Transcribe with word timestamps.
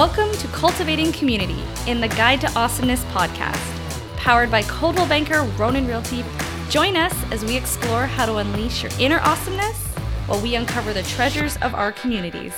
Welcome 0.00 0.32
to 0.38 0.48
Cultivating 0.48 1.12
Community 1.12 1.62
in 1.86 2.00
the 2.00 2.08
Guide 2.08 2.40
to 2.40 2.50
Awesomeness 2.58 3.04
podcast, 3.12 4.16
powered 4.16 4.50
by 4.50 4.62
Coldwell 4.62 5.06
Banker 5.06 5.42
Ronan 5.58 5.86
Realty. 5.86 6.24
Join 6.70 6.96
us 6.96 7.12
as 7.30 7.44
we 7.44 7.54
explore 7.54 8.06
how 8.06 8.24
to 8.24 8.36
unleash 8.36 8.82
your 8.82 8.90
inner 8.98 9.18
awesomeness 9.18 9.76
while 10.24 10.40
we 10.40 10.54
uncover 10.54 10.94
the 10.94 11.02
treasures 11.02 11.58
of 11.58 11.74
our 11.74 11.92
communities. 11.92 12.54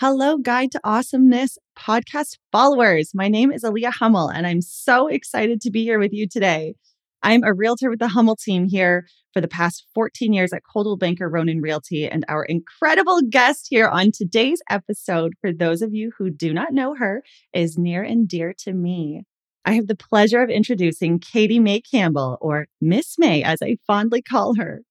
Hello, 0.00 0.38
Guide 0.38 0.72
to 0.72 0.80
Awesomeness 0.82 1.56
podcast 1.78 2.38
followers. 2.50 3.12
My 3.14 3.28
name 3.28 3.52
is 3.52 3.62
Aaliyah 3.62 3.92
Hummel, 3.92 4.28
and 4.28 4.44
I'm 4.44 4.60
so 4.60 5.06
excited 5.06 5.60
to 5.60 5.70
be 5.70 5.84
here 5.84 6.00
with 6.00 6.12
you 6.12 6.26
today. 6.26 6.74
I'm 7.22 7.44
a 7.44 7.54
realtor 7.54 7.88
with 7.88 8.00
the 8.00 8.08
Hummel 8.08 8.34
team 8.34 8.66
here 8.66 9.06
for 9.32 9.40
the 9.40 9.48
past 9.48 9.86
14 9.94 10.32
years 10.32 10.52
at 10.52 10.62
Coldwell 10.70 10.96
Banker 10.96 11.28
Ronan 11.28 11.60
Realty. 11.60 12.08
And 12.08 12.24
our 12.28 12.44
incredible 12.44 13.20
guest 13.28 13.66
here 13.70 13.88
on 13.88 14.10
today's 14.12 14.62
episode, 14.68 15.32
for 15.40 15.52
those 15.52 15.82
of 15.82 15.94
you 15.94 16.12
who 16.18 16.30
do 16.30 16.52
not 16.52 16.72
know 16.72 16.94
her, 16.94 17.22
is 17.52 17.78
near 17.78 18.02
and 18.02 18.28
dear 18.28 18.54
to 18.60 18.72
me. 18.72 19.24
I 19.64 19.74
have 19.74 19.86
the 19.86 19.96
pleasure 19.96 20.42
of 20.42 20.50
introducing 20.50 21.20
Katy 21.20 21.60
May 21.60 21.80
Campbell, 21.80 22.36
or 22.40 22.66
Miss 22.80 23.14
May, 23.18 23.42
as 23.42 23.62
I 23.62 23.76
fondly 23.86 24.20
call 24.20 24.56
her. 24.56 24.82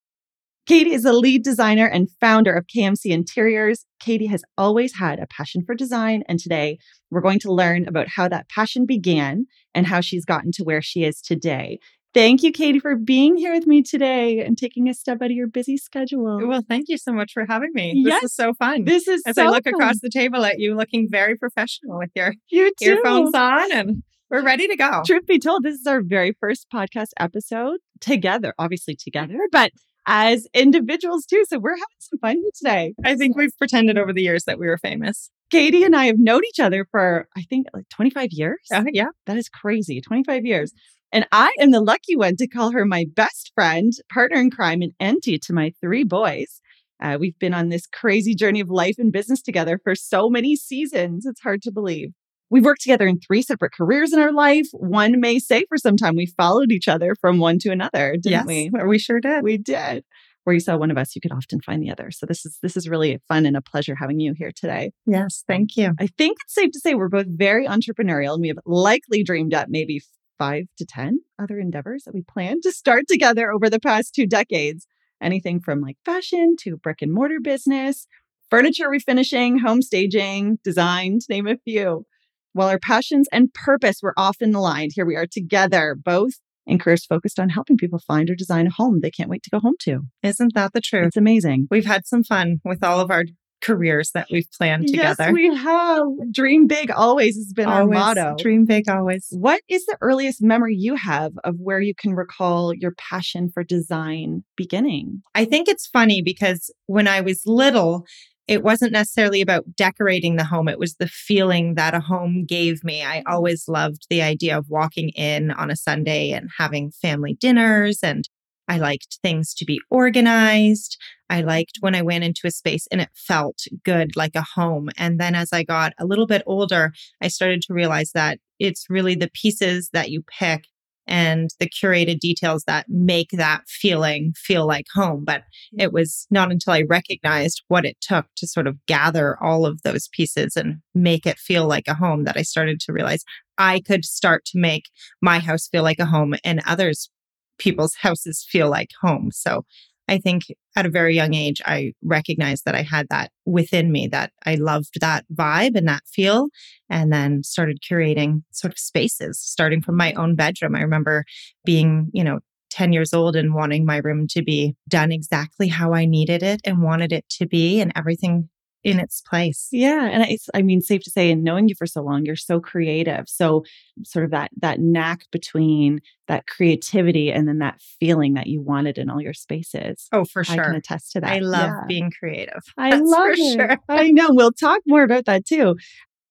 Katy 0.67 0.93
is 0.93 1.03
the 1.03 1.11
lead 1.11 1.43
designer 1.43 1.87
and 1.87 2.07
founder 2.21 2.53
of 2.53 2.67
KMC 2.67 3.07
Interiors. 3.11 3.85
Katy 3.99 4.27
has 4.27 4.43
always 4.57 4.95
had 4.95 5.19
a 5.19 5.27
passion 5.27 5.63
for 5.65 5.75
design, 5.75 6.23
and 6.29 6.39
today 6.39 6.77
we're 7.09 7.19
going 7.19 7.39
to 7.39 7.51
learn 7.51 7.87
about 7.87 8.07
how 8.07 8.29
that 8.29 8.47
passion 8.47 8.85
began 8.85 9.47
and 9.73 9.87
how 9.87 9.99
she's 9.99 10.23
gotten 10.23 10.51
to 10.53 10.63
where 10.63 10.81
she 10.81 11.03
is 11.03 11.19
today. 11.19 11.79
Thank 12.13 12.43
you, 12.43 12.51
Katy, 12.51 12.79
for 12.79 12.97
being 12.97 13.37
here 13.37 13.53
with 13.53 13.65
me 13.67 13.81
today 13.81 14.39
and 14.41 14.57
taking 14.57 14.89
a 14.89 14.93
step 14.93 15.21
out 15.21 15.27
of 15.27 15.31
your 15.31 15.47
busy 15.47 15.77
schedule. 15.77 16.45
Well, 16.45 16.61
thank 16.67 16.89
you 16.89 16.97
so 16.97 17.13
much 17.13 17.31
for 17.31 17.45
having 17.47 17.71
me. 17.73 17.93
Yes. 17.95 18.21
This 18.21 18.31
is 18.31 18.35
so 18.35 18.53
fun. 18.53 18.83
This 18.83 19.07
is 19.07 19.21
As 19.25 19.35
so 19.35 19.45
I 19.45 19.49
look 19.49 19.63
fun. 19.63 19.73
across 19.75 19.99
the 20.01 20.09
table 20.09 20.43
at 20.43 20.59
you, 20.59 20.75
looking 20.75 21.07
very 21.09 21.37
professional 21.37 21.97
with 21.97 22.11
your 22.13 22.33
you 22.49 22.71
too. 22.81 22.89
earphones 22.95 23.33
on, 23.33 23.71
and 23.71 24.03
we're 24.29 24.43
ready 24.43 24.67
to 24.67 24.75
go. 24.75 25.03
Truth 25.05 25.25
be 25.25 25.39
told, 25.39 25.63
this 25.63 25.79
is 25.79 25.87
our 25.87 26.01
very 26.01 26.33
first 26.39 26.67
podcast 26.73 27.09
episode 27.17 27.79
together, 28.01 28.53
obviously 28.59 28.95
together, 28.95 29.39
but 29.51 29.71
as 30.05 30.47
individuals 30.53 31.25
too. 31.25 31.45
So 31.47 31.59
we're 31.59 31.71
having 31.75 31.85
some 31.99 32.19
fun 32.19 32.37
here 32.37 32.51
today. 32.55 32.93
I 33.05 33.15
think 33.15 33.37
we've 33.37 33.55
pretended 33.57 33.97
over 33.97 34.11
the 34.11 34.21
years 34.23 34.43
that 34.45 34.59
we 34.59 34.67
were 34.67 34.77
famous. 34.77 35.29
Katy 35.49 35.83
and 35.83 35.95
I 35.95 36.05
have 36.05 36.17
known 36.17 36.41
each 36.45 36.59
other 36.59 36.85
for, 36.91 37.27
I 37.37 37.43
think, 37.43 37.67
like 37.73 37.87
25 37.89 38.29
years. 38.31 38.59
Uh, 38.73 38.83
yeah. 38.91 39.09
That 39.27 39.37
is 39.37 39.47
crazy. 39.47 40.01
25 40.01 40.45
years. 40.45 40.73
And 41.11 41.27
I 41.31 41.51
am 41.59 41.71
the 41.71 41.81
lucky 41.81 42.15
one 42.15 42.37
to 42.37 42.47
call 42.47 42.71
her 42.71 42.85
my 42.85 43.05
best 43.13 43.51
friend, 43.53 43.91
partner 44.11 44.37
in 44.37 44.49
crime, 44.49 44.81
and 44.81 44.93
auntie 44.99 45.39
to 45.39 45.53
my 45.53 45.73
three 45.81 46.03
boys. 46.03 46.61
Uh, 47.01 47.17
we've 47.19 47.37
been 47.39 47.53
on 47.53 47.69
this 47.69 47.85
crazy 47.87 48.35
journey 48.35 48.61
of 48.61 48.69
life 48.69 48.95
and 48.97 49.11
business 49.11 49.41
together 49.41 49.79
for 49.83 49.95
so 49.95 50.29
many 50.29 50.55
seasons. 50.55 51.25
It's 51.25 51.41
hard 51.41 51.61
to 51.63 51.71
believe. 51.71 52.09
We've 52.49 52.63
worked 52.63 52.81
together 52.81 53.07
in 53.07 53.19
three 53.19 53.41
separate 53.41 53.73
careers 53.73 54.13
in 54.13 54.19
our 54.19 54.31
life. 54.31 54.67
One 54.73 55.19
may 55.19 55.39
say 55.39 55.65
for 55.67 55.77
some 55.77 55.97
time 55.97 56.15
we 56.15 56.27
followed 56.37 56.71
each 56.71 56.87
other 56.87 57.15
from 57.19 57.39
one 57.39 57.59
to 57.59 57.71
another, 57.71 58.17
didn't 58.21 58.31
yes, 58.31 58.45
we? 58.45 58.69
we 58.85 58.99
sure 58.99 59.19
did. 59.19 59.43
We 59.43 59.57
did. 59.57 60.03
Where 60.43 60.53
you 60.53 60.59
saw 60.59 60.75
one 60.75 60.91
of 60.91 60.97
us, 60.97 61.15
you 61.15 61.21
could 61.21 61.31
often 61.31 61.61
find 61.61 61.81
the 61.83 61.91
other. 61.91 62.09
So 62.11 62.25
this 62.25 62.45
is 62.45 62.57
this 62.61 62.75
is 62.75 62.89
really 62.89 63.19
fun 63.27 63.45
and 63.45 63.55
a 63.55 63.61
pleasure 63.61 63.95
having 63.95 64.19
you 64.19 64.33
here 64.35 64.51
today. 64.53 64.91
Yes, 65.05 65.43
thank 65.47 65.77
you. 65.77 65.93
I 65.99 66.07
think 66.07 66.37
it's 66.43 66.55
safe 66.55 66.71
to 66.71 66.79
say 66.79 66.93
we're 66.93 67.09
both 67.09 67.27
very 67.29 67.67
entrepreneurial 67.67 68.33
and 68.33 68.41
we 68.41 68.47
have 68.47 68.57
likely 68.65 69.23
dreamed 69.23 69.53
up 69.53 69.67
maybe 69.69 70.01
five 70.41 70.65
to 70.75 70.83
10 70.87 71.19
other 71.37 71.59
endeavors 71.59 72.01
that 72.03 72.15
we 72.15 72.23
plan 72.23 72.59
to 72.61 72.71
start 72.71 73.03
together 73.07 73.51
over 73.51 73.69
the 73.69 73.79
past 73.79 74.15
two 74.15 74.25
decades. 74.25 74.87
Anything 75.21 75.59
from 75.59 75.81
like 75.81 75.97
fashion 76.03 76.55
to 76.61 76.77
brick 76.77 77.03
and 77.03 77.13
mortar 77.13 77.39
business, 77.39 78.07
furniture 78.49 78.89
refinishing, 78.89 79.61
home 79.61 79.83
staging, 79.83 80.57
design, 80.63 81.19
to 81.19 81.25
name 81.29 81.45
a 81.45 81.57
few. 81.57 82.07
While 82.53 82.69
our 82.69 82.79
passions 82.79 83.27
and 83.31 83.53
purpose 83.53 83.99
were 84.01 84.15
often 84.17 84.55
aligned, 84.55 84.93
here 84.95 85.05
we 85.05 85.15
are 85.15 85.27
together, 85.27 85.95
both 85.95 86.33
in 86.65 86.79
careers 86.79 87.05
focused 87.05 87.39
on 87.39 87.49
helping 87.49 87.77
people 87.77 87.99
find 87.99 88.27
or 88.27 88.35
design 88.35 88.65
a 88.65 88.71
home 88.71 89.01
they 89.01 89.11
can't 89.11 89.29
wait 89.29 89.43
to 89.43 89.51
go 89.51 89.59
home 89.59 89.75
to. 89.81 90.01
Isn't 90.23 90.55
that 90.55 90.73
the 90.73 90.81
truth? 90.81 91.09
It's 91.09 91.17
amazing. 91.17 91.67
We've 91.69 91.85
had 91.85 92.07
some 92.07 92.23
fun 92.23 92.61
with 92.65 92.83
all 92.83 92.99
of 92.99 93.11
our 93.11 93.25
careers 93.61 94.11
that 94.11 94.27
we've 94.31 94.49
planned 94.57 94.87
together. 94.87 95.25
Yes, 95.25 95.33
we 95.33 95.55
have. 95.55 96.03
Dream 96.31 96.67
big 96.67 96.91
always 96.91 97.35
has 97.35 97.53
been 97.53 97.67
always 97.67 97.97
our 97.97 98.15
motto. 98.15 98.35
Dream 98.37 98.65
big 98.65 98.89
always. 98.89 99.27
What 99.31 99.61
is 99.69 99.85
the 99.85 99.97
earliest 100.01 100.41
memory 100.41 100.75
you 100.75 100.95
have 100.95 101.33
of 101.43 101.55
where 101.59 101.79
you 101.79 101.93
can 101.95 102.13
recall 102.13 102.73
your 102.73 102.93
passion 102.97 103.49
for 103.53 103.63
design 103.63 104.43
beginning? 104.55 105.21
I 105.35 105.45
think 105.45 105.67
it's 105.67 105.87
funny 105.87 106.21
because 106.21 106.71
when 106.87 107.07
I 107.07 107.21
was 107.21 107.43
little, 107.45 108.05
it 108.47 108.63
wasn't 108.63 108.91
necessarily 108.91 109.39
about 109.39 109.75
decorating 109.75 110.35
the 110.35 110.43
home. 110.43 110.67
It 110.67 110.79
was 110.79 110.95
the 110.95 111.07
feeling 111.07 111.75
that 111.75 111.93
a 111.93 111.99
home 111.99 112.45
gave 112.45 112.83
me. 112.83 113.03
I 113.03 113.23
always 113.25 113.67
loved 113.67 114.07
the 114.09 114.21
idea 114.21 114.57
of 114.57 114.69
walking 114.69 115.09
in 115.09 115.51
on 115.51 115.71
a 115.71 115.75
Sunday 115.75 116.31
and 116.31 116.49
having 116.57 116.91
family 116.91 117.35
dinners. 117.39 117.99
And 118.03 118.27
I 118.67 118.77
liked 118.77 119.19
things 119.21 119.53
to 119.55 119.65
be 119.65 119.79
organized. 119.89 120.97
I 121.31 121.41
liked 121.41 121.77
when 121.79 121.95
I 121.95 122.01
went 122.01 122.25
into 122.25 122.45
a 122.45 122.51
space 122.51 122.87
and 122.91 122.99
it 122.99 123.09
felt 123.15 123.63
good, 123.85 124.17
like 124.17 124.35
a 124.35 124.45
home. 124.55 124.89
And 124.97 125.17
then 125.17 125.33
as 125.33 125.53
I 125.53 125.63
got 125.63 125.93
a 125.97 126.05
little 126.05 126.27
bit 126.27 126.43
older, 126.45 126.91
I 127.21 127.29
started 127.29 127.61
to 127.63 127.73
realize 127.73 128.11
that 128.11 128.39
it's 128.59 128.87
really 128.89 129.15
the 129.15 129.31
pieces 129.33 129.89
that 129.93 130.11
you 130.11 130.23
pick 130.23 130.65
and 131.07 131.49
the 131.59 131.69
curated 131.69 132.19
details 132.19 132.65
that 132.65 132.85
make 132.89 133.29
that 133.31 133.61
feeling 133.67 134.33
feel 134.35 134.67
like 134.67 134.87
home. 134.93 135.23
But 135.25 135.43
it 135.79 135.93
was 135.93 136.27
not 136.29 136.51
until 136.51 136.73
I 136.73 136.83
recognized 136.87 137.63
what 137.69 137.85
it 137.85 137.97
took 138.01 138.25
to 138.35 138.45
sort 138.45 138.67
of 138.67 138.85
gather 138.85 139.41
all 139.41 139.65
of 139.65 139.81
those 139.83 140.09
pieces 140.09 140.57
and 140.57 140.77
make 140.93 141.25
it 141.25 141.39
feel 141.39 141.65
like 141.65 141.87
a 141.87 141.95
home 141.95 142.25
that 142.25 142.37
I 142.37 142.41
started 142.43 142.81
to 142.81 142.93
realize 142.93 143.23
I 143.57 143.79
could 143.79 144.03
start 144.03 144.43
to 144.47 144.59
make 144.59 144.89
my 145.21 145.39
house 145.39 145.69
feel 145.69 145.83
like 145.83 145.99
a 145.99 146.05
home 146.05 146.35
and 146.43 146.61
others 146.67 147.09
people's 147.57 147.95
houses 148.01 148.45
feel 148.47 148.69
like 148.69 148.89
home. 149.01 149.29
So 149.31 149.65
I 150.11 150.17
think 150.17 150.43
at 150.75 150.85
a 150.85 150.89
very 150.89 151.15
young 151.15 151.33
age, 151.33 151.61
I 151.65 151.93
recognized 152.03 152.65
that 152.65 152.75
I 152.75 152.81
had 152.81 153.07
that 153.09 153.31
within 153.45 153.93
me, 153.93 154.07
that 154.07 154.33
I 154.45 154.55
loved 154.55 154.99
that 154.99 155.25
vibe 155.33 155.75
and 155.77 155.87
that 155.87 156.03
feel, 156.05 156.49
and 156.89 157.13
then 157.13 157.43
started 157.43 157.79
curating 157.81 158.43
sort 158.51 158.73
of 158.73 158.77
spaces, 158.77 159.39
starting 159.39 159.81
from 159.81 159.95
my 159.95 160.11
own 160.13 160.35
bedroom. 160.35 160.75
I 160.75 160.81
remember 160.81 161.23
being, 161.63 162.09
you 162.13 162.25
know, 162.25 162.39
10 162.71 162.93
years 162.93 163.13
old 163.13 163.35
and 163.37 163.53
wanting 163.53 163.85
my 163.85 163.97
room 163.97 164.27
to 164.31 164.41
be 164.41 164.75
done 164.89 165.11
exactly 165.13 165.69
how 165.69 165.93
I 165.93 166.05
needed 166.05 166.43
it 166.43 166.59
and 166.65 166.83
wanted 166.83 167.13
it 167.13 167.27
to 167.37 167.47
be, 167.47 167.79
and 167.79 167.93
everything 167.95 168.49
in 168.83 168.99
its 168.99 169.21
place. 169.21 169.67
Yeah, 169.71 170.05
and 170.05 170.23
it's 170.23 170.49
I 170.53 170.61
mean 170.61 170.81
safe 170.81 171.01
to 171.03 171.11
say 171.11 171.29
in 171.29 171.43
knowing 171.43 171.67
you 171.69 171.75
for 171.75 171.85
so 171.85 172.01
long 172.01 172.25
you're 172.25 172.35
so 172.35 172.59
creative. 172.59 173.25
So 173.27 173.63
sort 174.03 174.25
of 174.25 174.31
that 174.31 174.51
that 174.61 174.79
knack 174.79 175.25
between 175.31 175.99
that 176.27 176.47
creativity 176.47 177.31
and 177.31 177.47
then 177.47 177.59
that 177.59 177.79
feeling 177.99 178.33
that 178.35 178.47
you 178.47 178.61
wanted 178.61 178.97
in 178.97 179.09
all 179.09 179.21
your 179.21 179.33
spaces. 179.33 180.07
Oh, 180.11 180.25
for 180.25 180.43
sure. 180.43 180.61
I 180.61 180.65
can 180.65 180.75
attest 180.75 181.11
to 181.13 181.21
that. 181.21 181.29
I 181.31 181.39
love 181.39 181.69
Yeah. 181.69 181.85
being 181.87 182.11
creative. 182.17 182.61
I 182.77 182.91
That's 182.91 183.01
love 183.03 183.25
for 183.27 183.31
it. 183.31 183.53
sure. 183.53 183.77
I 183.89 184.11
know. 184.11 184.27
We'll 184.31 184.51
talk 184.51 184.81
more 184.87 185.03
about 185.03 185.25
that 185.25 185.45
too. 185.45 185.75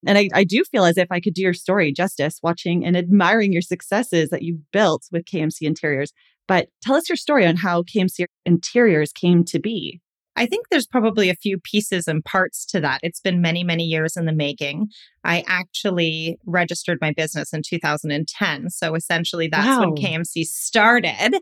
And 0.07 0.17
I, 0.17 0.29
I 0.33 0.45
do 0.45 0.65
feel 0.65 0.87
as 0.87 0.97
if 0.97 1.09
I 1.11 1.21
could 1.21 1.35
do 1.35 1.43
your 1.43 1.53
story 1.53 1.93
justice 1.93 2.41
watching 2.43 2.87
and 2.87 2.97
admiring 2.97 3.53
your 3.53 3.61
successes 3.61 4.31
that 4.31 4.41
you've 4.43 4.71
built 4.73 5.05
with 5.13 5.27
KMC 5.27 5.63
Interiors. 5.63 6.13
But 6.49 6.69
tell 6.83 6.97
us 6.97 7.09
your 7.09 7.17
story 7.17 7.47
on 7.47 7.57
how 7.57 7.83
KMC 7.83 8.25
Interiors 8.47 9.13
came 9.13 9.45
to 9.45 9.59
be. 9.61 10.01
I 10.37 10.47
think 10.47 10.67
there's 10.71 10.87
probably 10.87 11.29
a 11.29 11.35
few 11.35 11.59
pieces 11.59 12.09
and 12.09 12.25
parts 12.25 12.65
to 12.67 12.81
that. 12.81 13.01
It's 13.03 13.21
been 13.21 13.41
many, 13.41 13.65
many 13.65 13.85
years 13.85 14.17
in 14.17 14.27
the 14.27 14.33
making. 14.33 14.89
I 15.25 15.45
actually 15.47 16.39
registered 16.47 16.99
my 17.01 17.13
business 17.13 17.53
in 17.53 17.63
2010. 17.63 18.71
So 18.71 18.95
essentially, 18.95 19.49
that's 19.49 19.67
Wow. 19.67 19.81
when 19.81 19.95
KMC 19.97 20.45
started. 20.45 21.39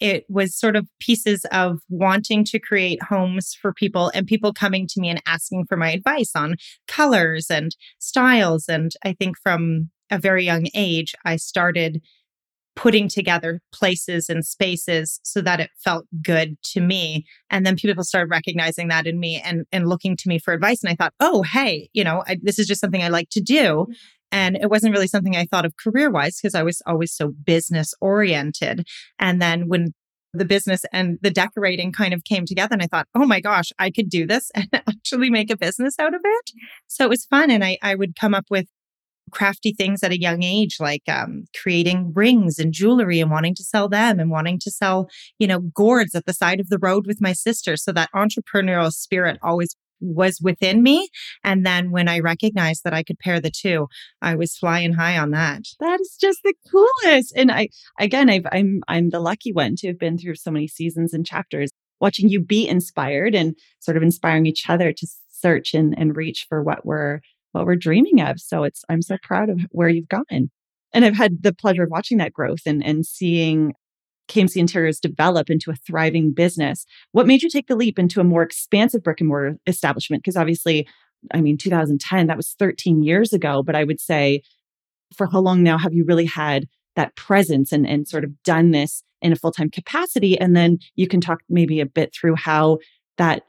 It 0.00 0.24
was 0.30 0.56
sort 0.56 0.76
of 0.76 0.88
pieces 0.98 1.44
of 1.52 1.80
wanting 1.90 2.44
to 2.46 2.58
create 2.58 3.02
homes 3.02 3.54
for 3.60 3.74
people 3.74 4.10
and 4.14 4.26
people 4.26 4.52
coming 4.54 4.86
to 4.88 5.00
me 5.00 5.10
and 5.10 5.22
asking 5.26 5.66
for 5.68 5.76
my 5.76 5.90
advice 5.92 6.32
on 6.34 6.56
colors 6.88 7.50
and 7.50 7.76
styles. 7.98 8.66
And 8.68 8.92
I 9.04 9.12
think 9.12 9.36
from 9.42 9.90
a 10.10 10.18
very 10.18 10.44
young 10.44 10.66
age, 10.74 11.14
I 11.26 11.36
started 11.36 12.00
putting 12.80 13.08
together 13.08 13.60
places 13.74 14.30
and 14.30 14.44
spaces 14.44 15.20
so 15.22 15.42
that 15.42 15.60
it 15.60 15.68
felt 15.84 16.06
good 16.22 16.56
to 16.62 16.80
me. 16.80 17.26
And 17.50 17.66
then 17.66 17.76
people 17.76 18.02
started 18.04 18.30
recognizing 18.30 18.88
that 18.88 19.06
in 19.06 19.20
me 19.20 19.40
and 19.44 19.66
and 19.70 19.86
looking 19.86 20.16
to 20.16 20.28
me 20.28 20.38
for 20.38 20.54
advice. 20.54 20.82
And 20.82 20.90
i 20.90 20.96
thought 20.96 21.12
oh 21.20 21.42
hey 21.42 21.90
you 21.92 22.02
know 22.02 22.24
I, 22.26 22.38
this 22.42 22.58
is 22.58 22.66
just 22.66 22.80
something 22.80 23.02
i 23.02 23.08
like 23.08 23.28
to 23.32 23.40
do. 23.40 23.62
Mm-hmm. 23.62 23.92
And 24.32 24.56
it 24.56 24.70
wasn't 24.70 24.94
really 24.94 25.08
something 25.08 25.36
i 25.36 25.44
thought 25.44 25.66
of 25.66 25.76
career 25.76 26.10
wise 26.10 26.38
because 26.40 26.54
i 26.54 26.62
was 26.62 26.80
always 26.86 27.12
so 27.14 27.32
business 27.44 27.92
oriented 28.00 28.86
and 29.18 29.42
then 29.42 29.68
when 29.68 29.92
the 30.32 30.44
business 30.44 30.82
and 30.92 31.18
the 31.22 31.30
decorating 31.30 31.90
kind 31.92 32.14
of 32.14 32.22
came 32.24 32.46
together 32.46 32.72
and 32.72 32.82
i 32.82 32.86
thought 32.86 33.08
oh 33.14 33.26
my 33.26 33.40
gosh 33.40 33.72
i 33.78 33.90
could 33.90 34.08
do 34.08 34.26
this 34.26 34.50
and 34.54 34.68
actually 34.88 35.28
make 35.28 35.50
a 35.50 35.56
business 35.56 35.96
out 35.98 36.14
of 36.14 36.20
it. 36.24 36.50
So 36.86 37.04
it 37.04 37.10
was 37.10 37.26
fun 37.26 37.50
and 37.50 37.62
i 37.62 37.76
i 37.82 37.94
would 37.94 38.16
come 38.18 38.32
up 38.32 38.46
with 38.48 38.66
crafty 39.30 39.72
things 39.72 40.02
at 40.02 40.12
a 40.12 40.20
young 40.20 40.42
age, 40.42 40.76
like 40.80 41.08
um, 41.08 41.44
creating 41.60 42.12
rings 42.14 42.58
and 42.58 42.72
jewelry 42.72 43.20
and 43.20 43.30
wanting 43.30 43.54
to 43.56 43.64
sell 43.64 43.88
them 43.88 44.20
and 44.20 44.30
wanting 44.30 44.58
to 44.60 44.70
sell, 44.70 45.08
you 45.38 45.46
know, 45.46 45.60
gourds 45.60 46.14
at 46.14 46.26
the 46.26 46.32
side 46.32 46.60
of 46.60 46.68
the 46.68 46.78
road 46.78 47.06
with 47.06 47.20
my 47.20 47.32
sister. 47.32 47.76
So 47.76 47.92
that 47.92 48.10
entrepreneurial 48.14 48.92
spirit 48.92 49.38
always 49.42 49.76
was 50.00 50.40
within 50.42 50.82
me. 50.82 51.08
And 51.44 51.64
then 51.64 51.90
when 51.90 52.08
I 52.08 52.20
recognized 52.20 52.84
that 52.84 52.94
I 52.94 53.02
could 53.02 53.18
pair 53.18 53.40
the 53.40 53.50
two, 53.50 53.86
I 54.22 54.34
was 54.34 54.56
flying 54.56 54.94
high 54.94 55.18
on 55.18 55.30
that. 55.32 55.62
That 55.78 56.00
is 56.00 56.16
just 56.20 56.40
the 56.42 56.54
coolest. 56.70 57.34
And 57.36 57.52
I, 57.52 57.68
again, 57.98 58.30
I've, 58.30 58.46
I'm, 58.50 58.82
I'm 58.88 59.10
the 59.10 59.20
lucky 59.20 59.52
one 59.52 59.76
to 59.76 59.88
have 59.88 59.98
been 59.98 60.18
through 60.18 60.36
so 60.36 60.50
many 60.50 60.68
seasons 60.68 61.12
and 61.12 61.26
chapters 61.26 61.70
watching 62.00 62.28
you 62.28 62.40
be 62.40 62.66
inspired 62.66 63.34
and 63.34 63.54
sort 63.78 63.96
of 63.96 64.02
inspiring 64.02 64.46
each 64.46 64.68
other 64.68 64.92
to 64.92 65.06
search 65.28 65.74
and, 65.74 65.96
and 65.98 66.16
reach 66.16 66.46
for 66.48 66.62
what 66.62 66.84
we're 66.84 67.20
what 67.52 67.66
we're 67.66 67.76
dreaming 67.76 68.20
of. 68.20 68.40
So 68.40 68.64
it's 68.64 68.84
I'm 68.88 69.02
so 69.02 69.16
proud 69.22 69.48
of 69.48 69.60
where 69.70 69.88
you've 69.88 70.08
gone. 70.08 70.50
And 70.92 71.04
I've 71.04 71.16
had 71.16 71.42
the 71.42 71.52
pleasure 71.52 71.84
of 71.84 71.90
watching 71.90 72.18
that 72.18 72.32
growth 72.32 72.62
and, 72.66 72.84
and 72.84 73.06
seeing 73.06 73.72
KMC 74.28 74.56
Interiors 74.56 75.00
develop 75.00 75.50
into 75.50 75.70
a 75.70 75.76
thriving 75.76 76.32
business. 76.32 76.86
What 77.12 77.26
made 77.26 77.42
you 77.42 77.50
take 77.50 77.66
the 77.66 77.76
leap 77.76 77.98
into 77.98 78.20
a 78.20 78.24
more 78.24 78.42
expansive 78.42 79.02
brick 79.02 79.20
and 79.20 79.28
mortar 79.28 79.56
establishment? 79.66 80.22
Because 80.22 80.36
obviously, 80.36 80.86
I 81.34 81.40
mean, 81.40 81.58
2010, 81.58 82.28
that 82.28 82.36
was 82.36 82.54
13 82.58 83.02
years 83.02 83.32
ago. 83.32 83.62
But 83.62 83.74
I 83.74 83.84
would 83.84 84.00
say, 84.00 84.42
for 85.16 85.26
how 85.26 85.40
long 85.40 85.62
now 85.62 85.76
have 85.78 85.92
you 85.92 86.04
really 86.04 86.26
had 86.26 86.68
that 86.96 87.16
presence 87.16 87.72
and, 87.72 87.86
and 87.86 88.06
sort 88.06 88.24
of 88.24 88.42
done 88.42 88.70
this 88.70 89.02
in 89.20 89.32
a 89.32 89.36
full 89.36 89.52
time 89.52 89.70
capacity? 89.70 90.38
And 90.38 90.56
then 90.56 90.78
you 90.94 91.08
can 91.08 91.20
talk 91.20 91.40
maybe 91.48 91.80
a 91.80 91.86
bit 91.86 92.14
through 92.14 92.36
how 92.36 92.78
that 93.18 93.42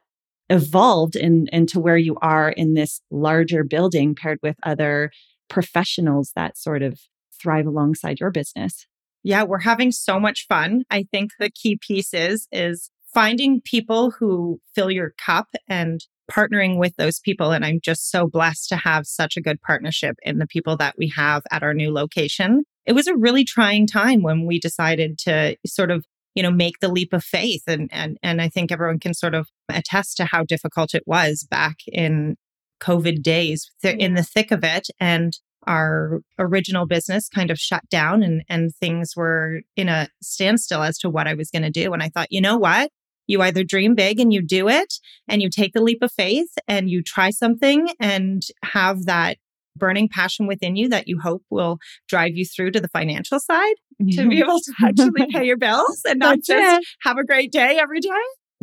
evolved 0.51 1.15
in, 1.15 1.48
into 1.53 1.80
where 1.80 1.98
you 1.98 2.18
are 2.21 2.50
in 2.50 2.74
this 2.74 3.01
larger 3.09 3.63
building 3.63 4.13
paired 4.13 4.38
with 4.44 4.57
other 4.63 5.09
professionals 5.50 6.33
that 6.36 6.57
sort 6.57 6.83
of 6.83 7.00
thrive 7.42 7.65
alongside 7.65 8.19
your 8.19 8.31
business. 8.31 8.86
Yeah, 9.24 9.44
we're 9.44 9.59
having 9.59 9.92
so 9.92 10.19
much 10.19 10.45
fun. 10.50 10.83
I 10.89 11.03
think 11.09 11.31
the 11.39 11.50
key 11.50 11.77
piece 11.77 12.13
is 12.13 12.48
is 12.51 12.92
finding 13.13 13.62
people 13.62 14.12
who 14.12 14.59
fill 14.75 14.92
your 14.92 15.13
cup 15.25 15.48
and 15.68 16.01
partnering 16.30 16.77
with 16.77 16.95
those 16.95 17.19
people 17.19 17.51
and 17.51 17.65
I'm 17.65 17.80
just 17.83 18.09
so 18.09 18.25
blessed 18.25 18.69
to 18.69 18.77
have 18.77 19.06
such 19.06 19.36
a 19.36 19.42
good 19.42 19.62
partnership 19.62 20.15
in 20.24 20.38
the 20.38 20.47
people 20.47 20.77
that 20.77 20.95
we 20.97 21.12
have 21.15 21.44
at 21.51 21.63
our 21.63 21.74
new 21.74 21.94
location. 21.94 22.63
It 22.86 22.94
was 22.94 23.07
a 23.07 23.18
really 23.18 23.44
trying 23.44 23.86
time 23.86 24.21
when 24.21 24.45
we 24.45 24.59
decided 24.59 25.18
to 25.19 25.57
sort 25.65 25.92
of 25.92 26.06
you 26.36 26.44
know 26.44 26.51
make 26.51 26.80
the 26.80 26.92
leap 26.92 27.13
of 27.13 27.24
faith 27.24 27.63
and 27.68 27.89
and 27.92 28.18
and 28.24 28.42
I 28.42 28.50
think 28.50 28.71
everyone 28.71 29.00
can 29.00 29.13
sort 29.13 29.36
of 29.36 29.50
attest 29.71 30.18
to 30.18 30.25
how 30.25 30.44
difficult 30.44 30.94
it 30.94 31.03
was 31.06 31.45
back 31.50 31.77
in 31.88 32.35
covid 32.81 33.21
days 33.21 33.71
mm-hmm. 33.83 34.00
in 34.00 34.13
the 34.15 34.23
thick 34.23 34.51
of 34.51 34.63
it 34.63 34.88
and 35.00 35.39
our 35.68 36.21
original 36.39 36.85
business 36.85 37.29
kind 37.29 37.51
of 37.51 37.59
shut 37.59 37.88
down 37.89 38.23
and 38.23 38.44
and 38.50 38.73
things 38.75 39.15
were 39.15 39.62
in 39.75 39.89
a 39.89 40.09
standstill 40.21 40.83
as 40.83 40.97
to 41.00 41.09
what 41.09 41.27
I 41.27 41.33
was 41.33 41.50
going 41.51 41.62
to 41.63 41.69
do 41.69 41.94
and 41.94 42.01
I 42.01 42.09
thought 42.09 42.31
you 42.31 42.41
know 42.41 42.57
what? 42.57 42.91
You 43.27 43.41
either 43.41 43.63
dream 43.63 43.95
big 43.95 44.19
and 44.19 44.33
you 44.33 44.41
do 44.41 44.68
it 44.68 44.95
and 45.27 45.41
you 45.41 45.50
take 45.50 45.73
the 45.73 45.81
leap 45.81 46.00
of 46.01 46.12
faith 46.12 46.50
and 46.68 46.89
you 46.89 47.03
try 47.03 47.29
something 47.29 47.89
and 48.00 48.41
have 48.63 49.06
that 49.06 49.38
burning 49.77 50.09
passion 50.09 50.47
within 50.47 50.75
you 50.75 50.89
that 50.89 51.07
you 51.07 51.19
hope 51.19 51.44
will 51.50 51.77
drive 52.09 52.35
you 52.35 52.45
through 52.45 52.71
to 52.71 52.81
the 52.81 52.89
financial 52.89 53.39
side 53.39 53.75
to 54.12 54.27
be 54.27 54.39
able 54.39 54.59
to 54.59 54.73
actually 54.83 55.27
pay 55.31 55.45
your 55.45 55.57
bills 55.57 56.01
and 56.06 56.19
not 56.19 56.39
just 56.44 56.85
have 57.03 57.18
a 57.18 57.23
great 57.23 57.51
day 57.51 57.77
every 57.79 58.00
day 58.00 58.09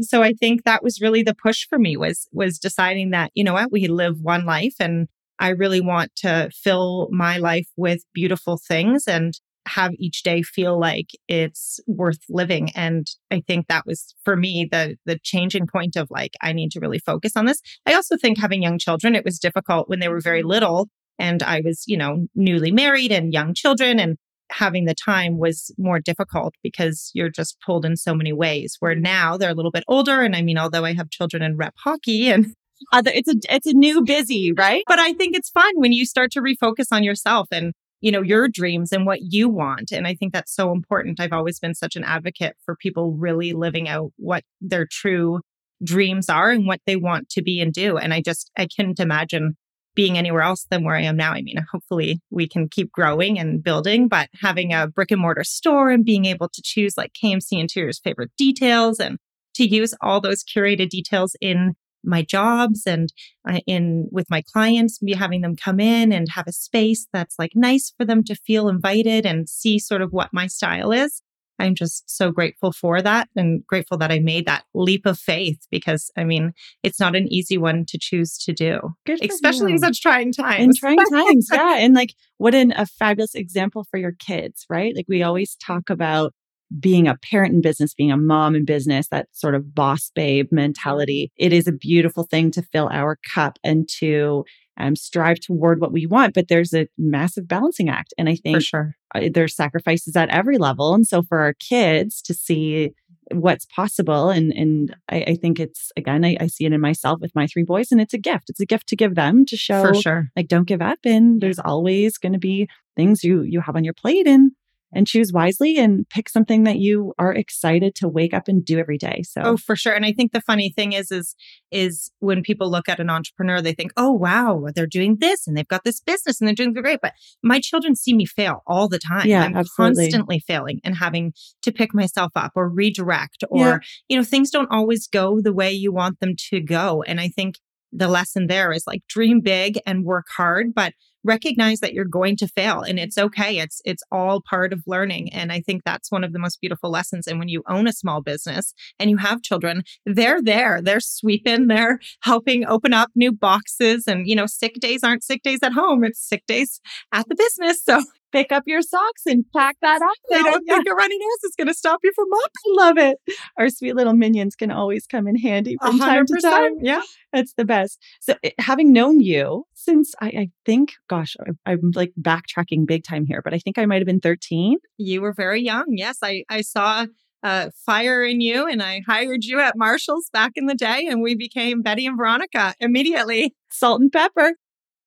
so 0.01 0.23
i 0.23 0.33
think 0.33 0.65
that 0.65 0.83
was 0.83 1.01
really 1.01 1.23
the 1.23 1.35
push 1.35 1.67
for 1.69 1.79
me 1.79 1.97
was 1.97 2.29
was 2.33 2.59
deciding 2.59 3.11
that 3.11 3.31
you 3.35 3.45
know 3.45 3.55
what 3.55 3.73
we 3.73 3.87
live 3.89 4.21
one 4.21 4.45
life 4.45 4.75
and 4.81 5.09
i 5.39 5.49
really 5.49 5.81
want 5.81 6.15
to 6.17 6.51
fill 6.53 7.09
my 7.11 7.39
life 7.39 7.69
with 7.77 8.05
beautiful 8.15 8.59
things 8.69 9.07
and 9.07 9.41
have 9.69 9.93
each 9.99 10.23
day 10.23 10.43
feel 10.43 10.81
like 10.81 11.11
it's 11.29 11.79
worth 11.87 12.21
living. 12.29 12.71
And 12.75 13.07
i 13.31 13.43
think 13.47 13.67
that 13.69 13.87
was 13.87 14.15
for 14.25 14.37
me 14.37 14.69
the 14.71 14.97
the 15.05 15.19
changing 15.23 15.67
point 15.67 15.95
of 15.97 16.09
like 16.11 16.33
i 16.43 16.53
need 16.53 16.71
to 16.73 16.81
really 16.81 16.99
focus 16.99 17.33
on 17.37 17.45
this. 17.45 17.61
I 17.87 17.95
also 17.95 18.17
think 18.17 18.39
having 18.39 18.63
young 18.63 18.79
children 18.79 19.15
it 19.15 19.25
was 19.25 19.39
difficult 19.39 19.89
when 19.89 20.01
they 20.01 20.09
were 20.09 20.21
very 20.21 20.41
mm-hmm. 20.41 20.49
little 20.49 20.89
and 21.19 21.43
I 21.43 21.63
was, 21.65 21.85
you 21.87 21.97
know, 21.97 22.29
newly 22.35 22.71
married 22.71 23.11
and 23.11 23.33
young 23.33 23.53
children 23.53 23.99
and 23.99 24.17
having 24.51 24.85
the 24.85 24.95
time 24.95 25.39
was 25.39 25.73
more 25.79 26.01
difficult 26.01 26.55
because 26.63 27.11
you're 27.15 27.31
just 27.31 27.59
pulled 27.65 27.85
in 27.85 27.97
so 27.97 28.15
many 28.15 28.33
ways. 28.33 28.77
Where 28.81 28.95
now 28.95 29.37
they're 29.37 29.51
a 29.51 29.55
little 29.55 29.71
bit 29.71 29.85
older. 29.89 30.23
And 30.23 30.35
I 30.35 30.43
mean, 30.43 30.59
although 30.59 30.85
I 30.85 30.95
have 30.95 31.11
children 31.11 31.43
in 31.43 31.57
rep 31.57 31.75
hockey 31.77 32.31
and 32.31 32.55
other, 32.93 33.11
it's 33.15 33.29
a 33.29 33.37
it's 33.55 33.67
a 33.67 33.75
new 33.75 34.03
busy, 34.05 34.53
right? 34.53 34.85
But 34.87 34.99
I 34.99 35.13
think 35.13 35.37
it's 35.37 35.51
fun 35.51 35.73
when 35.77 35.93
you 35.93 36.05
start 36.05 36.31
to 36.33 36.41
refocus 36.41 36.87
on 36.93 37.03
yourself 37.03 37.49
and 37.51 37.73
you 38.01 38.13
know 38.13 38.23
your 38.23 38.49
dreams 38.49 38.93
and 38.93 39.07
what 39.07 39.19
you 39.23 39.49
want 39.49 39.91
and 39.91 40.07
i 40.07 40.15
think 40.15 40.33
that's 40.33 40.55
so 40.55 40.71
important 40.71 41.19
i've 41.19 41.33
always 41.33 41.59
been 41.59 41.75
such 41.75 41.97
an 41.97 42.05
advocate 42.05 42.57
for 42.65 42.77
people 42.77 43.13
really 43.13 43.53
living 43.53 43.89
out 43.89 44.13
what 44.17 44.45
their 44.61 44.87
true 44.89 45.41
dreams 45.83 46.29
are 46.29 46.51
and 46.51 46.67
what 46.67 46.81
they 46.87 46.97
want 46.97 47.29
to 47.29 47.43
be 47.43 47.61
and 47.61 47.73
do 47.73 47.97
and 47.97 48.15
i 48.15 48.21
just 48.21 48.51
i 48.57 48.69
couldn't 48.77 49.01
imagine 49.01 49.57
being 49.99 50.17
anywhere 50.17 50.43
else 50.43 50.65
than 50.71 50.85
where 50.85 50.95
I 50.95 51.03
am 51.03 51.17
now. 51.17 51.33
I 51.33 51.43
mean, 51.43 51.57
hopefully 51.73 52.21
we 52.31 52.47
can 52.47 52.69
keep 52.69 52.93
growing 52.93 53.37
and 53.37 53.61
building, 53.61 54.07
but 54.07 54.29
having 54.41 54.73
a 54.73 54.87
brick 54.87 55.11
and 55.11 55.21
mortar 55.21 55.43
store 55.43 55.91
and 55.91 56.05
being 56.05 56.25
able 56.25 56.49
to 56.51 56.63
choose 56.63 56.97
like 56.97 57.15
KMC 57.21 57.59
Interior's 57.59 57.99
favorite 57.99 58.31
details 58.39 59.01
and 59.01 59.19
to 59.57 59.67
use 59.67 59.95
all 60.01 60.21
those 60.21 60.45
curated 60.45 60.91
details 60.91 61.35
in 61.41 61.75
my 62.05 62.23
jobs 62.23 62.85
and 62.87 63.13
uh, 63.49 63.59
in 63.67 64.07
with 64.13 64.31
my 64.31 64.41
clients 64.41 65.01
be 65.01 65.15
having 65.15 65.41
them 65.41 65.57
come 65.57 65.81
in 65.81 66.13
and 66.13 66.29
have 66.29 66.47
a 66.47 66.53
space 66.53 67.09
that's 67.13 67.35
like 67.37 67.57
nice 67.57 67.93
for 67.99 68.05
them 68.05 68.23
to 68.23 68.37
feel 68.37 68.69
invited 68.69 69.27
and 69.27 69.49
see 69.49 69.81
sort 69.81 70.01
of 70.01 70.13
what 70.13 70.33
my 70.33 70.47
style 70.47 70.93
is 70.93 71.23
I'm 71.59 71.75
just 71.75 72.09
so 72.09 72.31
grateful 72.31 72.73
for 72.73 73.03
that 73.03 73.29
and 73.37 73.67
grateful 73.67 73.99
that 73.99 74.11
I 74.11 74.19
made 74.19 74.47
that 74.47 74.65
leap 74.75 75.07
of 75.07 75.19
faith 75.19 75.67
because 75.71 76.11
I 76.17 76.25
mean, 76.25 76.53
it's 76.83 77.01
not 77.01 77.17
an 77.17 77.33
easy 77.33 77.59
one 77.59 77.85
to 77.87 77.99
choose 78.01 78.39
to 78.39 78.53
do, 78.53 78.95
especially 79.23 79.73
you. 79.73 79.77
in 79.77 79.79
such 79.79 80.01
trying 80.01 80.33
times. 80.33 80.65
In 80.65 80.73
trying 80.75 80.99
times, 81.13 81.49
yeah. 81.53 81.77
And 81.79 81.95
like, 81.95 82.15
what 82.39 82.55
an, 82.55 82.73
a 82.77 82.87
fabulous 82.87 83.35
example 83.35 83.87
for 83.91 83.99
your 83.99 84.13
kids, 84.13 84.65
right? 84.71 84.95
Like, 84.95 85.07
we 85.09 85.23
always 85.23 85.57
talk 85.57 85.91
about 85.91 86.33
being 86.79 87.09
a 87.09 87.17
parent 87.17 87.55
in 87.55 87.61
business, 87.61 87.95
being 87.95 88.13
a 88.13 88.17
mom 88.17 88.55
in 88.55 88.65
business, 88.65 89.09
that 89.09 89.29
sort 89.33 89.55
of 89.55 89.75
boss 89.75 90.11
babe 90.15 90.49
mentality. 90.51 91.33
It 91.37 91.53
is 91.53 91.67
a 91.67 91.73
beautiful 91.73 92.25
thing 92.25 92.51
to 92.53 92.63
fill 92.63 92.89
our 92.93 93.19
cup 93.35 93.59
and 93.65 93.89
to 93.99 94.45
um, 94.79 94.97
strive 94.97 95.41
toward 95.41 95.81
what 95.81 95.93
we 95.93 96.07
want. 96.07 96.35
But 96.35 96.49
there's 96.49 96.73
a 96.73 96.89
massive 96.97 97.49
balancing 97.49 97.89
act. 97.89 98.15
And 98.17 98.29
I 98.29 98.37
think 98.37 98.63
sure. 98.63 98.95
Uh, 99.15 99.29
there's 99.33 99.57
sacrifices 99.57 100.17
at 100.17 100.29
every 100.31 100.59
level. 100.59 100.95
And 100.95 101.07
so 101.07 101.23
for 101.23 101.41
our 101.41 101.55
kids 101.55 102.23
to 102.23 102.35
see 102.35 102.93
what's 103.31 103.67
possible 103.67 104.31
and 104.31 104.53
and 104.53 104.97
I, 105.11 105.25
I 105.29 105.35
think 105.35 105.61
it's 105.61 105.93
again 105.97 106.25
I, 106.25 106.37
I, 106.41 106.47
see 106.47 106.65
it 106.65 106.73
in 106.73 106.81
myself 106.81 107.21
with 107.21 107.35
my 107.35 107.47
three 107.47 107.63
boys 107.63 107.93
and 107.93 108.01
it's 108.01 108.15
a 108.15 108.19
gift 108.19 108.49
it's 108.49 108.61
a 108.61 108.67
gift 108.67 108.89
to 108.89 108.97
give 108.97 109.17
them 109.17 109.45
to 109.47 109.57
show 109.57 109.83
For 109.83 109.95
sure. 109.95 110.31
like 110.35 110.49
don't 110.49 110.67
give 110.67 110.81
up 110.81 110.99
and 111.05 111.41
there's 111.41 111.59
always 111.59 112.17
going 112.17 112.33
to 112.33 112.39
be 112.39 112.69
things 112.97 113.23
you 113.23 113.43
you 113.43 113.61
have 113.61 113.77
on 113.77 113.85
your 113.85 113.95
plate 113.95 114.27
and 114.27 114.53
and 114.93 115.07
choose 115.07 115.33
wisely 115.33 115.77
and 115.79 116.09
pick 116.09 116.29
something 116.29 116.65
that 116.65 116.79
you 116.79 117.13
are 117.19 117.33
excited 117.33 117.95
to 117.97 118.09
wake 118.09 118.33
up 118.33 118.49
and 118.49 118.65
do 118.65 118.79
every 118.79 118.97
day. 118.99 119.23
So 119.23 119.43
Oh, 119.45 119.57
for 119.57 119.77
sure. 119.77 119.93
And 119.93 120.05
I 120.07 120.13
think 120.13 120.33
the 120.33 120.41
funny 120.41 120.71
thing 120.71 120.93
is 120.93 121.11
is 121.11 121.35
is 121.71 122.11
when 122.21 122.43
people 122.43 122.71
look 122.71 122.89
at 122.89 122.99
an 123.01 123.11
entrepreneur 123.11 123.61
they 123.61 123.75
think, 123.75 123.93
"Oh, 123.97 124.13
wow, 124.13 124.67
they're 124.75 124.87
doing 124.87 125.17
this 125.21 125.47
and 125.47 125.57
they've 125.57 125.69
got 125.69 125.85
this 125.85 126.01
business 126.01 126.41
and 126.41 126.49
they're 126.49 126.55
doing 126.55 126.73
great." 126.73 127.01
But 127.03 127.13
my 127.43 127.61
children 127.61 127.95
see 127.97 128.15
me 128.15 128.25
fail 128.25 128.63
all 128.67 128.89
the 128.89 128.99
time. 128.99 129.27
Yeah, 129.27 129.43
I'm 129.45 129.57
absolutely. 129.57 130.05
constantly 130.05 130.41
failing 130.41 130.81
and 130.85 130.97
having 130.97 131.33
to 131.63 131.73
pick 131.73 131.93
myself 131.95 132.33
up 132.35 132.53
or 132.55 132.69
redirect 132.69 133.45
or 133.51 133.59
Yeah. 133.67 133.79
you 134.09 134.17
know, 134.17 134.25
things 134.25 134.51
don't 134.51 134.71
always 134.71 135.07
go 135.07 135.41
the 135.41 135.53
way 135.53 135.71
you 135.73 135.93
want 135.93 136.21
them 136.21 136.35
to 136.51 136.61
go. 136.61 137.03
And 137.03 137.21
I 137.21 137.29
think 137.29 137.57
the 137.93 138.09
lesson 138.09 138.47
there 138.49 138.73
is 138.73 138.85
like 138.87 139.03
dream 139.09 139.41
big 139.41 139.79
and 139.87 140.05
work 140.05 140.27
hard, 140.37 140.75
but 140.75 140.93
recognize 141.25 141.81
that 141.81 141.93
you're 141.93 142.05
going 142.05 142.37
to 142.37 142.49
fail 142.49 142.83
and 142.83 142.99
it's 142.99 143.19
okay. 143.19 143.59
It's 143.59 143.81
it's 143.85 144.03
all 144.11 144.43
part 144.49 144.73
of 144.73 144.83
learning. 144.87 145.33
And 145.33 145.53
I 145.53 145.61
think 145.61 145.83
that's 145.85 146.11
one 146.11 146.25
of 146.25 146.33
the 146.33 146.39
most 146.39 146.61
beautiful 146.61 146.91
lessons. 146.91 147.27
And 147.27 147.39
when 147.39 147.49
you 147.49 147.63
own 147.69 147.87
a 147.87 147.93
small 147.93 148.23
business 148.23 148.75
and 148.99 149.11
you 149.11 149.17
have 149.19 149.43
children, 149.43 149.83
they're 150.07 150.43
there. 150.43 150.81
They're 150.83 151.01
sweeping, 151.01 151.67
they're 151.67 151.99
helping 152.21 152.67
open 152.67 152.93
up 152.93 153.11
new 153.15 153.33
boxes. 153.33 154.05
And 154.07 154.27
you 154.27 154.37
know, 154.37 154.47
sick 154.47 154.75
days 154.75 155.03
aren't 155.03 155.25
sick 155.25 155.43
days 155.43 155.61
at 155.63 155.73
home. 155.73 156.05
It's 156.05 156.21
sick 156.21 156.45
days 156.47 156.81
at 157.13 157.29
the 157.29 157.35
business. 157.35 157.83
So 157.89 158.03
pick 158.33 158.53
up 158.53 158.65
your 158.67 158.83
socks 158.83 159.23
and 159.27 159.45
pack 159.55 159.77
that 159.83 160.03
up. 160.03 160.09
they 160.31 160.39
now. 160.43 160.51
don't 160.53 160.65
Yeah. 160.67 160.75
think 160.77 160.89
a 160.89 160.95
runny 160.95 161.17
nose 161.19 161.45
is 161.45 161.55
gonna 161.59 161.75
stop 161.75 162.01
you 162.03 162.13
from 162.15 162.27
up. 162.33 162.51
I 162.57 162.85
love 162.87 162.99
it. 162.99 163.19
Our 163.59 163.69
sweet 163.71 163.95
little 163.97 164.13
minions 164.15 164.55
can 164.57 164.71
always 164.71 165.07
come 165.07 165.27
in 165.27 165.37
handy 165.37 165.77
from 165.81 165.99
time 165.99 166.09
hundred 166.09 166.29
to 166.29 166.41
time. 166.41 166.73
Yeah. 166.83 167.03
That's 167.33 167.55
the 167.55 167.65
best. 167.65 167.99
So, 168.21 168.35
it- 168.43 168.55
having 168.59 168.93
known 168.93 169.21
you 169.21 169.65
since 169.75 170.15
I, 170.21 170.27
I 170.27 170.49
think, 170.67 170.93
gosh, 171.09 171.37
I, 171.67 171.73
I'm 171.73 171.93
like 171.95 172.13
backtracking 172.21 172.87
big 172.87 173.05
time 173.05 173.25
here, 173.27 173.41
but 173.43 173.55
I 173.55 173.59
think 173.59 173.79
I 173.79 173.87
might 173.87 173.97
have 174.01 174.07
been 174.07 174.21
13. 174.21 174.79
You 174.99 175.21
were 175.21 175.33
very 175.33 175.63
young. 175.63 175.85
Yes, 175.91 176.19
I, 176.23 176.45
I 176.51 176.61
saw 176.63 177.07
uh, 177.43 177.71
fire 177.87 178.25
in 178.25 178.41
you 178.41 178.67
and 178.67 178.83
I 178.83 179.03
hired 179.07 179.45
you 179.45 179.61
at 179.61 179.77
Marshall's 179.77 180.29
back 180.33 180.53
in 180.57 180.67
the 180.67 180.75
day 180.75 181.07
and 181.09 181.23
we 181.23 181.35
became 181.37 181.83
Betty 181.83 182.05
and 182.07 182.17
Veronica 182.17 182.75
immediately. 182.81 183.55
Salt 183.71 184.01
and 184.01 184.11
pepper. 184.11 184.55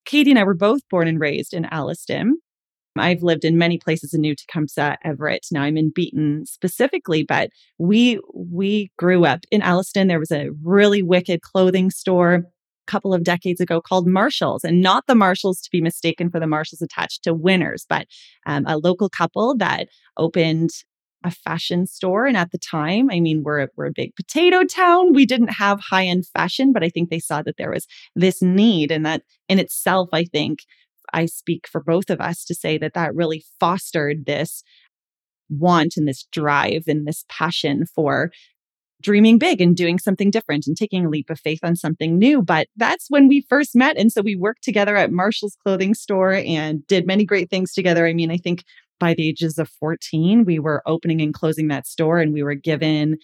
Katy 0.05 0.31
and 0.31 0.39
I 0.39 0.43
were 0.43 0.53
both 0.55 0.81
born 0.89 1.07
and 1.07 1.19
raised 1.19 1.53
in 1.53 1.65
Alliston. 1.65 2.37
I've 2.97 3.23
lived 3.23 3.45
in 3.45 3.57
many 3.57 3.77
places 3.77 4.13
in 4.13 4.21
New 4.21 4.35
Tecumseth, 4.35 4.97
Everett. 5.03 5.47
Now 5.51 5.63
I'm 5.63 5.77
in 5.77 5.91
Beeton 5.91 6.45
specifically, 6.45 7.23
but 7.23 7.49
we 7.77 8.19
we 8.33 8.91
grew 8.97 9.25
up 9.25 9.41
in 9.51 9.61
Alliston. 9.61 10.07
There 10.07 10.19
was 10.19 10.31
a 10.31 10.49
really 10.63 11.01
wicked 11.01 11.41
clothing 11.41 11.89
store 11.89 12.33
a 12.33 12.43
couple 12.87 13.13
of 13.13 13.23
decades 13.23 13.61
ago 13.61 13.81
called 13.81 14.07
Marshalls, 14.07 14.63
and 14.63 14.81
not 14.81 15.07
the 15.07 15.15
Marshalls 15.15 15.61
to 15.61 15.69
be 15.71 15.81
mistaken 15.81 16.29
for 16.29 16.39
the 16.39 16.47
Marshalls 16.47 16.81
attached 16.81 17.23
to 17.23 17.33
Winners, 17.33 17.85
but 17.87 18.07
um, 18.45 18.65
a 18.67 18.77
local 18.77 19.09
couple 19.09 19.55
that 19.57 19.87
opened 20.17 20.71
a 21.23 21.31
fashion 21.31 21.85
store. 21.85 22.25
And 22.25 22.35
at 22.35 22.51
the 22.51 22.57
time, 22.57 23.09
I 23.11 23.19
mean, 23.19 23.43
we're, 23.43 23.67
we're 23.75 23.87
a 23.87 23.93
big 23.93 24.15
potato 24.15 24.63
town. 24.63 25.13
We 25.13 25.25
didn't 25.25 25.53
have 25.53 25.79
high 25.79 26.05
end 26.05 26.25
fashion, 26.27 26.73
but 26.73 26.83
I 26.83 26.89
think 26.89 27.09
they 27.09 27.19
saw 27.19 27.41
that 27.43 27.57
there 27.57 27.71
was 27.71 27.87
this 28.15 28.41
need. 28.41 28.91
And 28.91 29.05
that 29.05 29.23
in 29.47 29.59
itself, 29.59 30.09
I 30.13 30.23
think 30.23 30.59
I 31.13 31.25
speak 31.25 31.67
for 31.67 31.81
both 31.81 32.09
of 32.09 32.21
us 32.21 32.43
to 32.45 32.55
say 32.55 32.77
that 32.77 32.93
that 32.93 33.15
really 33.15 33.43
fostered 33.59 34.25
this 34.25 34.63
want 35.49 35.95
and 35.97 36.07
this 36.07 36.25
drive 36.31 36.83
and 36.87 37.05
this 37.05 37.25
passion 37.29 37.85
for 37.85 38.31
dreaming 39.01 39.37
big 39.37 39.59
and 39.59 39.75
doing 39.75 39.99
something 39.99 40.29
different 40.29 40.67
and 40.67 40.77
taking 40.77 41.05
a 41.05 41.09
leap 41.09 41.29
of 41.29 41.39
faith 41.39 41.59
on 41.63 41.75
something 41.75 42.17
new. 42.17 42.41
But 42.41 42.67
that's 42.77 43.07
when 43.09 43.27
we 43.27 43.45
first 43.49 43.75
met. 43.75 43.97
And 43.97 44.11
so 44.11 44.21
we 44.21 44.35
worked 44.35 44.63
together 44.63 44.95
at 44.95 45.11
Marshall's 45.11 45.57
clothing 45.63 45.93
store 45.93 46.33
and 46.33 46.85
did 46.87 47.07
many 47.07 47.25
great 47.25 47.49
things 47.49 47.73
together. 47.73 48.05
I 48.05 48.13
mean, 48.13 48.31
I 48.31 48.37
think 48.37 48.63
by 48.99 49.15
the 49.15 49.27
ages 49.27 49.57
of 49.57 49.69
14, 49.79 50.45
we 50.45 50.59
were 50.59 50.83
opening 50.85 51.21
and 51.21 51.33
closing 51.33 51.67
that 51.69 51.87
store 51.87 52.19
and 52.19 52.33
we 52.33 52.43
were 52.43 52.53
given 52.53 53.17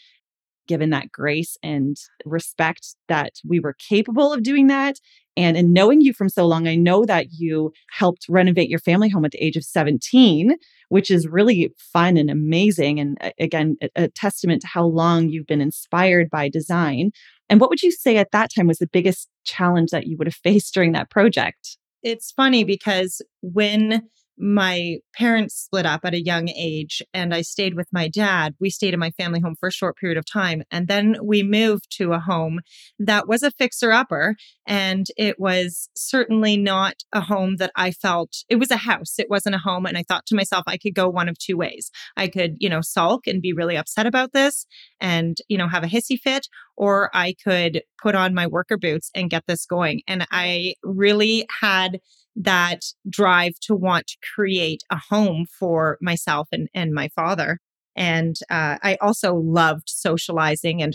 given 0.68 0.90
that 0.92 1.12
grace 1.12 1.58
and 1.64 1.98
respect 2.26 2.96
that 3.08 3.34
we 3.48 3.60
were 3.60 3.76
capable 3.80 4.34
of 4.34 4.44
doing 4.44 4.68
that 4.68 4.98
and 5.38 5.56
in 5.56 5.72
knowing 5.72 6.02
you 6.02 6.14
from 6.14 6.30
so 6.30 6.48
long, 6.48 6.68
I 6.68 6.76
know 6.76 7.06
that 7.06 7.28
you 7.32 7.72
helped 7.92 8.26
renovate 8.28 8.70
your 8.70 8.80
family 8.80 9.08
home 9.08 9.24
at 9.24 9.32
the 9.32 9.44
age 9.44 9.56
of 9.56 9.64
17, 9.64 10.56
which 10.90 11.12
is 11.12 11.28
really 11.28 11.72
fun 11.78 12.18
and 12.18 12.32
amazing. 12.32 13.00
And 13.00 13.34
again, 13.40 13.78
a, 13.96 14.08
testament 14.08 14.64
to 14.64 14.68
how 14.68 14.86
long 14.86 15.30
you've 15.30 15.46
been 15.46 15.62
inspired 15.62 16.32
by 16.32 16.50
design. 16.50 17.12
And 17.50 17.62
what 17.62 17.70
would 17.70 17.84
you 17.84 17.92
say 17.92 18.18
at 18.18 18.32
that 18.32 18.50
time 18.54 18.66
was 18.66 18.80
the 18.80 18.88
biggest 18.88 19.30
challenge 19.46 19.92
that 19.92 20.08
you 20.08 20.18
would 20.18 20.28
have 20.28 20.36
faced 20.44 20.74
during 20.74 20.94
that 20.94 21.12
project? 21.12 21.78
It's 22.02 22.32
funny 22.32 22.64
because 22.64 23.22
when 23.42 24.10
my 24.38 24.98
parents 25.16 25.56
split 25.56 25.86
up 25.86 26.02
at 26.04 26.14
a 26.14 26.24
young 26.24 26.50
age 26.50 27.02
and 27.14 27.34
I 27.34 27.42
stayed 27.42 27.76
with 27.76 27.88
my 27.92 28.08
dad. 28.08 28.56
We 28.60 28.70
stayed 28.70 28.94
in 28.94 29.00
my 29.00 29.12
family 29.12 29.40
home 29.40 29.56
for 29.60 29.68
a 29.68 29.72
short 29.72 29.98
period 29.98 30.18
of 30.18 30.26
time. 30.26 30.64
And 30.72 30.88
then 30.88 31.16
we 31.24 31.44
moved 31.44 31.88
to 31.98 32.14
a 32.14 32.20
home 32.20 32.60
that 33.00 33.28
was 33.28 33.44
a 33.44 33.52
fixer 33.52 33.92
upper. 33.92 34.36
And 34.68 35.08
it 35.18 35.40
was 35.40 35.90
certainly 35.96 36.58
not 36.58 36.96
a 37.14 37.22
home 37.22 37.56
that 37.58 37.72
I 37.76 37.92
felt 37.92 38.44
it 38.50 38.58
was 38.58 38.72
a 38.72 38.78
house. 38.78 39.16
It 39.18 39.30
wasn't 39.30 39.56
a 39.56 39.60
home. 39.60 39.86
And 39.86 39.98
I 39.98 40.04
thought 40.04 40.26
to 40.28 40.36
myself, 40.36 40.64
I 40.68 40.78
could 40.78 40.94
go 40.94 41.10
one 41.10 41.30
of 41.30 41.38
two 41.40 41.58
ways. 41.58 41.90
I 42.16 42.28
could, 42.28 42.58
you 42.60 42.70
know, 42.70 42.82
sulk 42.82 43.28
and 43.28 43.42
be 43.42 43.54
really 43.54 43.76
upset 43.76 44.06
about 44.06 44.34
this 44.34 44.68
and, 45.00 45.38
you 45.48 45.58
know, 45.58 45.68
have 45.68 45.84
a 45.84 45.88
hissy 45.88 46.20
fit, 46.20 46.48
or 46.76 47.10
I 47.14 47.36
could 47.44 47.82
put 48.02 48.16
on 48.16 48.34
my 48.34 48.46
worker 48.46 48.78
boots 48.78 49.10
and 49.16 49.30
get 49.30 49.44
this 49.48 49.66
going. 49.66 50.02
And 50.08 50.28
I 50.32 50.76
really 50.84 51.48
had 51.62 52.00
that 52.38 52.86
drive 53.10 53.54
to 53.62 53.76
want 53.76 54.08
to 54.08 54.18
create 54.36 54.84
a 54.92 54.98
home 55.10 55.46
for 55.60 55.98
myself 56.02 56.48
and, 56.52 56.70
and 56.74 56.94
my 56.94 57.10
father. 57.10 57.60
And 57.96 58.36
uh, 58.50 58.78
I 58.84 58.98
also 59.02 59.36
loved 59.36 59.90
socializing 59.90 60.82
and 60.82 60.94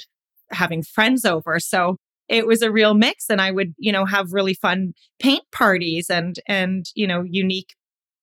having 0.52 0.82
friends 0.82 1.24
over. 1.24 1.58
So 1.58 1.96
it 2.28 2.46
was 2.46 2.62
a 2.62 2.70
real 2.70 2.94
mix. 2.94 3.26
And 3.28 3.40
I 3.40 3.50
would, 3.50 3.74
you 3.76 3.90
know, 3.90 4.04
have 4.04 4.32
really 4.32 4.54
fun 4.54 4.92
paint 5.18 5.42
parties 5.50 6.08
and, 6.08 6.36
and, 6.46 6.86
you 6.94 7.08
know, 7.08 7.24
unique 7.28 7.74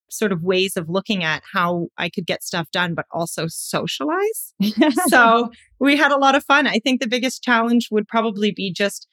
sort 0.09 0.31
of 0.31 0.41
ways 0.41 0.77
of 0.77 0.89
looking 0.89 1.23
at 1.23 1.43
how 1.53 1.87
I 1.97 2.09
could 2.09 2.25
get 2.25 2.41
stuff 2.41 2.71
done, 2.71 2.95
but 2.95 3.05
also 3.11 3.45
socialize. 3.47 4.53
so 5.07 5.51
we 5.79 5.97
had 5.97 6.11
a 6.11 6.17
lot 6.17 6.35
of 6.35 6.43
fun. 6.45 6.67
I 6.67 6.79
think 6.79 7.01
the 7.01 7.07
biggest 7.07 7.43
challenge 7.43 7.89
would 7.91 8.07
probably 8.07 8.51
be 8.51 8.71
just 8.71 9.07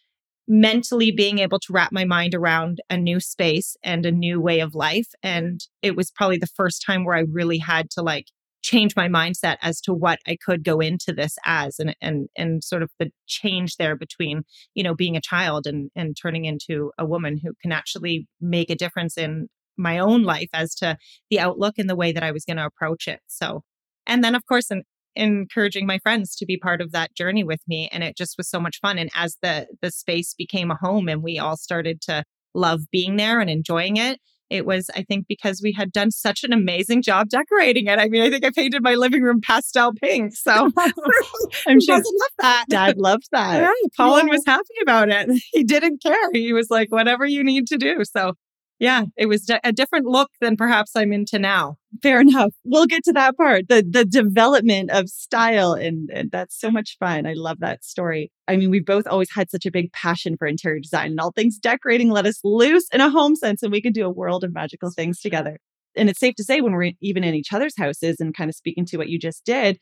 mentally 0.49 1.11
being 1.11 1.39
able 1.39 1.59
to 1.59 1.73
wrap 1.73 1.93
my 1.93 2.05
mind 2.05 2.35
around 2.35 2.81
a 2.89 2.97
new 2.97 3.21
space 3.21 3.77
and 3.83 4.07
a 4.07 4.13
new 4.13 4.41
way 4.41 4.61
of 4.61 4.75
life. 4.75 5.09
And 5.23 5.61
it 5.83 5.97
was 5.97 6.11
probably 6.11 6.39
the 6.39 6.47
first 6.47 6.85
time 6.87 7.05
where 7.05 7.17
I 7.17 7.25
really 7.31 7.59
had 7.59 7.91
to 7.93 8.03
like 8.03 8.27
change 8.63 8.97
my 8.97 9.09
mindset 9.09 9.57
as 9.63 9.81
to 9.81 9.93
what 9.93 10.19
I 10.27 10.37
could 10.45 10.65
go 10.65 10.81
into 10.81 11.13
this 11.13 11.37
as 11.45 11.79
and 11.79 11.95
and 12.01 12.29
and 12.37 12.65
sort 12.65 12.83
of 12.83 12.91
the 12.99 13.11
change 13.27 13.77
there 13.77 13.97
between, 13.97 14.43
you 14.75 14.83
know, 14.83 14.95
being 14.95 15.17
a 15.17 15.21
child 15.21 15.67
and 15.67 15.91
and 15.95 16.17
turning 16.21 16.45
into 16.45 16.91
a 16.99 17.07
woman 17.07 17.39
who 17.43 17.53
can 17.63 17.73
actually 17.73 18.27
make 18.41 18.71
a 18.71 18.75
difference 18.75 19.17
in 19.17 19.49
my 19.77 19.99
own 19.99 20.23
life 20.25 20.49
as 20.53 20.75
to 20.77 20.97
the 21.31 21.39
outlook 21.39 21.75
and 21.79 21.89
the 21.89 21.97
way 21.97 22.13
that 22.13 22.23
I 22.23 22.33
was 22.33 22.45
going 22.45 22.57
to 22.57 22.67
approach 22.67 23.07
it. 23.09 23.21
So 23.27 23.63
and 24.07 24.25
then 24.25 24.35
of 24.35 24.45
course 24.47 24.71
and 24.71 24.83
encouraging 25.17 25.87
my 25.87 25.99
friends 25.99 26.37
to 26.37 26.47
be 26.47 26.57
part 26.57 26.81
of 26.81 26.93
that 26.93 27.15
journey 27.15 27.45
with 27.45 27.61
me 27.67 27.89
and 27.93 28.05
it 28.05 28.17
just 28.17 28.37
was 28.37 28.49
so 28.49 28.61
much 28.61 28.79
fun 28.81 28.99
and 28.99 29.11
as 29.15 29.39
the 29.43 29.67
the 29.83 29.91
space 29.91 30.35
became 30.37 30.71
a 30.71 30.77
home 30.77 31.09
and 31.09 31.23
we 31.23 31.39
all 31.39 31.57
started 31.57 32.01
to 32.01 32.23
love 32.55 32.83
being 32.91 33.17
there 33.17 33.41
and 33.41 33.51
enjoying 33.51 33.97
it 33.97 34.21
it 34.51 34.65
was 34.65 34.91
i 34.95 35.03
think 35.03 35.27
because 35.29 35.61
we 35.63 35.73
had 35.73 35.91
done 35.91 36.11
such 36.11 36.45
an 36.45 36.53
amazing 36.53 37.03
job 37.03 37.29
decorating 37.29 37.87
it. 37.87 37.99
I 37.99 38.09
mean 38.09 38.23
i 38.23 38.31
think 38.31 38.45
i 38.45 38.51
painted 38.51 38.83
my 38.83 38.95
living 38.95 39.23
room 39.23 39.41
pastel 39.41 39.93
pink 39.95 40.35
so 40.35 40.71
i'm 41.67 41.81
sure 41.81 41.97
loved 41.97 42.35
that? 42.39 42.65
Dad 42.69 42.99
loved 42.99 43.29
that. 43.33 43.61
Yeah, 43.61 43.89
colin 43.97 44.29
yeah. 44.29 44.33
was 44.33 44.43
happy 44.47 44.65
about 44.83 45.09
it. 45.09 45.31
He 45.53 45.65
didn't 45.65 46.03
care. 46.03 46.31
He 46.33 46.53
was 46.53 46.69
like 46.71 46.93
whatever 46.93 47.27
you 47.27 47.43
need 47.43 47.67
to 47.69 47.77
do. 47.77 48.05
So 48.05 48.35
yeah, 48.79 49.05
it 49.17 49.27
was 49.27 49.51
a 49.65 49.73
different 49.73 50.07
look 50.07 50.31
than 50.41 50.57
perhaps 50.57 50.93
I'm 50.95 51.13
into 51.13 51.39
now. 51.39 51.77
Fair 52.03 52.21
enough. 52.21 52.53
We'll 52.65 52.87
get 52.87 53.05
to 53.05 53.13
that 53.13 53.37
part, 53.37 53.69
the 53.69 53.85
the 53.89 54.05
development 54.05 54.91
of 54.91 55.09
style, 55.09 55.73
and, 55.73 56.11
and, 56.13 56.31
that's 56.31 56.59
so 56.59 56.71
much 56.71 56.97
fun. 56.99 57.27
I 57.27 57.35
love 57.35 57.61
that 57.61 57.85
story. 57.85 58.33
I 58.49 58.57
mean, 58.57 58.71
we've 58.71 58.85
both 58.85 59.07
always 59.07 59.31
had 59.33 59.51
such 59.51 59.67
a 59.67 59.71
big 59.71 59.93
passion 59.93 60.37
for 60.37 60.49
interior 60.49 60.81
design, 60.81 61.13
and 61.13 61.21
all 61.21 61.33
things 61.33 61.59
decorating 61.59 62.11
let 62.11 62.27
us 62.27 62.41
loose 62.43 62.89
in 62.93 63.01
a 63.01 63.11
home 63.11 63.37
sense, 63.37 63.63
and 63.63 63.71
we 63.71 63.81
can 63.81 63.93
do 63.93 64.05
a 64.05 64.11
world 64.11 64.43
of 64.43 64.53
magical 64.53 64.91
things 64.91 65.21
together. 65.21 65.59
And 65.97 66.11
it's 66.11 66.21
safe 66.21 66.35
to 66.37 66.45
say, 66.45 66.61
when 66.61 66.73
we're 66.73 66.93
even 67.01 67.25
in 67.25 67.35
each 67.35 67.53
other's 67.53 67.77
houses, 67.79 68.17
and 68.19 68.37
kind 68.37 68.51
of 68.51 68.57
speaking 68.57 68.85
to 68.87 68.97
what 68.97 69.09
you 69.09 69.19
just 69.19 69.45
did, 69.45 69.79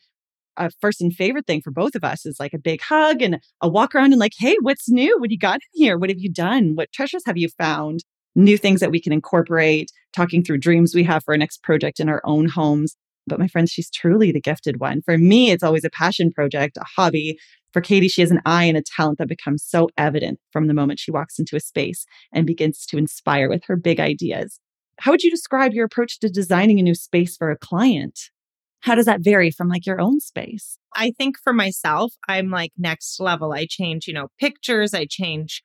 a 0.56 0.70
first 0.80 1.00
and 1.00 1.12
favorite 1.12 1.46
thing 1.46 1.62
for 1.62 1.70
both 1.70 1.94
of 1.94 2.04
us 2.04 2.26
is 2.26 2.38
like 2.38 2.54
a 2.54 2.58
big 2.58 2.80
hug 2.82 3.22
and 3.22 3.40
a 3.60 3.68
walk 3.68 3.94
around 3.94 4.12
and 4.12 4.20
like, 4.20 4.34
hey, 4.38 4.56
what's 4.60 4.88
new? 4.88 5.18
What 5.18 5.30
you 5.30 5.38
got 5.38 5.56
in 5.56 5.80
here? 5.82 5.98
What 5.98 6.10
have 6.10 6.20
you 6.20 6.30
done? 6.30 6.74
What 6.74 6.92
treasures 6.92 7.22
have 7.26 7.36
you 7.36 7.48
found? 7.58 8.04
New 8.34 8.58
things 8.58 8.80
that 8.80 8.90
we 8.90 9.00
can 9.00 9.12
incorporate, 9.12 9.90
talking 10.12 10.42
through 10.42 10.58
dreams 10.58 10.94
we 10.94 11.04
have 11.04 11.24
for 11.24 11.34
our 11.34 11.38
next 11.38 11.62
project 11.62 12.00
in 12.00 12.08
our 12.08 12.20
own 12.24 12.48
homes. 12.48 12.96
But 13.26 13.38
my 13.38 13.48
friend, 13.48 13.68
she's 13.68 13.90
truly 13.90 14.32
the 14.32 14.40
gifted 14.40 14.80
one. 14.80 15.02
For 15.02 15.16
me, 15.16 15.50
it's 15.50 15.62
always 15.62 15.84
a 15.84 15.90
passion 15.90 16.30
project, 16.30 16.76
a 16.76 16.84
hobby. 16.84 17.38
For 17.72 17.80
Katy, 17.80 18.08
she 18.08 18.20
has 18.20 18.30
an 18.30 18.42
eye 18.44 18.64
and 18.64 18.76
a 18.76 18.82
talent 18.82 19.18
that 19.18 19.28
becomes 19.28 19.64
so 19.64 19.88
evident 19.96 20.38
from 20.52 20.66
the 20.66 20.74
moment 20.74 21.00
she 21.00 21.10
walks 21.10 21.38
into 21.38 21.56
a 21.56 21.60
space 21.60 22.06
and 22.32 22.46
begins 22.46 22.86
to 22.86 22.98
inspire 22.98 23.48
with 23.48 23.64
her 23.66 23.76
big 23.76 23.98
ideas. 23.98 24.60
How 25.00 25.10
would 25.10 25.22
you 25.22 25.30
describe 25.30 25.72
your 25.72 25.84
approach 25.84 26.20
to 26.20 26.28
designing 26.28 26.78
a 26.78 26.82
new 26.82 26.94
space 26.94 27.36
for 27.36 27.50
a 27.50 27.58
client? 27.58 28.30
How 28.80 28.94
does 28.94 29.06
that 29.06 29.22
vary 29.22 29.50
from 29.50 29.68
like 29.68 29.86
your 29.86 30.00
own 30.00 30.20
space? 30.20 30.78
I 30.94 31.10
think 31.10 31.36
for 31.42 31.52
myself, 31.52 32.12
I'm 32.28 32.50
like 32.50 32.72
next 32.76 33.18
level. 33.18 33.52
I 33.52 33.66
change, 33.68 34.06
you 34.06 34.12
know, 34.12 34.28
pictures, 34.38 34.94
I 34.94 35.06
change 35.08 35.62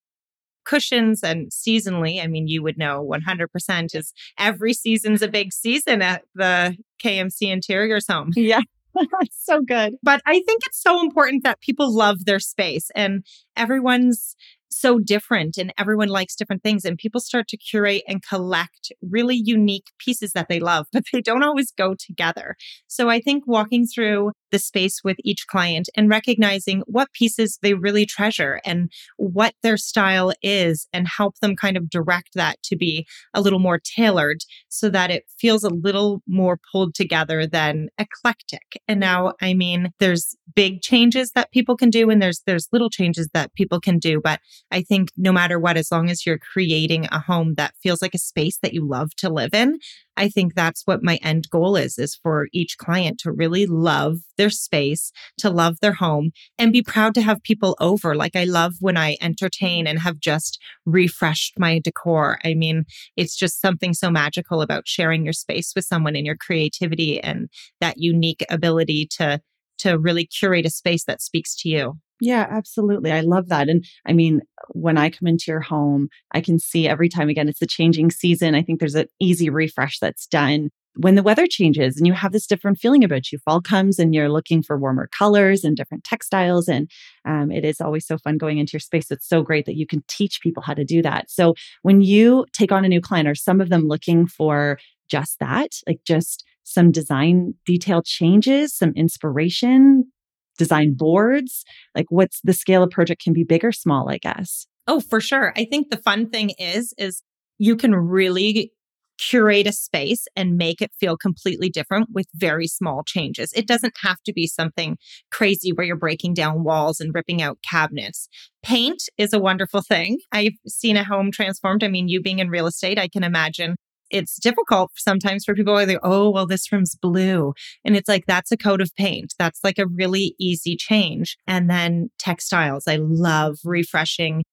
cushions 0.70 1.24
and 1.24 1.50
seasonally, 1.50 2.24
I 2.24 2.28
mean, 2.28 2.48
you 2.48 2.62
would 2.62 2.78
know 2.78 3.04
100% 3.04 3.96
is 3.96 4.14
every 4.38 4.74
season's 4.74 5.24
a 5.24 5.28
big 5.28 5.52
season 5.52 6.04
at 6.04 6.24
the 6.36 6.78
KMC 7.04 7.52
Interiors 7.52 8.06
home. 8.08 8.32
Yeah. 8.36 8.62
That's 8.96 9.46
so 9.46 9.62
good. 9.62 9.96
But 10.04 10.22
I 10.26 10.34
think 10.34 10.62
it's 10.66 10.82
so 10.82 11.02
important 11.02 11.44
that 11.44 11.62
people 11.62 11.94
love 11.94 12.26
their 12.26 12.40
space 12.40 12.92
and 12.96 13.26
everyone's 13.56 14.36
so 14.72 15.00
different 15.00 15.58
and 15.58 15.74
everyone 15.80 16.10
likes 16.10 16.36
different 16.36 16.62
things 16.62 16.86
and 16.86 16.98
people 16.98 17.20
start 17.20 17.48
to 17.48 17.58
curate 17.58 18.04
and 18.08 18.22
collect 18.24 18.92
really 19.02 19.36
unique 19.36 19.88
pieces 19.98 20.34
that 20.34 20.48
they 20.48 20.60
love 20.60 20.86
but 20.94 21.04
they 21.12 21.22
don't 21.22 21.44
always 21.44 21.72
go 21.72 21.96
together 21.96 22.56
so 22.88 23.10
i 23.10 23.20
think 23.20 23.44
walking 23.48 23.88
through 23.88 24.32
the 24.52 24.60
space 24.60 25.04
with 25.04 25.18
each 25.24 25.48
client 25.48 25.90
and 25.96 26.10
recognizing 26.10 26.82
what 26.88 27.12
pieces 27.14 27.60
they 27.62 27.74
really 27.74 28.06
treasure 28.06 28.62
and 28.66 28.92
what 29.18 29.54
their 29.64 29.78
style 29.78 30.32
is 30.42 30.88
and 30.94 31.08
help 31.08 31.40
them 31.40 31.56
kind 31.56 31.78
of 31.78 31.90
direct 31.90 32.30
that 32.36 32.62
to 32.64 32.76
be 32.76 33.06
a 33.34 33.42
little 33.42 33.60
more 33.60 33.80
tailored 33.80 34.40
so 34.70 34.90
that 34.90 35.12
it 35.12 35.26
feels 35.38 35.64
a 35.64 35.70
little 35.70 36.22
more 36.28 36.60
pulled 36.72 36.94
together 36.94 37.46
than 37.46 37.90
eclectic. 37.98 38.82
And 38.88 39.00
now, 39.00 39.34
I 39.42 39.54
mean, 39.54 39.92
there's 40.00 40.36
big 40.56 40.82
changes 40.82 41.32
that 41.32 41.52
people 41.52 41.78
can 41.78 41.90
do 41.90 42.10
and 42.10 42.22
there's 42.22 42.42
there's 42.46 42.68
little 42.72 42.90
changes 42.90 43.30
that 43.34 43.54
people 43.54 43.80
can 43.80 44.00
do, 44.00 44.20
but 44.22 44.40
I 44.72 44.82
think 44.82 45.10
no 45.18 45.32
matter 45.32 45.60
what 45.60 45.78
as 45.78 45.92
long 45.92 46.10
as 46.10 46.26
you're 46.26 46.40
creating 46.40 47.08
a 47.12 47.20
home 47.20 47.56
that 47.56 47.76
feels 47.82 48.02
like 48.02 48.14
a 48.14 48.20
space 48.20 48.58
that 48.62 48.74
you 48.74 48.88
love 48.88 49.16
to 49.18 49.30
live 49.30 49.54
in, 49.54 49.80
I 50.20 50.28
think 50.28 50.54
that's 50.54 50.82
what 50.84 51.02
my 51.02 51.18
end 51.24 51.50
goal 51.50 51.78
is, 51.78 51.98
is 51.98 52.14
for 52.14 52.48
each 52.52 52.78
client 52.78 53.20
to 53.22 53.32
really 53.32 53.66
love 53.66 54.18
their 54.38 54.50
space, 54.50 55.14
to 55.38 55.50
love 55.50 55.78
their 55.82 55.94
home 55.94 56.32
and 56.58 56.74
be 56.74 56.84
proud 56.84 57.16
to 57.16 57.22
have 57.22 57.42
people 57.42 57.78
over. 57.80 58.16
Like 58.16 58.36
I 58.36 58.44
love 58.44 58.74
when 58.82 58.98
I 58.98 59.16
entertain 59.22 59.88
and 59.88 59.98
have 60.00 60.20
just 60.20 60.60
refreshed 60.86 61.58
my 61.58 61.80
decor. 61.80 62.38
I 62.44 62.54
mean, 62.54 62.84
it's 63.16 63.36
just 63.36 63.62
something 63.62 63.94
so 63.94 64.12
magical 64.12 64.62
about 64.62 64.88
sharing 64.90 65.24
your 65.24 65.34
space 65.34 65.72
with 65.74 65.86
someone 65.86 66.18
and 66.18 66.26
your 66.26 66.38
creativity 66.38 67.24
and 67.24 67.50
that 67.80 67.98
unique 67.98 68.46
ability 68.50 69.08
to 69.18 69.40
to 69.80 69.98
really 69.98 70.26
curate 70.26 70.66
a 70.66 70.70
space 70.70 71.06
that 71.06 71.22
speaks 71.22 71.56
to 71.56 71.70
you. 71.70 71.98
Yeah, 72.22 72.46
absolutely. 72.50 73.12
I 73.12 73.22
love 73.22 73.48
that. 73.50 73.70
And 73.70 73.86
I 74.06 74.14
mean, 74.14 74.42
when 74.70 74.98
I 74.98 75.10
come 75.10 75.28
into 75.28 75.46
your 75.48 75.62
home, 75.62 76.10
I 76.34 76.42
can 76.42 76.60
see 76.60 76.88
every 76.88 77.08
time 77.08 77.30
again, 77.30 77.48
it's 77.48 77.62
a 77.62 77.68
changing 77.68 78.12
season. 78.12 78.56
I 78.56 78.62
think 78.62 78.80
there's 78.80 78.96
an 78.96 79.08
easy 79.20 79.50
refresh 79.50 80.00
that's 80.00 80.28
done 80.28 80.70
when 80.96 81.16
the 81.16 81.24
weather 81.24 81.48
changes 81.48 81.96
and 81.96 82.06
you 82.06 82.12
have 82.14 82.34
this 82.34 82.46
different 82.46 82.78
feeling 82.78 83.06
about 83.06 83.32
you. 83.32 83.38
Fall 83.46 83.62
comes 83.62 84.00
and 84.00 84.14
you're 84.14 84.28
looking 84.28 84.62
for 84.62 84.78
warmer 84.78 85.08
colors 85.08 85.64
and 85.64 85.78
different 85.78 86.04
textiles. 86.04 86.68
And 86.68 86.90
um, 87.26 87.52
it 87.52 87.64
is 87.64 87.80
always 87.80 88.06
so 88.06 88.18
fun 88.18 88.38
going 88.38 88.58
into 88.58 88.74
your 88.74 88.80
space. 88.82 89.10
It's 89.12 89.28
so 89.28 89.42
great 89.42 89.66
that 89.66 89.78
you 89.78 89.88
can 89.88 90.04
teach 90.10 90.42
people 90.42 90.62
how 90.62 90.74
to 90.74 90.84
do 90.84 91.02
that. 91.02 91.32
So 91.32 91.54
when 91.84 92.02
you 92.02 92.46
take 92.52 92.74
on 92.74 92.84
a 92.84 92.90
new 92.90 93.00
client, 93.00 93.30
are 93.30 93.36
some 93.36 93.62
of 93.62 93.70
them 93.70 93.88
looking 93.88 94.28
for 94.28 94.78
just 95.10 95.40
that, 95.40 95.72
like 95.88 96.02
just 96.06 96.44
some 96.64 96.92
design 96.92 97.54
detail 97.66 98.02
changes, 98.04 98.76
some 98.76 98.92
inspiration, 98.96 100.12
design 100.60 100.94
boards? 100.96 101.64
Like 101.96 102.06
what's 102.10 102.40
the 102.44 102.54
scale 102.54 102.84
of 102.84 102.92
project 102.92 103.24
can 103.24 103.34
be 103.34 103.44
big 103.44 103.66
or 103.66 103.72
small, 103.72 104.10
I 104.10 104.20
guess. 104.20 104.68
Oh, 104.86 105.00
for 105.00 105.20
sure. 105.20 105.54
I 105.56 105.66
think 105.66 105.90
the 105.90 105.98
fun 105.98 106.30
thing 106.30 106.52
is 106.60 106.94
is 107.00 107.24
you 107.58 107.76
can 107.76 107.96
really 107.96 108.72
curate 109.20 109.68
a 109.68 109.72
space 109.74 110.28
and 110.36 110.56
make 110.56 110.82
it 110.82 110.92
feel 110.98 111.18
completely 111.18 111.70
different 111.70 112.08
with 112.14 112.26
very 112.34 112.68
small 112.68 113.04
changes. 113.04 113.52
It 113.54 113.68
doesn't 113.68 113.96
have 114.02 114.18
to 114.26 114.32
be 114.32 114.48
something 114.48 114.98
crazy 115.30 115.72
where 115.74 115.86
you're 115.86 115.98
breaking 115.98 116.36
down 116.36 116.64
walls 116.64 117.02
and 117.02 117.14
ripping 117.14 117.42
out 117.42 117.60
cabinets. 117.70 118.30
Paint 118.64 119.04
is 119.18 119.34
a 119.34 119.40
wonderful 119.40 119.82
thing. 119.82 120.20
I've 120.32 120.58
seen 120.68 120.96
a 120.96 121.04
home 121.04 121.32
transformed. 121.32 121.84
I 121.84 121.90
mean, 121.90 122.08
you 122.08 122.22
being 122.22 122.40
in 122.40 122.50
real 122.50 122.68
estate, 122.68 122.98
I 122.98 123.10
can 123.10 123.24
imagine 123.24 123.76
it's 124.10 124.40
difficult 124.40 124.92
sometimes 124.96 125.46
for 125.46 125.54
people 125.54 125.76
they 125.86 125.98
oh 126.04 126.30
well 126.30 126.48
this 126.48 126.72
room's 126.72 126.96
blue 126.96 127.54
and 127.86 127.96
it's 127.96 128.10
like 128.10 128.26
that's 128.26 128.52
a 128.52 128.58
coat 128.58 128.82
of 128.82 128.96
paint. 128.96 129.34
That's 129.38 129.60
like 129.64 129.78
a 129.78 129.88
really 129.88 130.36
easy 130.40 130.76
change. 130.76 131.38
And 131.48 131.70
then 131.70 132.10
textiles. 132.18 132.86
I 132.88 132.98
love 132.98 133.60
refreshing 133.64 134.44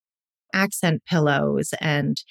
accent 0.53 1.03
pillows 1.05 1.73
and 1.81 2.21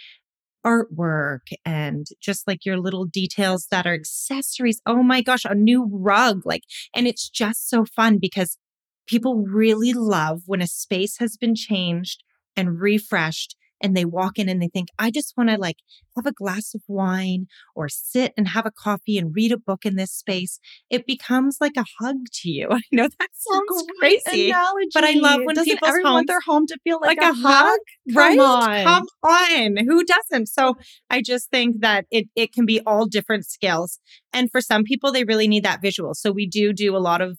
artwork 0.65 1.53
and 1.65 2.07
just 2.21 2.47
like 2.49 2.65
your 2.65 2.79
little 2.79 3.05
details 3.05 3.69
that 3.71 3.87
are 3.87 3.95
accessories. 3.95 4.81
Oh 4.87 5.03
my 5.03 5.23
gosh 5.23 5.45
a 5.45 5.55
new 5.55 5.89
rug 5.93 6.43
like 6.45 6.63
and 6.95 7.07
it's 7.07 7.29
just 7.29 7.69
so 7.69 7.85
fun 7.85 8.19
because 8.19 8.59
people 9.07 9.45
really 9.47 9.93
love 9.93 10.43
when 10.47 10.61
a 10.61 10.67
space 10.67 11.19
has 11.19 11.37
been 11.37 11.55
changed 11.55 12.25
and 12.57 12.81
refreshed 12.81 13.57
and 13.83 13.97
they 13.97 14.05
walk 14.05 14.39
in 14.39 14.49
and 14.49 14.61
they 14.61 14.69
think, 14.69 14.89
I 14.99 15.11
just 15.11 15.35
want 15.37 15.51
to 15.51 15.57
like 15.57 15.77
have 16.17 16.27
a 16.27 16.33
glass 16.33 16.75
of 16.75 16.83
wine 16.89 17.47
or 17.75 17.89
sit 17.89 18.33
and 18.37 18.49
have 18.49 18.67
a 18.67 18.71
coffee 18.71 19.19
and 19.19 19.35
read 19.35 19.53
a 19.53 19.59
book 19.59 19.85
in 19.85 19.97
this 19.97 20.13
space, 20.13 20.59
it 20.91 21.07
becomes 21.07 21.59
like 21.61 21.77
a 21.77 21.85
hug 22.01 22.17
to 22.33 22.51
you. 22.51 22.69
I 22.73 22.81
know 22.93 23.09
that 23.19 23.29
sounds 23.33 23.85
crazy, 23.99 24.51
analogy. 24.51 24.89
but 24.95 25.05
I 25.05 25.13
love 25.13 25.41
when 25.45 25.55
Doesn't 25.55 25.73
people 25.73 25.89
want 26.03 26.29
their 26.29 26.41
home 26.41 26.67
to 26.67 26.79
feel 26.85 26.99
like, 27.01 27.21
like, 27.21 27.33
a, 27.33 27.37
hug, 27.37 27.79
right? 28.15 28.39
on. 28.39 28.85
Come 28.85 29.07
on. 29.23 29.77
Who 29.87 30.05
doesn't? 30.05 30.47
So 30.49 30.75
I 31.11 31.23
just 31.23 31.51
think 31.51 31.81
that 31.81 32.07
it 32.11 32.27
it 32.35 32.53
can 32.53 32.67
be 32.67 32.81
all 32.87 33.07
different 33.07 33.47
skills. 33.47 34.01
And 34.33 34.51
for 34.51 34.61
some 34.61 34.85
people, 34.85 35.13
they 35.13 35.25
really 35.25 35.49
need 35.49 35.65
that 35.65 35.81
visual. 35.81 36.15
So 36.15 36.33
we 36.33 36.47
do 36.47 36.73
do 36.73 36.97
a 36.97 36.99
lot 36.99 37.21
of 37.21 37.39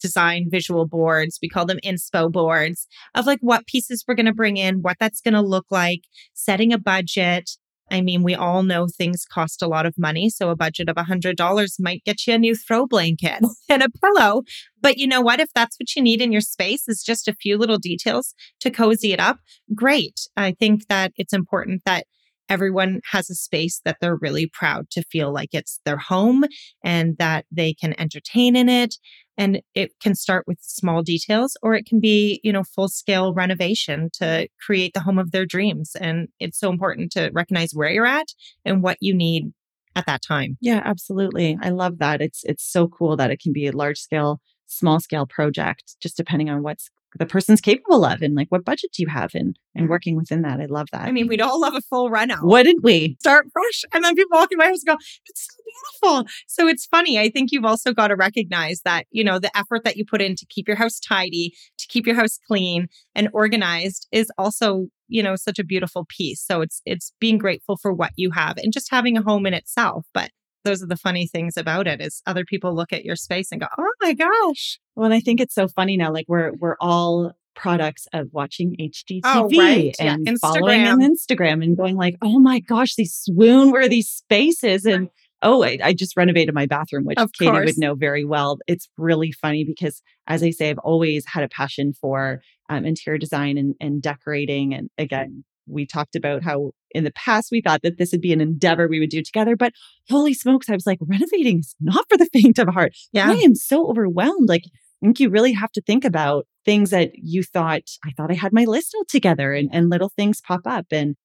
design 0.00 0.48
visual 0.50 0.86
boards. 0.86 1.38
We 1.42 1.48
call 1.48 1.66
them 1.66 1.78
inspo 1.84 2.30
boards 2.30 2.86
of 3.14 3.26
like 3.26 3.40
what 3.40 3.66
pieces 3.66 4.04
we're 4.06 4.14
going 4.14 4.26
to 4.26 4.32
bring 4.32 4.56
in, 4.56 4.82
what 4.82 4.96
that's 4.98 5.20
going 5.20 5.34
to 5.34 5.42
look 5.42 5.66
like, 5.70 6.02
setting 6.34 6.72
a 6.72 6.78
budget. 6.78 7.50
I 7.90 8.02
mean, 8.02 8.22
we 8.22 8.34
all 8.34 8.62
know 8.62 8.86
things 8.86 9.24
cost 9.24 9.62
a 9.62 9.66
lot 9.66 9.86
of 9.86 9.94
money. 9.96 10.28
So 10.28 10.50
a 10.50 10.56
budget 10.56 10.88
of 10.88 10.96
$100 10.96 11.70
might 11.80 12.04
get 12.04 12.26
you 12.26 12.34
a 12.34 12.38
new 12.38 12.54
throw 12.54 12.86
blanket 12.86 13.42
and 13.68 13.82
a 13.82 13.88
pillow. 13.88 14.42
But 14.80 14.98
you 14.98 15.06
know 15.06 15.22
what? 15.22 15.40
If 15.40 15.48
that's 15.54 15.76
what 15.78 15.94
you 15.96 16.02
need 16.02 16.20
in 16.20 16.32
your 16.32 16.42
space 16.42 16.86
is 16.86 17.02
just 17.02 17.28
a 17.28 17.34
few 17.34 17.56
little 17.56 17.78
details 17.78 18.34
to 18.60 18.70
cozy 18.70 19.12
it 19.12 19.20
up, 19.20 19.38
great. 19.74 20.20
I 20.36 20.52
think 20.52 20.86
that 20.88 21.12
it's 21.16 21.32
important 21.32 21.82
that 21.86 22.06
everyone 22.48 23.00
has 23.10 23.30
a 23.30 23.34
space 23.34 23.80
that 23.84 23.98
they're 24.00 24.16
really 24.16 24.46
proud 24.46 24.90
to 24.90 25.02
feel 25.02 25.32
like 25.32 25.50
it's 25.52 25.80
their 25.84 25.96
home 25.96 26.44
and 26.82 27.16
that 27.18 27.46
they 27.50 27.74
can 27.74 27.98
entertain 28.00 28.56
in 28.56 28.68
it. 28.68 28.96
And 29.36 29.62
it 29.74 29.92
can 30.00 30.16
start 30.16 30.46
with 30.48 30.58
small 30.60 31.02
details 31.02 31.56
or 31.62 31.74
it 31.74 31.86
can 31.86 32.00
be 32.00 32.40
you 32.42 32.52
know 32.52 32.64
full 32.64 32.88
scale 32.88 33.32
renovation 33.32 34.10
to 34.14 34.48
create 34.64 34.94
the 34.94 35.00
home 35.00 35.18
of 35.18 35.30
their 35.30 35.46
dreams. 35.46 35.92
And 36.00 36.28
it's 36.40 36.58
so 36.58 36.70
important 36.70 37.12
to 37.12 37.30
recognize 37.32 37.72
where 37.72 37.90
you're 37.90 38.06
at 38.06 38.28
and 38.64 38.82
what 38.82 38.98
you 39.00 39.14
need 39.14 39.52
at 39.94 40.06
that 40.06 40.22
time. 40.22 40.56
Yeah 40.60 40.82
absolutely. 40.84 41.56
I 41.62 41.70
love 41.70 41.98
that. 41.98 42.20
It's 42.20 42.42
it's 42.44 42.64
so 42.64 42.88
cool 42.88 43.16
that 43.16 43.30
it 43.30 43.40
can 43.40 43.52
be 43.52 43.66
a 43.66 43.72
large 43.72 43.98
scale 43.98 44.40
small 44.66 45.00
scale 45.00 45.26
project 45.26 45.96
just 46.00 46.16
depending 46.16 46.50
on 46.50 46.62
what's 46.62 46.90
the 47.18 47.26
person's 47.26 47.60
capable 47.60 48.04
of 48.04 48.22
and 48.22 48.34
like 48.34 48.48
what 48.48 48.64
budget 48.64 48.90
do 48.92 49.02
you 49.02 49.08
have 49.08 49.34
and 49.34 49.58
and 49.74 49.84
mm-hmm. 49.84 49.90
working 49.90 50.16
within 50.16 50.42
that. 50.42 50.60
I 50.60 50.66
love 50.66 50.88
that. 50.92 51.02
I 51.02 51.12
mean, 51.12 51.28
we'd 51.28 51.40
all 51.40 51.60
love 51.60 51.74
a 51.74 51.80
full 51.82 52.10
run 52.10 52.30
out. 52.30 52.42
Wouldn't 52.42 52.82
we? 52.82 53.16
Start 53.20 53.46
fresh. 53.52 53.84
And 53.92 54.04
then 54.04 54.14
people 54.14 54.36
walk 54.36 54.50
in 54.50 54.58
my 54.58 54.66
house 54.66 54.82
and 54.86 54.96
go, 54.96 55.02
it's 55.26 55.46
so 55.46 55.62
beautiful. 56.00 56.30
So 56.46 56.66
it's 56.66 56.86
funny. 56.86 57.18
I 57.18 57.28
think 57.30 57.52
you've 57.52 57.64
also 57.64 57.92
got 57.92 58.08
to 58.08 58.16
recognize 58.16 58.80
that, 58.84 59.06
you 59.10 59.22
know, 59.22 59.38
the 59.38 59.56
effort 59.56 59.84
that 59.84 59.96
you 59.96 60.04
put 60.04 60.22
in 60.22 60.34
to 60.36 60.46
keep 60.46 60.66
your 60.66 60.76
house 60.76 60.98
tidy, 60.98 61.54
to 61.78 61.86
keep 61.88 62.06
your 62.06 62.16
house 62.16 62.38
clean 62.46 62.88
and 63.14 63.28
organized 63.32 64.08
is 64.12 64.30
also 64.38 64.88
you 65.08 65.22
know 65.22 65.36
such 65.36 65.58
a 65.58 65.64
beautiful 65.64 66.04
piece 66.06 66.44
so 66.44 66.60
it's 66.60 66.82
it's 66.84 67.12
being 67.18 67.38
grateful 67.38 67.78
for 67.78 67.94
what 67.94 68.10
you 68.16 68.30
have 68.30 68.58
and 68.58 68.74
just 68.74 68.90
having 68.90 69.16
a 69.16 69.22
home 69.22 69.46
in 69.46 69.54
itself 69.54 70.04
but 70.12 70.30
those 70.64 70.82
are 70.82 70.86
the 70.86 70.96
funny 70.96 71.26
things 71.26 71.56
about 71.56 71.86
it 71.86 72.00
is 72.00 72.22
other 72.26 72.44
people 72.44 72.74
look 72.74 72.92
at 72.92 73.04
your 73.04 73.16
space 73.16 73.50
and 73.52 73.60
go, 73.60 73.66
"Oh 73.78 73.92
my 74.02 74.12
gosh." 74.14 74.78
Well, 74.94 75.06
and 75.06 75.14
I 75.14 75.20
think 75.20 75.40
it's 75.40 75.54
so 75.54 75.68
funny 75.68 75.96
now 75.96 76.12
like 76.12 76.26
we're 76.28 76.52
we're 76.52 76.76
all 76.80 77.32
products 77.54 78.06
of 78.12 78.28
watching 78.32 78.76
HGTV 78.78 79.20
oh, 79.24 79.48
right. 79.50 79.96
and 79.98 80.26
yeah. 80.26 80.34
following 80.40 80.86
on 80.86 81.00
Instagram 81.00 81.62
and 81.62 81.76
going 81.76 81.96
like, 81.96 82.16
"Oh 82.22 82.38
my 82.38 82.60
gosh, 82.60 82.94
these 82.94 83.14
swoon 83.14 83.70
worthy 83.70 84.02
spaces 84.02 84.84
and 84.84 85.10
Oh, 85.40 85.62
I, 85.62 85.78
I, 85.82 85.92
just 85.92 86.16
renovated 86.16 86.52
my 86.52 86.66
bathroom, 86.66 87.04
which 87.04 87.18
of 87.18 87.30
Katy 87.32 87.50
course. 87.50 87.66
would 87.66 87.78
know 87.78 87.94
very 87.94 88.24
well. 88.24 88.58
It's 88.66 88.88
really 88.96 89.30
funny 89.30 89.62
because, 89.62 90.02
as 90.26 90.42
I 90.42 90.50
say, 90.50 90.68
I've 90.68 90.78
always 90.78 91.24
had 91.26 91.44
a 91.44 91.48
passion 91.48 91.92
for 91.92 92.42
um, 92.68 92.84
interior 92.84 93.18
design 93.18 93.56
and, 93.56 93.74
and 93.80 94.02
decorating. 94.02 94.74
And 94.74 94.90
again, 94.98 95.44
we 95.68 95.86
talked 95.86 96.16
about 96.16 96.42
how 96.42 96.72
in 96.92 97.04
the 97.04 97.12
past 97.12 97.50
we 97.50 97.60
thought 97.60 97.82
that 97.82 97.98
this 97.98 98.12
would 98.12 98.20
be 98.20 98.32
an 98.32 98.40
endeavor 98.40 98.88
we 98.88 99.00
would 99.00 99.10
do 99.10 99.22
together, 99.22 99.56
but 99.56 99.72
holy 100.08 100.34
smokes, 100.34 100.68
I 100.68 100.74
was 100.74 100.86
like, 100.86 100.98
renovating 101.02 101.60
is 101.60 101.74
not 101.80 102.06
for 102.08 102.16
the 102.16 102.26
faint 102.32 102.58
of 102.58 102.68
heart. 102.68 102.96
Yeah. 103.12 103.30
I 103.30 103.34
am 103.34 103.54
so 103.54 103.88
overwhelmed. 103.88 104.48
Like, 104.48 104.64
I 104.64 105.06
think 105.06 105.20
you 105.20 105.30
really 105.30 105.52
have 105.52 105.72
to 105.72 105.82
think 105.82 106.04
about 106.04 106.46
things 106.64 106.90
that 106.90 107.12
you 107.14 107.42
thought, 107.42 107.82
I 108.04 108.10
thought 108.12 108.30
I 108.30 108.34
had 108.34 108.52
my 108.52 108.64
list 108.64 108.94
all 108.96 109.04
together 109.08 109.52
and, 109.52 109.70
and 109.72 109.90
little 109.90 110.10
things 110.16 110.40
pop 110.40 110.62
up. 110.66 110.86
And 110.90 111.16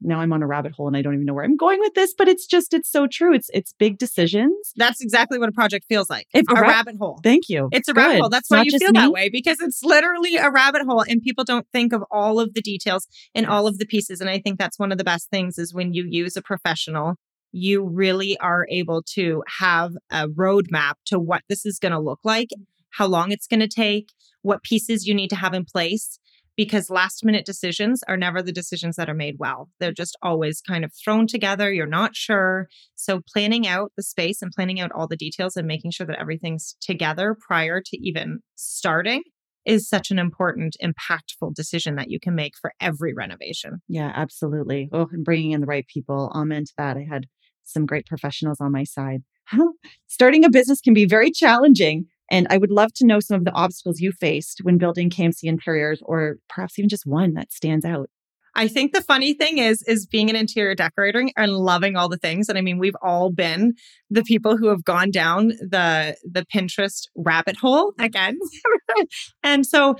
now 0.00 0.20
I'm 0.20 0.32
on 0.32 0.42
a 0.42 0.46
rabbit 0.46 0.72
hole 0.72 0.86
and 0.86 0.96
I 0.96 1.02
don't 1.02 1.14
even 1.14 1.24
know 1.24 1.34
where 1.34 1.44
I'm 1.44 1.56
going 1.56 1.80
with 1.80 1.94
this, 1.94 2.14
but 2.16 2.28
it's 2.28 2.46
just, 2.46 2.74
it's 2.74 2.90
so 2.90 3.06
true. 3.06 3.34
It's, 3.34 3.48
it's 3.52 3.72
big 3.78 3.98
decisions. 3.98 4.72
That's 4.76 5.00
exactly 5.00 5.38
what 5.38 5.48
a 5.48 5.52
project 5.52 5.86
feels 5.88 6.10
like. 6.10 6.26
It's 6.34 6.50
a, 6.50 6.54
a 6.54 6.60
ra- 6.60 6.68
rabbit 6.68 6.96
hole. 6.98 7.20
Thank 7.22 7.48
you. 7.48 7.68
It's 7.72 7.88
a 7.88 7.94
Good. 7.94 8.00
rabbit 8.00 8.20
hole. 8.20 8.28
That's 8.28 8.50
why 8.50 8.62
you 8.62 8.78
feel 8.78 8.92
me. 8.92 9.00
that 9.00 9.10
way 9.10 9.28
because 9.28 9.58
it's 9.60 9.82
literally 9.82 10.36
a 10.36 10.50
rabbit 10.50 10.82
hole 10.86 11.04
and 11.08 11.22
people 11.22 11.44
don't 11.44 11.66
think 11.72 11.92
of 11.92 12.02
all 12.10 12.38
of 12.38 12.54
the 12.54 12.60
details 12.60 13.06
and 13.34 13.46
all 13.46 13.66
of 13.66 13.78
the 13.78 13.86
pieces. 13.86 14.20
And 14.20 14.28
I 14.28 14.38
think 14.38 14.58
that's 14.58 14.78
one 14.78 14.92
of 14.92 14.98
the 14.98 15.04
best 15.04 15.30
things 15.30 15.58
is 15.58 15.72
when 15.72 15.94
you 15.94 16.06
use 16.08 16.36
a 16.36 16.42
professional, 16.42 17.14
you 17.52 17.84
really 17.84 18.38
are 18.38 18.66
able 18.70 19.02
to 19.14 19.42
have 19.58 19.92
a 20.10 20.28
roadmap 20.28 20.94
to 21.06 21.18
what 21.18 21.42
this 21.48 21.64
is 21.64 21.78
going 21.78 21.92
to 21.92 21.98
look 21.98 22.20
like, 22.22 22.50
how 22.90 23.06
long 23.06 23.32
it's 23.32 23.46
going 23.46 23.60
to 23.60 23.68
take, 23.68 24.12
what 24.42 24.62
pieces 24.62 25.06
you 25.06 25.14
need 25.14 25.30
to 25.30 25.36
have 25.36 25.54
in 25.54 25.64
place 25.64 26.18
because 26.56 26.90
last 26.90 27.24
minute 27.24 27.44
decisions 27.44 28.02
are 28.08 28.16
never 28.16 28.42
the 28.42 28.52
decisions 28.52 28.96
that 28.96 29.08
are 29.08 29.14
made 29.14 29.36
well. 29.38 29.70
They're 29.78 29.92
just 29.92 30.16
always 30.22 30.60
kind 30.60 30.84
of 30.84 30.92
thrown 30.92 31.26
together. 31.26 31.72
You're 31.72 31.86
not 31.86 32.16
sure. 32.16 32.68
So, 32.94 33.20
planning 33.32 33.66
out 33.66 33.92
the 33.96 34.02
space 34.02 34.42
and 34.42 34.52
planning 34.52 34.80
out 34.80 34.92
all 34.92 35.06
the 35.06 35.16
details 35.16 35.56
and 35.56 35.66
making 35.66 35.90
sure 35.92 36.06
that 36.06 36.20
everything's 36.20 36.76
together 36.80 37.36
prior 37.46 37.80
to 37.84 37.98
even 37.98 38.40
starting 38.56 39.22
is 39.66 39.88
such 39.88 40.10
an 40.10 40.18
important, 40.18 40.76
impactful 40.82 41.54
decision 41.54 41.96
that 41.96 42.08
you 42.08 42.20
can 42.20 42.34
make 42.34 42.54
for 42.60 42.72
every 42.80 43.12
renovation. 43.12 43.82
Yeah, 43.88 44.12
absolutely. 44.14 44.88
Oh, 44.92 45.08
and 45.10 45.24
bringing 45.24 45.50
in 45.50 45.60
the 45.60 45.66
right 45.66 45.86
people. 45.86 46.30
Amen 46.34 46.64
to 46.64 46.72
that. 46.78 46.96
I 46.96 47.04
had 47.10 47.26
some 47.64 47.84
great 47.84 48.06
professionals 48.06 48.60
on 48.60 48.70
my 48.70 48.84
side. 48.84 49.22
Starting 50.06 50.44
a 50.44 50.50
business 50.50 50.80
can 50.80 50.94
be 50.94 51.04
very 51.04 51.30
challenging. 51.30 52.06
And 52.30 52.46
I 52.50 52.58
would 52.58 52.70
love 52.70 52.92
to 52.94 53.06
know 53.06 53.20
some 53.20 53.36
of 53.36 53.44
the 53.44 53.52
obstacles 53.52 54.00
you 54.00 54.12
faced 54.12 54.60
when 54.62 54.78
building 54.78 55.10
KMC 55.10 55.44
interiors, 55.44 56.00
or 56.04 56.36
perhaps 56.48 56.78
even 56.78 56.88
just 56.88 57.06
one 57.06 57.34
that 57.34 57.52
stands 57.52 57.84
out. 57.84 58.10
I 58.58 58.68
think 58.68 58.94
the 58.94 59.02
funny 59.02 59.34
thing 59.34 59.58
is, 59.58 59.82
is 59.82 60.06
being 60.06 60.30
an 60.30 60.36
interior 60.36 60.74
decorator 60.74 61.28
and 61.36 61.52
loving 61.52 61.94
all 61.94 62.08
the 62.08 62.16
things. 62.16 62.48
And 62.48 62.56
I 62.56 62.62
mean, 62.62 62.78
we've 62.78 62.96
all 63.02 63.30
been 63.30 63.74
the 64.10 64.22
people 64.22 64.56
who 64.56 64.68
have 64.68 64.82
gone 64.82 65.10
down 65.10 65.48
the 65.48 66.16
the 66.24 66.46
Pinterest 66.46 67.02
rabbit 67.14 67.56
hole 67.56 67.92
again. 68.00 68.38
and 69.42 69.66
so 69.66 69.96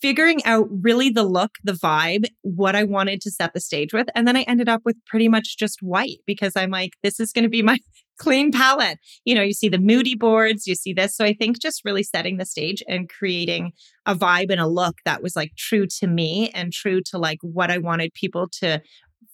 figuring 0.00 0.44
out 0.44 0.66
really 0.68 1.10
the 1.10 1.22
look, 1.22 1.52
the 1.62 1.72
vibe, 1.72 2.24
what 2.42 2.74
I 2.74 2.82
wanted 2.82 3.20
to 3.20 3.30
set 3.30 3.54
the 3.54 3.60
stage 3.60 3.92
with. 3.92 4.08
And 4.16 4.26
then 4.26 4.36
I 4.36 4.42
ended 4.42 4.68
up 4.68 4.82
with 4.84 4.96
pretty 5.06 5.28
much 5.28 5.56
just 5.56 5.80
white 5.80 6.18
because 6.26 6.56
I'm 6.56 6.70
like, 6.70 6.94
this 7.04 7.20
is 7.20 7.32
going 7.32 7.44
to 7.44 7.48
be 7.48 7.62
my 7.62 7.78
clean 8.18 8.52
palette. 8.52 8.98
You 9.24 9.34
know, 9.34 9.42
you 9.42 9.52
see 9.52 9.68
the 9.68 9.78
moody 9.78 10.14
boards, 10.14 10.66
you 10.66 10.74
see 10.74 10.92
this. 10.92 11.16
So 11.16 11.24
I 11.24 11.34
think 11.34 11.60
just 11.60 11.84
really 11.84 12.02
setting 12.02 12.36
the 12.36 12.46
stage 12.46 12.82
and 12.88 13.08
creating 13.08 13.72
a 14.06 14.14
vibe 14.14 14.50
and 14.50 14.60
a 14.60 14.66
look 14.66 14.96
that 15.04 15.22
was 15.22 15.36
like 15.36 15.52
true 15.56 15.86
to 15.98 16.06
me 16.06 16.50
and 16.50 16.72
true 16.72 17.00
to 17.06 17.18
like 17.18 17.38
what 17.42 17.70
I 17.70 17.78
wanted 17.78 18.14
people 18.14 18.48
to 18.60 18.80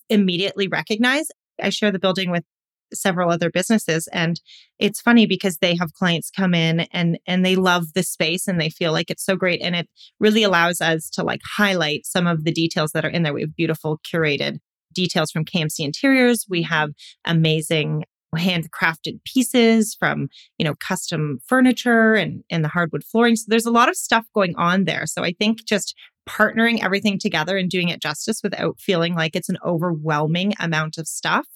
immediately 0.08 0.68
recognize. 0.68 1.28
I 1.62 1.70
share 1.70 1.90
the 1.90 1.98
building 1.98 2.30
with 2.30 2.44
several 2.94 3.30
other 3.30 3.50
businesses 3.50 4.08
and 4.14 4.40
it's 4.78 5.00
funny 5.00 5.26
because 5.26 5.58
they 5.58 5.76
have 5.76 5.92
clients 5.92 6.30
come 6.30 6.54
in 6.54 6.80
and 6.92 7.18
and 7.26 7.44
they 7.44 7.54
love 7.54 7.92
the 7.94 8.02
space 8.02 8.48
and 8.48 8.58
they 8.58 8.70
feel 8.70 8.92
like 8.92 9.10
it's 9.10 9.24
so 9.24 9.36
great 9.36 9.60
and 9.60 9.76
it 9.76 9.88
really 10.20 10.42
allows 10.42 10.80
us 10.80 11.10
to 11.10 11.22
like 11.22 11.42
highlight 11.44 12.06
some 12.06 12.26
of 12.26 12.44
the 12.44 12.52
details 12.52 12.92
that 12.92 13.04
are 13.04 13.10
in 13.10 13.24
there 13.24 13.34
we 13.34 13.42
have 13.42 13.54
beautiful 13.54 14.00
curated 14.10 14.58
details 14.94 15.30
from 15.30 15.44
KMC 15.44 15.80
Interiors 15.80 16.46
we 16.48 16.62
have 16.62 16.92
amazing 17.26 18.04
handcrafted 18.36 19.22
pieces 19.24 19.96
from 19.98 20.28
you 20.58 20.64
know 20.64 20.74
custom 20.80 21.38
furniture 21.46 22.14
and 22.14 22.42
and 22.50 22.64
the 22.64 22.68
hardwood 22.68 23.02
flooring 23.04 23.36
so 23.36 23.44
there's 23.48 23.66
a 23.66 23.70
lot 23.70 23.88
of 23.88 23.96
stuff 23.96 24.26
going 24.34 24.54
on 24.56 24.84
there 24.84 25.06
so 25.06 25.22
i 25.22 25.32
think 25.32 25.64
just 25.64 25.94
partnering 26.28 26.82
everything 26.84 27.18
together 27.18 27.56
and 27.56 27.70
doing 27.70 27.88
it 27.88 28.02
justice 28.02 28.40
without 28.42 28.78
feeling 28.78 29.14
like 29.14 29.34
it's 29.34 29.48
an 29.48 29.56
overwhelming 29.64 30.52
amount 30.60 30.98
of 30.98 31.08
stuff 31.08 31.46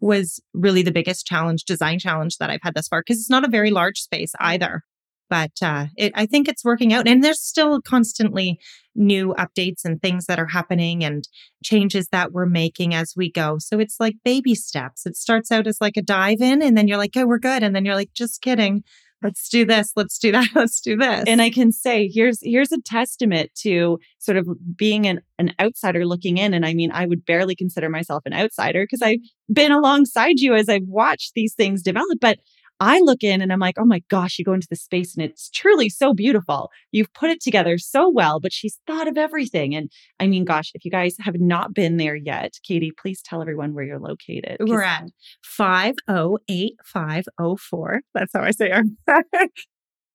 was 0.00 0.40
really 0.52 0.82
the 0.82 0.92
biggest 0.92 1.26
challenge, 1.26 1.64
design 1.64 1.98
challenge 1.98 2.38
that 2.38 2.50
I've 2.50 2.60
had 2.62 2.74
thus 2.74 2.88
far, 2.88 3.00
because 3.00 3.20
it's 3.20 3.30
not 3.30 3.44
a 3.44 3.48
very 3.48 3.70
large 3.70 4.00
space 4.00 4.32
either. 4.40 4.82
But 5.28 5.52
uh, 5.62 5.86
it, 5.96 6.12
I 6.14 6.26
think 6.26 6.48
it's 6.48 6.64
working 6.64 6.92
out. 6.92 7.08
And 7.08 7.22
there's 7.22 7.42
still 7.42 7.80
constantly 7.80 8.58
new 8.94 9.34
updates 9.38 9.84
and 9.84 10.00
things 10.00 10.26
that 10.26 10.38
are 10.38 10.46
happening 10.46 11.04
and 11.04 11.28
changes 11.62 12.08
that 12.08 12.32
we're 12.32 12.46
making 12.46 12.94
as 12.94 13.14
we 13.16 13.30
go. 13.30 13.58
So 13.58 13.78
it's 13.78 13.96
like 14.00 14.16
baby 14.24 14.54
steps. 14.54 15.06
It 15.06 15.16
starts 15.16 15.50
out 15.50 15.66
as 15.66 15.78
like 15.80 15.96
a 15.96 16.02
dive 16.02 16.40
in, 16.40 16.62
and 16.62 16.76
then 16.76 16.88
you're 16.88 16.98
like, 16.98 17.16
oh, 17.16 17.26
we're 17.26 17.38
good. 17.38 17.62
And 17.62 17.74
then 17.74 17.84
you're 17.84 17.94
like, 17.94 18.12
just 18.14 18.40
kidding 18.40 18.84
let's 19.22 19.48
do 19.48 19.64
this 19.64 19.92
let's 19.96 20.18
do 20.18 20.30
that 20.32 20.48
let's 20.54 20.80
do 20.80 20.96
this 20.96 21.24
and 21.26 21.40
i 21.42 21.50
can 21.50 21.72
say 21.72 22.08
here's 22.12 22.38
here's 22.42 22.72
a 22.72 22.80
testament 22.80 23.50
to 23.54 23.98
sort 24.18 24.36
of 24.36 24.48
being 24.76 25.06
an, 25.06 25.20
an 25.38 25.52
outsider 25.60 26.04
looking 26.04 26.38
in 26.38 26.54
and 26.54 26.66
i 26.66 26.74
mean 26.74 26.90
i 26.92 27.06
would 27.06 27.24
barely 27.24 27.54
consider 27.54 27.88
myself 27.88 28.22
an 28.26 28.32
outsider 28.32 28.84
because 28.84 29.02
i've 29.02 29.18
been 29.52 29.72
alongside 29.72 30.38
you 30.38 30.54
as 30.54 30.68
i've 30.68 30.86
watched 30.86 31.32
these 31.34 31.54
things 31.54 31.82
develop 31.82 32.18
but 32.20 32.38
I 32.80 33.00
look 33.00 33.22
in 33.22 33.40
and 33.40 33.52
I'm 33.52 33.58
like, 33.58 33.76
oh 33.78 33.84
my 33.84 34.02
gosh, 34.10 34.38
you 34.38 34.44
go 34.44 34.52
into 34.52 34.68
the 34.68 34.76
space 34.76 35.16
and 35.16 35.24
it's 35.24 35.48
truly 35.50 35.88
so 35.88 36.12
beautiful. 36.12 36.70
You've 36.92 37.12
put 37.14 37.30
it 37.30 37.40
together 37.40 37.78
so 37.78 38.08
well, 38.08 38.40
but 38.40 38.52
she's 38.52 38.78
thought 38.86 39.08
of 39.08 39.16
everything. 39.16 39.74
And 39.74 39.90
I 40.20 40.26
mean, 40.26 40.44
gosh, 40.44 40.72
if 40.74 40.84
you 40.84 40.90
guys 40.90 41.16
have 41.20 41.40
not 41.40 41.72
been 41.72 41.96
there 41.96 42.16
yet, 42.16 42.58
Katy, 42.62 42.92
please 43.00 43.22
tell 43.22 43.40
everyone 43.40 43.72
where 43.74 43.84
you're 43.84 43.98
located. 43.98 44.58
We're 44.60 44.82
at 44.82 45.04
508504. 45.42 48.02
That's 48.14 48.32
how 48.34 48.42
I 48.42 48.50
say 48.50 48.70
our 48.70 48.82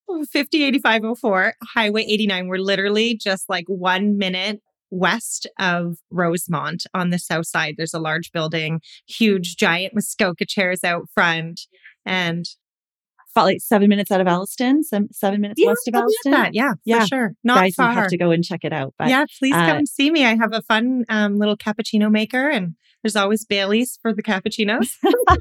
508504 0.07 1.55
Highway 1.63 2.03
89. 2.03 2.47
We're 2.47 2.57
literally 2.57 3.17
just 3.17 3.49
like 3.49 3.65
one 3.67 4.17
minute 4.17 4.61
west 4.91 5.47
of 5.57 5.97
Rosemont 6.11 6.83
on 6.93 7.09
the 7.09 7.17
south 7.17 7.47
side. 7.47 7.75
There's 7.77 7.93
a 7.93 7.99
large 7.99 8.31
building, 8.31 8.81
huge, 9.07 9.55
giant 9.55 9.95
Muskoka 9.95 10.45
chairs 10.45 10.83
out 10.83 11.09
front 11.13 11.61
and 12.05 12.45
about 13.35 13.45
like 13.45 13.61
seven 13.61 13.89
minutes 13.89 14.11
out 14.11 14.21
of 14.21 14.27
Alliston, 14.27 14.83
some 14.83 15.07
seven 15.11 15.41
minutes 15.41 15.61
yeah, 15.61 15.67
west 15.67 15.87
of 15.87 15.95
Alliston. 15.95 16.31
That. 16.31 16.53
Yeah, 16.53 16.73
yeah, 16.83 17.05
sure. 17.05 17.33
Not 17.43 17.59
Guys, 17.59 17.75
far. 17.75 17.91
you 17.91 17.99
have 17.99 18.07
to 18.09 18.17
go 18.17 18.31
and 18.31 18.43
check 18.43 18.61
it 18.63 18.73
out. 18.73 18.93
But, 18.97 19.09
yeah, 19.09 19.25
please 19.39 19.53
uh, 19.53 19.65
come 19.65 19.77
and 19.77 19.89
see 19.89 20.11
me. 20.11 20.25
I 20.25 20.35
have 20.35 20.53
a 20.53 20.61
fun 20.61 21.05
um, 21.09 21.37
little 21.37 21.57
cappuccino 21.57 22.11
maker, 22.11 22.49
and 22.49 22.75
there's 23.03 23.15
always 23.15 23.45
Bailey's 23.45 23.97
for 24.01 24.13
the 24.13 24.23
cappuccinos. 24.23 24.89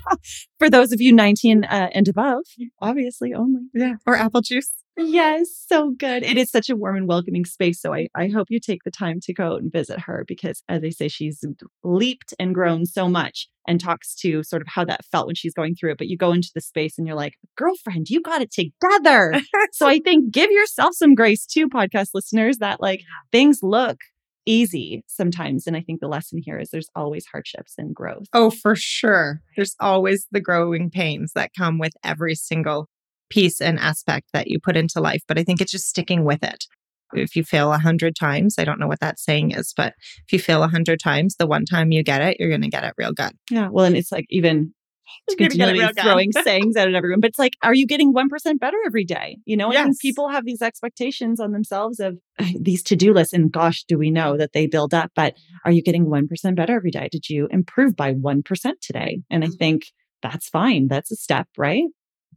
for 0.59 0.70
those 0.70 0.92
of 0.92 1.01
you 1.01 1.12
19 1.12 1.64
uh, 1.64 1.90
and 1.92 2.09
above, 2.09 2.44
obviously 2.81 3.35
only. 3.35 3.62
Yeah, 3.75 3.94
or 4.07 4.16
apple 4.16 4.40
juice. 4.40 4.73
Yes, 5.02 5.48
so 5.66 5.90
good. 5.90 6.22
It 6.22 6.36
is 6.36 6.50
such 6.50 6.68
a 6.68 6.76
warm 6.76 6.96
and 6.96 7.08
welcoming 7.08 7.44
space. 7.44 7.80
So 7.80 7.94
I, 7.94 8.08
I 8.14 8.28
hope 8.28 8.48
you 8.50 8.60
take 8.60 8.84
the 8.84 8.90
time 8.90 9.18
to 9.22 9.32
go 9.32 9.54
out 9.54 9.62
and 9.62 9.72
visit 9.72 9.98
her 10.00 10.24
because, 10.28 10.62
as 10.68 10.82
I 10.84 10.90
say, 10.90 11.08
she's 11.08 11.42
leaped 11.82 12.34
and 12.38 12.54
grown 12.54 12.84
so 12.84 13.08
much 13.08 13.48
and 13.66 13.80
talks 13.80 14.14
to 14.16 14.42
sort 14.42 14.62
of 14.62 14.68
how 14.68 14.84
that 14.84 15.04
felt 15.06 15.26
when 15.26 15.34
she's 15.36 15.54
going 15.54 15.74
through 15.74 15.92
it. 15.92 15.98
But 15.98 16.08
you 16.08 16.18
go 16.18 16.32
into 16.32 16.50
the 16.54 16.60
space 16.60 16.98
and 16.98 17.06
you're 17.06 17.16
like, 17.16 17.34
girlfriend, 17.56 18.10
you 18.10 18.20
got 18.20 18.42
it 18.42 18.52
together. 18.52 19.40
so 19.72 19.88
I 19.88 20.00
think 20.00 20.32
give 20.32 20.50
yourself 20.50 20.94
some 20.94 21.14
grace 21.14 21.46
too, 21.46 21.68
podcast 21.68 22.08
listeners, 22.12 22.58
that 22.58 22.80
like 22.80 23.02
things 23.32 23.60
look 23.62 23.98
easy 24.46 25.02
sometimes. 25.06 25.66
And 25.66 25.76
I 25.76 25.80
think 25.80 26.00
the 26.00 26.08
lesson 26.08 26.40
here 26.44 26.58
is 26.58 26.70
there's 26.70 26.90
always 26.94 27.24
hardships 27.26 27.74
and 27.78 27.94
growth. 27.94 28.26
Oh, 28.34 28.50
for 28.50 28.74
sure. 28.76 29.40
There's 29.56 29.76
always 29.80 30.26
the 30.30 30.40
growing 30.40 30.90
pains 30.90 31.32
that 31.34 31.52
come 31.56 31.78
with 31.78 31.92
every 32.04 32.34
single 32.34 32.88
piece 33.31 33.61
and 33.61 33.79
aspect 33.79 34.29
that 34.33 34.49
you 34.49 34.59
put 34.61 34.77
into 34.77 35.01
life. 35.01 35.23
But 35.27 35.38
I 35.38 35.45
think 35.45 35.61
it's 35.61 35.73
just 35.73 35.88
sticking 35.88 36.25
with 36.25 36.43
it. 36.43 36.64
If 37.12 37.35
you 37.35 37.43
fail 37.43 37.73
a 37.73 37.79
hundred 37.79 38.14
times, 38.14 38.57
I 38.59 38.64
don't 38.64 38.79
know 38.79 38.87
what 38.87 39.01
that 39.01 39.19
saying 39.19 39.53
is, 39.53 39.73
but 39.77 39.95
if 40.27 40.33
you 40.33 40.38
fail 40.38 40.62
a 40.62 40.69
hundred 40.69 41.01
times, 41.01 41.37
the 41.37 41.47
one 41.47 41.64
time 41.64 41.93
you 41.93 42.03
get 42.03 42.23
it, 42.23 42.37
you're 42.38 42.49
going 42.49 42.62
to 42.62 42.69
get 42.69 42.85
it 42.85 42.95
real 42.97 43.12
good. 43.12 43.33
Yeah. 43.51 43.69
Well, 43.69 43.85
and 43.85 43.97
it's 43.97 44.12
like 44.12 44.27
even 44.31 44.75
to 45.29 45.37
continue 45.37 45.88
throwing 46.01 46.31
sayings 46.45 46.77
at 46.77 46.95
everyone, 46.95 47.21
but 47.21 47.31
it's 47.31 47.38
like, 47.38 47.55
are 47.62 47.75
you 47.75 47.87
getting 47.87 48.14
1% 48.14 48.61
better 48.61 48.77
every 48.87 49.05
day? 49.05 49.38
You 49.45 49.57
know, 49.57 49.73
yes. 49.73 49.85
and 49.85 49.99
people 50.01 50.29
have 50.29 50.45
these 50.45 50.62
expectations 50.62 51.40
on 51.40 51.53
themselves 51.53 51.99
of 51.99 52.19
these 52.61 52.83
to 52.85 52.97
do 52.97 53.12
lists. 53.12 53.35
And 53.35 53.51
gosh, 53.51 53.85
do 53.85 53.99
we 53.99 54.11
know 54.11 54.37
that 54.37 54.53
they 54.53 54.66
build 54.66 54.95
up, 54.95 55.11
but 55.16 55.35
are 55.64 55.73
you 55.73 55.83
getting 55.83 56.07
1% 56.07 56.55
better 56.55 56.75
every 56.75 56.90
day? 56.90 57.09
Did 57.11 57.29
you 57.29 57.49
improve 57.51 57.97
by 57.97 58.14
1% 58.14 58.73
today? 58.81 59.21
And 59.31 59.43
I 59.43 59.49
mm-hmm. 59.49 59.57
think 59.57 59.87
that's 60.23 60.49
fine. 60.49 60.88
That's 60.88 61.11
a 61.11 61.16
step, 61.16 61.49
right? 61.57 61.85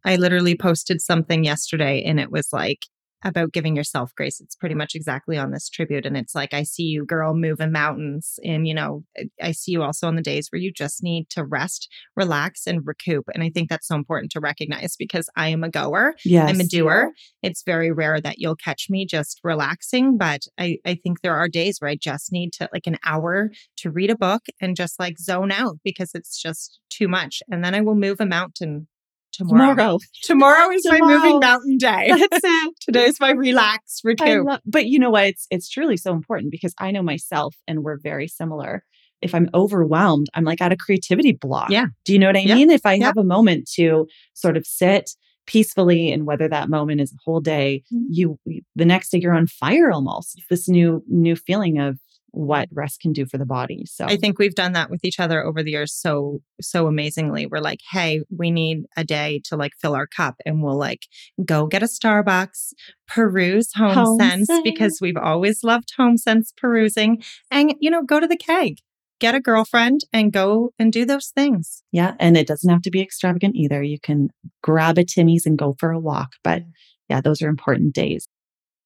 I 0.05 0.15
literally 0.15 0.55
posted 0.55 1.01
something 1.01 1.43
yesterday 1.43 2.03
and 2.03 2.19
it 2.19 2.31
was 2.31 2.49
like 2.51 2.85
about 3.23 3.53
giving 3.53 3.75
yourself 3.75 4.13
grace. 4.15 4.41
It's 4.41 4.55
pretty 4.55 4.75
much 4.75 4.95
exactly 4.95 5.37
on 5.37 5.51
this 5.51 5.69
tribute. 5.69 6.05
And 6.05 6.17
it's 6.17 6.35
like, 6.35 6.53
I 6.53 6.63
see 6.63 6.83
you, 6.83 7.05
girl, 7.05 7.33
moving 7.33 7.71
mountains. 7.71 8.39
And, 8.43 8.67
you 8.67 8.73
know, 8.73 9.03
I 9.41 9.51
see 9.51 9.71
you 9.71 9.81
also 9.81 10.07
on 10.07 10.15
the 10.15 10.21
days 10.21 10.49
where 10.51 10.61
you 10.61 10.71
just 10.71 11.01
need 11.01 11.29
to 11.31 11.45
rest, 11.45 11.87
relax, 12.15 12.67
and 12.67 12.85
recoup. 12.85 13.25
And 13.33 13.43
I 13.43 13.49
think 13.49 13.69
that's 13.69 13.87
so 13.87 13.95
important 13.95 14.31
to 14.33 14.39
recognize 14.39 14.95
because 14.97 15.29
I 15.35 15.49
am 15.49 15.63
a 15.63 15.69
goer. 15.69 16.15
Yes. 16.25 16.49
I'm 16.49 16.59
a 16.59 16.65
doer. 16.65 17.11
It's 17.41 17.63
very 17.63 17.91
rare 17.91 18.19
that 18.21 18.39
you'll 18.39 18.55
catch 18.55 18.87
me 18.89 19.05
just 19.05 19.39
relaxing. 19.43 20.17
But 20.17 20.41
I, 20.59 20.77
I 20.85 20.95
think 20.95 21.21
there 21.21 21.35
are 21.35 21.47
days 21.47 21.77
where 21.79 21.89
I 21.89 21.95
just 21.95 22.31
need 22.31 22.51
to 22.53 22.69
like 22.73 22.87
an 22.87 22.97
hour 23.05 23.51
to 23.77 23.91
read 23.91 24.09
a 24.09 24.17
book 24.17 24.43
and 24.59 24.75
just 24.75 24.99
like 24.99 25.17
zone 25.17 25.51
out 25.51 25.77
because 25.83 26.11
it's 26.13 26.41
just 26.41 26.79
too 26.89 27.07
much. 27.07 27.41
And 27.49 27.63
then 27.63 27.73
I 27.73 27.81
will 27.81 27.95
move 27.95 28.17
a 28.19 28.25
mountain 28.25 28.87
tomorrow. 29.33 29.73
Tomorrow, 29.73 29.97
tomorrow 30.23 30.71
is 30.71 30.83
tomorrow. 30.83 31.05
my 31.05 31.13
moving 31.13 31.39
mountain 31.39 31.77
day. 31.77 32.07
That's 32.09 32.41
it. 32.43 32.73
Today's 32.81 33.19
my 33.19 33.31
relax 33.31 34.01
recoup. 34.03 34.45
Love, 34.45 34.61
but 34.65 34.85
you 34.85 34.99
know 34.99 35.09
what? 35.09 35.25
It's 35.25 35.47
it's 35.49 35.69
truly 35.69 35.97
so 35.97 36.13
important 36.13 36.51
because 36.51 36.73
I 36.79 36.91
know 36.91 37.03
myself, 37.03 37.55
and 37.67 37.83
we're 37.83 37.97
very 37.97 38.27
similar. 38.27 38.83
If 39.21 39.33
I'm 39.33 39.49
overwhelmed, 39.53 40.27
I'm 40.33 40.43
like 40.43 40.61
at 40.61 40.73
a 40.73 40.77
creativity 40.77 41.31
block. 41.31 41.69
Yeah. 41.69 41.87
Do 42.05 42.13
you 42.13 42.19
know 42.19 42.27
what 42.27 42.35
I 42.35 42.41
yeah. 42.41 42.55
mean? 42.55 42.69
If 42.69 42.85
I 42.85 42.93
yeah. 42.93 43.05
have 43.05 43.17
a 43.17 43.23
moment 43.23 43.69
to 43.75 44.07
sort 44.33 44.57
of 44.57 44.65
sit 44.65 45.11
peacefully 45.45 46.11
and 46.11 46.25
whether 46.25 46.47
that 46.47 46.69
moment 46.69 47.01
is 47.01 47.11
a 47.11 47.17
whole 47.23 47.41
day 47.41 47.83
mm-hmm. 47.93 48.05
you 48.09 48.39
the 48.75 48.85
next 48.85 49.09
day 49.09 49.19
you're 49.19 49.33
on 49.33 49.45
fire 49.47 49.91
almost 49.91 50.41
this 50.49 50.69
new 50.69 51.03
new 51.09 51.35
feeling 51.35 51.79
of 51.79 51.99
what 52.33 52.67
rest 52.73 52.99
can 52.99 53.13
do 53.13 53.27
for 53.27 53.37
the 53.37 53.45
body. 53.45 53.85
So 53.85 54.05
I 54.05 54.17
think 54.17 54.39
we've 54.39 54.55
done 54.55 54.73
that 54.73 54.89
with 54.89 55.05
each 55.05 55.19
other 55.19 55.45
over 55.45 55.61
the 55.61 55.71
years 55.71 55.93
so 55.93 56.41
so 56.59 56.87
amazingly. 56.87 57.45
We're 57.45 57.59
like, 57.59 57.79
"Hey, 57.91 58.21
we 58.35 58.49
need 58.49 58.85
a 58.97 59.03
day 59.03 59.41
to 59.45 59.55
like 59.55 59.73
fill 59.79 59.95
our 59.95 60.07
cup." 60.07 60.35
And 60.45 60.63
we'll 60.63 60.77
like 60.77 61.05
go 61.45 61.67
get 61.67 61.83
a 61.83 61.85
Starbucks, 61.85 62.73
peruse 63.07 63.71
Home, 63.75 63.93
home 63.93 64.19
Sense, 64.19 64.47
sense 64.47 64.63
because 64.63 64.97
we've 64.99 65.17
always 65.17 65.63
loved 65.63 65.93
Home 65.97 66.17
Sense 66.17 66.51
perusing 66.57 67.21
and 67.51 67.75
you 67.79 67.89
know, 67.89 68.03
go 68.03 68.19
to 68.19 68.27
the 68.27 68.37
keg. 68.37 68.77
Get 69.19 69.35
a 69.35 69.39
girlfriend 69.39 70.01
and 70.11 70.33
go 70.33 70.71
and 70.79 70.91
do 70.91 71.05
those 71.05 71.29
things. 71.29 71.83
Yeah, 71.91 72.15
and 72.19 72.35
it 72.35 72.47
doesn't 72.47 72.69
have 72.69 72.81
to 72.81 72.91
be 72.91 73.01
extravagant 73.01 73.55
either. 73.55 73.81
You 73.83 73.99
can 73.99 74.29
grab 74.63 74.97
a 74.97 75.05
Timmy's 75.05 75.45
and 75.45 75.57
go 75.57 75.75
for 75.79 75.91
a 75.91 75.99
walk, 75.99 76.33
but 76.43 76.63
yeah, 77.09 77.21
those 77.21 77.41
are 77.43 77.47
important 77.47 77.93
days 77.93 78.27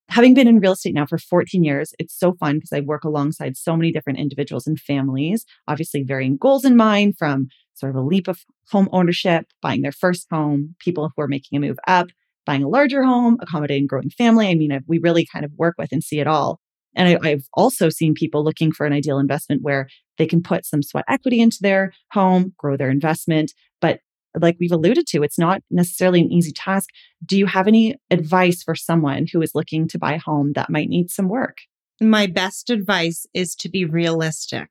having 0.10 0.34
been 0.34 0.48
in 0.48 0.60
real 0.60 0.74
estate 0.74 0.94
now 0.94 1.06
for 1.06 1.18
14 1.18 1.64
years, 1.64 1.94
it's 2.00 2.18
so 2.18 2.34
fun 2.34 2.56
because 2.56 2.74
I 2.74 2.80
work 2.80 3.04
alongside 3.04 3.58
so 3.58 3.76
many 3.76 3.92
different 3.92 4.20
individuals 4.20 4.68
and 4.68 4.80
families, 4.80 5.46
obviously 5.68 6.04
varying 6.04 6.38
goals 6.38 6.66
in 6.66 6.76
mind 6.78 7.18
from 7.18 7.48
sort 7.74 7.92
of 7.92 7.96
a 7.96 8.06
leap 8.06 8.28
of 8.28 8.40
home 8.72 8.90
ownership, 8.92 9.46
buying 9.62 9.82
their 9.82 9.92
first 9.92 10.28
home, 10.32 10.76
people 10.80 11.12
who 11.16 11.22
are 11.22 11.28
making 11.28 11.58
a 11.58 11.60
move 11.60 11.78
up, 11.88 12.08
buying 12.46 12.64
a 12.64 12.70
larger 12.70 13.04
home, 13.04 13.38
accommodating 13.42 13.88
growing 13.88 14.10
family. 14.10 14.48
I 14.48 14.56
mean, 14.56 14.80
we 14.88 15.00
really 15.00 15.28
kind 15.32 15.46
of 15.46 15.52
work 15.58 15.76
with 15.78 15.92
and 15.92 16.04
see 16.04 16.20
it 16.20 16.28
all. 16.28 16.60
And 16.96 17.10
I, 17.10 17.30
I've 17.30 17.48
also 17.54 17.90
seen 17.90 18.14
people 18.16 18.44
looking 18.44 18.72
for 18.72 18.86
an 18.86 18.94
ideal 18.94 19.20
investment 19.20 19.62
where 19.62 19.88
they 20.18 20.26
can 20.26 20.42
put 20.42 20.66
some 20.66 20.82
sweat 20.82 21.06
equity 21.08 21.40
into 21.40 21.60
their 21.62 21.92
home, 22.12 22.54
grow 22.58 22.76
their 22.76 22.90
investment. 22.90 23.54
But 23.80 24.00
like 24.42 24.58
we've 24.60 24.72
alluded 24.72 25.08
to, 25.08 25.24
it's 25.24 25.40
not 25.40 25.62
necessarily 25.70 26.22
an 26.22 26.32
easy 26.32 26.52
task. 26.52 26.90
Do 27.26 27.38
you 27.38 27.46
have 27.46 27.68
any 27.68 27.96
advice 28.12 28.64
for 28.64 28.76
someone 28.76 29.26
who 29.32 29.42
is 29.42 29.56
looking 29.56 29.88
to 29.90 30.00
buy 30.00 30.14
a 30.14 30.20
home 30.20 30.54
that 30.54 30.70
might 30.70 30.90
need 30.90 31.10
some 31.10 31.30
work? 31.30 31.58
My 32.00 32.28
best 32.28 32.70
advice 32.70 33.26
is 33.34 33.56
to 33.56 33.70
be 33.70 33.86
realistic 33.86 34.70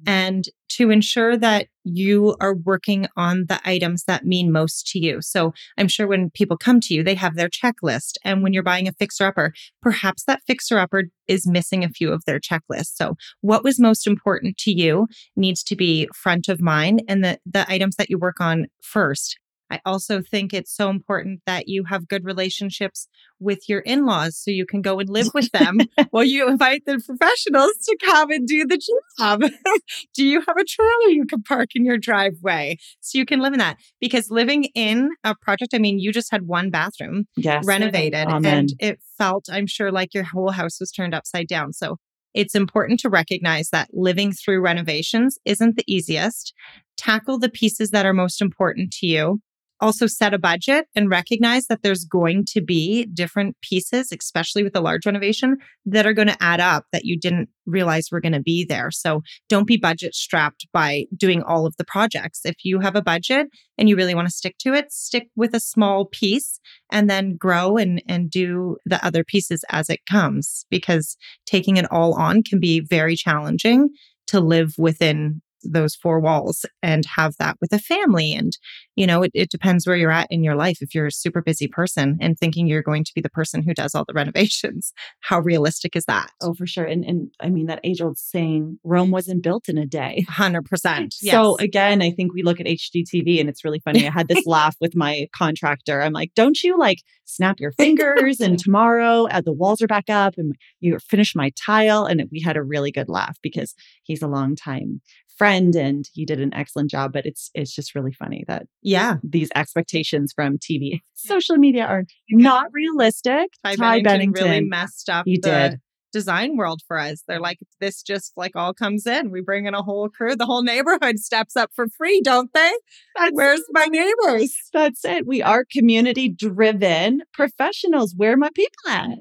mm-hmm. 0.00 0.08
and 0.08 0.44
to 0.70 0.90
ensure 0.90 1.36
that 1.36 1.68
you 1.84 2.36
are 2.40 2.54
working 2.54 3.06
on 3.16 3.46
the 3.48 3.60
items 3.64 4.04
that 4.04 4.24
mean 4.24 4.52
most 4.52 4.86
to 4.88 4.98
you. 4.98 5.20
So 5.20 5.52
I'm 5.78 5.88
sure 5.88 6.06
when 6.06 6.30
people 6.30 6.56
come 6.56 6.80
to 6.80 6.94
you, 6.94 7.02
they 7.02 7.14
have 7.14 7.36
their 7.36 7.48
checklist. 7.48 8.14
And 8.24 8.42
when 8.42 8.52
you're 8.52 8.62
buying 8.62 8.88
a 8.88 8.92
fixer 8.92 9.26
upper, 9.26 9.52
perhaps 9.80 10.24
that 10.24 10.42
fixer 10.46 10.78
upper 10.78 11.04
is 11.28 11.46
missing 11.46 11.84
a 11.84 11.88
few 11.88 12.12
of 12.12 12.24
their 12.24 12.40
checklists. 12.40 12.94
So 12.94 13.16
what 13.40 13.64
was 13.64 13.80
most 13.80 14.06
important 14.06 14.56
to 14.58 14.72
you 14.72 15.06
needs 15.36 15.62
to 15.64 15.76
be 15.76 16.08
front 16.14 16.48
of 16.48 16.60
mind 16.60 17.02
and 17.08 17.24
the, 17.24 17.38
the 17.46 17.70
items 17.70 17.96
that 17.96 18.10
you 18.10 18.18
work 18.18 18.40
on 18.40 18.66
first 18.80 19.38
I 19.72 19.80
also 19.86 20.20
think 20.20 20.52
it's 20.52 20.70
so 20.70 20.90
important 20.90 21.40
that 21.46 21.66
you 21.66 21.84
have 21.84 22.06
good 22.06 22.26
relationships 22.26 23.08
with 23.40 23.70
your 23.70 23.80
in 23.80 24.04
laws 24.04 24.36
so 24.36 24.50
you 24.50 24.66
can 24.66 24.82
go 24.82 25.00
and 25.00 25.08
live 25.08 25.28
with 25.32 25.50
them 25.52 25.78
while 26.10 26.24
you 26.24 26.46
invite 26.46 26.84
the 26.84 27.00
professionals 27.00 27.72
to 27.86 27.96
come 28.04 28.30
and 28.30 28.46
do 28.46 28.66
the 28.66 28.78
job. 29.18 29.40
do 30.14 30.26
you 30.26 30.40
have 30.40 30.56
a 30.58 30.64
trailer 30.64 31.08
you 31.08 31.24
can 31.24 31.42
park 31.42 31.70
in 31.74 31.86
your 31.86 31.96
driveway 31.96 32.76
so 33.00 33.16
you 33.16 33.24
can 33.24 33.40
live 33.40 33.54
in 33.54 33.60
that? 33.60 33.78
Because 33.98 34.30
living 34.30 34.64
in 34.74 35.08
a 35.24 35.34
project, 35.34 35.72
I 35.72 35.78
mean, 35.78 35.98
you 35.98 36.12
just 36.12 36.30
had 36.30 36.46
one 36.46 36.68
bathroom 36.68 37.24
yes. 37.34 37.64
renovated 37.64 38.28
Amen. 38.28 38.54
and 38.54 38.68
it 38.78 39.00
felt, 39.16 39.46
I'm 39.50 39.66
sure, 39.66 39.90
like 39.90 40.12
your 40.12 40.24
whole 40.24 40.50
house 40.50 40.78
was 40.80 40.92
turned 40.92 41.14
upside 41.14 41.48
down. 41.48 41.72
So 41.72 41.96
it's 42.34 42.54
important 42.54 43.00
to 43.00 43.08
recognize 43.08 43.70
that 43.70 43.88
living 43.92 44.32
through 44.32 44.60
renovations 44.60 45.38
isn't 45.46 45.76
the 45.76 45.84
easiest. 45.86 46.52
Tackle 46.98 47.38
the 47.38 47.48
pieces 47.48 47.90
that 47.90 48.06
are 48.06 48.12
most 48.12 48.42
important 48.42 48.92
to 49.00 49.06
you 49.06 49.40
also 49.82 50.06
set 50.06 50.32
a 50.32 50.38
budget 50.38 50.86
and 50.94 51.10
recognize 51.10 51.66
that 51.66 51.82
there's 51.82 52.04
going 52.04 52.44
to 52.46 52.62
be 52.62 53.06
different 53.06 53.56
pieces, 53.60 54.12
especially 54.12 54.62
with 54.62 54.76
a 54.76 54.80
large 54.80 55.04
renovation, 55.04 55.56
that 55.84 56.06
are 56.06 56.12
going 56.12 56.28
to 56.28 56.42
add 56.42 56.60
up 56.60 56.86
that 56.92 57.04
you 57.04 57.18
didn't 57.18 57.48
realize 57.66 58.08
were 58.10 58.20
going 58.20 58.32
to 58.32 58.40
be 58.40 58.64
there. 58.64 58.90
So 58.90 59.22
don't 59.48 59.66
be 59.66 59.76
budget 59.76 60.14
strapped 60.14 60.66
by 60.72 61.06
doing 61.16 61.42
all 61.42 61.66
of 61.66 61.76
the 61.76 61.84
projects. 61.84 62.40
If 62.44 62.64
you 62.64 62.78
have 62.80 62.96
a 62.96 63.02
budget 63.02 63.48
and 63.76 63.88
you 63.88 63.96
really 63.96 64.14
want 64.14 64.28
to 64.28 64.34
stick 64.34 64.56
to 64.58 64.72
it, 64.72 64.92
stick 64.92 65.28
with 65.36 65.54
a 65.54 65.60
small 65.60 66.06
piece 66.06 66.60
and 66.90 67.10
then 67.10 67.36
grow 67.36 67.76
and, 67.76 68.02
and 68.08 68.30
do 68.30 68.76
the 68.86 69.04
other 69.04 69.24
pieces 69.24 69.64
as 69.70 69.90
it 69.90 70.00
comes 70.08 70.64
because 70.70 71.16
taking 71.44 71.76
it 71.76 71.90
all 71.90 72.14
on 72.14 72.42
can 72.42 72.60
be 72.60 72.80
very 72.80 73.16
challenging 73.16 73.90
to 74.28 74.40
live 74.40 74.74
within 74.78 75.42
those 75.62 75.94
four 75.94 76.20
walls 76.20 76.64
and 76.82 77.04
have 77.06 77.34
that 77.38 77.56
with 77.60 77.72
a 77.72 77.78
family. 77.78 78.32
And, 78.32 78.56
you 78.96 79.06
know, 79.06 79.22
it, 79.22 79.30
it 79.34 79.50
depends 79.50 79.86
where 79.86 79.96
you're 79.96 80.10
at 80.10 80.26
in 80.30 80.44
your 80.44 80.56
life. 80.56 80.78
If 80.80 80.94
you're 80.94 81.06
a 81.06 81.12
super 81.12 81.42
busy 81.42 81.68
person 81.68 82.18
and 82.20 82.38
thinking 82.38 82.66
you're 82.66 82.82
going 82.82 83.04
to 83.04 83.12
be 83.14 83.20
the 83.20 83.30
person 83.30 83.62
who 83.62 83.74
does 83.74 83.94
all 83.94 84.04
the 84.06 84.12
renovations, 84.14 84.92
how 85.20 85.40
realistic 85.40 85.96
is 85.96 86.04
that? 86.06 86.30
Oh, 86.40 86.54
for 86.54 86.66
sure. 86.66 86.84
And, 86.84 87.04
and 87.04 87.30
I 87.40 87.48
mean, 87.48 87.66
that 87.66 87.80
age 87.84 88.00
old 88.00 88.18
saying, 88.18 88.78
Rome 88.84 89.10
wasn't 89.10 89.42
built 89.42 89.68
in 89.68 89.78
a 89.78 89.86
day. 89.86 90.24
100%. 90.28 91.16
Yes. 91.20 91.32
So 91.32 91.56
again, 91.58 92.02
I 92.02 92.10
think 92.10 92.32
we 92.34 92.42
look 92.42 92.60
at 92.60 92.66
HGTV 92.66 93.40
and 93.40 93.48
it's 93.48 93.64
really 93.64 93.80
funny. 93.80 94.06
I 94.06 94.10
had 94.10 94.28
this 94.28 94.46
laugh 94.46 94.76
with 94.80 94.94
my 94.94 95.28
contractor. 95.34 96.02
I'm 96.02 96.12
like, 96.12 96.32
don't 96.34 96.62
you 96.62 96.78
like 96.78 97.02
snap 97.24 97.60
your 97.60 97.72
fingers 97.72 98.40
and 98.40 98.58
tomorrow 98.62 99.26
uh, 99.28 99.40
the 99.40 99.52
walls 99.52 99.80
are 99.82 99.86
back 99.86 100.10
up 100.10 100.34
and 100.36 100.54
you 100.80 100.98
finish 100.98 101.34
my 101.34 101.50
tile? 101.56 102.04
And 102.04 102.22
we 102.30 102.40
had 102.40 102.56
a 102.56 102.62
really 102.62 102.90
good 102.90 103.08
laugh 103.08 103.38
because 103.42 103.74
he's 104.02 104.22
a 104.22 104.28
long 104.28 104.56
time 104.56 105.00
friend 105.42 105.74
and 105.74 106.08
he 106.14 106.24
did 106.24 106.40
an 106.40 106.54
excellent 106.54 106.90
job 106.90 107.12
but 107.12 107.26
it's 107.26 107.50
it's 107.54 107.74
just 107.74 107.94
really 107.94 108.12
funny 108.12 108.44
that 108.46 108.66
yeah. 108.80 109.16
these 109.24 109.50
expectations 109.54 110.32
from 110.32 110.56
tv 110.56 111.00
social 111.14 111.56
media 111.56 111.84
are 111.84 112.04
not 112.30 112.66
realistic. 112.72 113.48
Ty, 113.64 113.76
ty 113.76 113.76
Pennington, 113.76 114.04
Pennington, 114.04 114.44
really 114.44 114.60
messed 114.60 115.08
up 115.08 115.26
you 115.26 115.38
did. 115.38 115.80
design 116.12 116.56
world 116.56 116.82
for 116.86 116.98
us. 116.98 117.22
They're 117.26 117.40
like 117.40 117.58
this 117.80 118.02
just 118.02 118.32
like 118.36 118.52
all 118.54 118.74
comes 118.74 119.06
in. 119.06 119.30
We 119.30 119.40
bring 119.40 119.66
in 119.66 119.74
a 119.74 119.82
whole 119.82 120.08
crew. 120.08 120.36
The 120.36 120.46
whole 120.46 120.62
neighborhood 120.62 121.18
steps 121.18 121.56
up 121.56 121.70
for 121.74 121.86
free 121.96 122.20
don't 122.22 122.52
they? 122.52 122.72
That's, 123.16 123.32
where's 123.32 123.62
my 123.70 123.86
neighbors? 123.86 124.56
That's 124.72 125.04
it. 125.04 125.26
We 125.26 125.42
are 125.42 125.64
community 125.64 126.28
driven 126.28 127.22
professionals. 127.32 128.14
Where 128.16 128.32
are 128.32 128.36
my 128.36 128.50
people 128.54 128.90
at? 128.90 129.18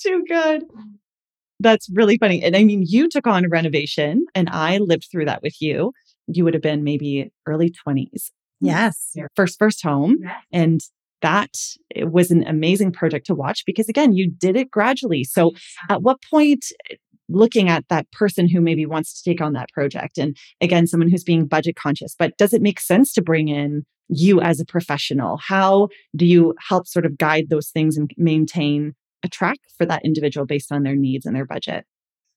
Too 0.00 0.24
good 0.28 0.64
that's 1.64 1.88
really 1.90 2.18
funny. 2.18 2.42
And 2.42 2.56
I 2.56 2.62
mean, 2.62 2.84
you 2.86 3.08
took 3.08 3.26
on 3.26 3.44
a 3.44 3.48
renovation 3.48 4.26
and 4.34 4.48
I 4.50 4.78
lived 4.78 5.08
through 5.10 5.24
that 5.24 5.42
with 5.42 5.60
you. 5.60 5.92
You 6.28 6.44
would 6.44 6.54
have 6.54 6.62
been 6.62 6.84
maybe 6.84 7.32
early 7.46 7.72
20s. 7.86 8.30
Yes. 8.60 9.10
Your 9.14 9.28
first, 9.34 9.58
first 9.58 9.82
home. 9.82 10.18
Yes. 10.22 10.34
And 10.52 10.80
that 11.22 11.56
was 12.02 12.30
an 12.30 12.46
amazing 12.46 12.92
project 12.92 13.26
to 13.26 13.34
watch 13.34 13.64
because 13.66 13.88
again, 13.88 14.12
you 14.12 14.30
did 14.30 14.56
it 14.56 14.70
gradually. 14.70 15.24
So 15.24 15.52
at 15.88 16.02
what 16.02 16.18
point 16.30 16.66
looking 17.28 17.68
at 17.68 17.88
that 17.88 18.10
person 18.12 18.48
who 18.48 18.60
maybe 18.60 18.84
wants 18.86 19.14
to 19.14 19.30
take 19.30 19.40
on 19.40 19.54
that 19.54 19.70
project 19.72 20.18
and 20.18 20.36
again 20.60 20.86
someone 20.86 21.08
who's 21.08 21.24
being 21.24 21.46
budget 21.46 21.74
conscious 21.74 22.14
but 22.18 22.36
does 22.36 22.52
it 22.52 22.60
make 22.60 22.78
sense 22.78 23.14
to 23.14 23.22
bring 23.22 23.48
in 23.48 23.82
you 24.08 24.42
as 24.42 24.60
a 24.60 24.64
professional 24.66 25.38
how 25.38 25.88
do 26.14 26.26
you 26.26 26.54
help 26.68 26.86
sort 26.86 27.06
of 27.06 27.16
guide 27.16 27.46
those 27.48 27.70
things 27.70 27.96
and 27.96 28.10
maintain 28.18 28.94
a 29.24 29.28
track 29.28 29.58
for 29.76 29.86
that 29.86 30.04
individual 30.04 30.46
based 30.46 30.70
on 30.70 30.82
their 30.82 30.94
needs 30.94 31.26
and 31.26 31.34
their 31.34 31.46
budget? 31.46 31.84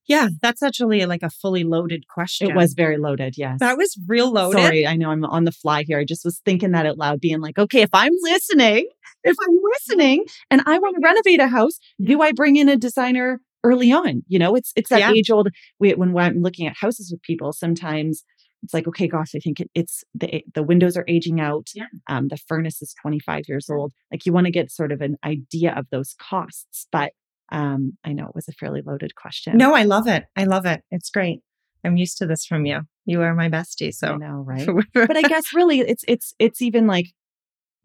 Yeah, 0.08 0.30
that's 0.42 0.64
actually 0.64 1.06
like 1.06 1.22
a 1.22 1.30
fully 1.30 1.66
loaded 1.66 2.08
question. 2.08 2.50
It 2.50 2.56
was 2.56 2.74
very 2.74 2.98
loaded. 2.98 3.36
Yes. 3.38 3.60
That 3.60 3.78
was 3.78 3.98
real 4.08 4.32
loaded. 4.32 4.62
Sorry, 4.62 4.88
I 4.88 4.96
know 4.96 5.12
I'm 5.12 5.26
on 5.26 5.44
the 5.44 5.52
fly 5.52 5.84
here. 5.86 6.00
I 6.00 6.06
just 6.06 6.24
was 6.24 6.40
thinking 6.46 6.72
that 6.72 6.86
out 6.86 6.98
loud, 6.98 7.20
being 7.20 7.42
like, 7.42 7.60
okay, 7.60 7.82
if 7.82 7.90
I'm 7.92 8.14
listening, 8.22 8.88
if 9.26 9.36
I'm 9.42 9.56
mm-hmm. 9.56 9.66
listening 9.74 10.26
and 10.50 10.62
I 10.66 10.80
want 10.80 10.96
to 10.96 11.02
renovate 11.04 11.42
a 11.42 11.48
house, 11.48 11.78
do 12.02 12.22
I 12.22 12.32
bring 12.32 12.56
in 12.56 12.70
a 12.70 12.78
designer 12.78 13.42
early 13.66 13.92
on? 13.92 14.24
You 14.28 14.40
know, 14.40 14.56
it's 14.56 14.72
it's 14.78 14.90
that 14.90 15.00
yeah. 15.00 15.12
age 15.12 15.30
old 15.30 15.50
when, 15.78 16.14
when 16.14 16.24
I'm 16.24 16.42
looking 16.42 16.68
at 16.68 16.78
houses 16.78 17.12
with 17.12 17.22
people, 17.22 17.52
sometimes 17.52 18.24
it's 18.64 18.74
like, 18.74 18.88
okay, 18.88 19.08
gosh, 19.08 19.32
I 19.36 19.40
think 19.40 19.60
it, 19.60 19.70
it's 19.76 20.04
the 20.14 20.44
the 20.54 20.64
windows 20.64 20.98
are 20.98 21.06
aging 21.08 21.40
out. 21.40 21.70
Yeah. 21.74 21.86
Um, 22.08 22.28
the 22.28 22.38
furnace 22.38 22.82
is 22.82 22.96
25 23.02 23.44
years 23.48 23.70
old. 23.70 23.94
Like 24.12 24.26
you 24.26 24.34
want 24.34 24.46
to 24.46 24.52
get 24.52 24.72
sort 24.72 24.92
of 24.92 25.02
an 25.02 25.18
idea 25.24 25.74
of 25.76 25.88
those 25.92 26.16
costs, 26.20 26.88
but 26.92 27.14
um, 27.52 27.98
I 28.04 28.14
know 28.14 28.26
it 28.26 28.36
was 28.36 28.48
a 28.48 28.54
fairly 28.54 28.82
loaded 28.86 29.16
question. 29.16 29.58
No, 29.58 29.74
I 29.74 29.84
love 29.84 30.08
it. 30.08 30.26
I 30.36 30.44
love 30.44 30.66
it. 30.66 30.82
It's 30.92 31.10
great. 31.10 31.40
I'm 31.84 31.98
used 31.98 32.18
to 32.18 32.26
this 32.26 32.46
from 32.46 32.66
you. 32.66 32.82
You 33.06 33.22
are 33.22 33.34
my 33.34 33.50
bestie. 33.50 33.94
So 33.94 34.14
I 34.14 34.18
know, 34.18 34.44
right? 34.46 34.68
but 34.94 35.16
I 35.16 35.22
guess 35.22 35.54
really 35.54 35.80
it's 35.80 36.04
it's 36.08 36.34
it's 36.40 36.62
even 36.62 36.88
like 36.88 37.08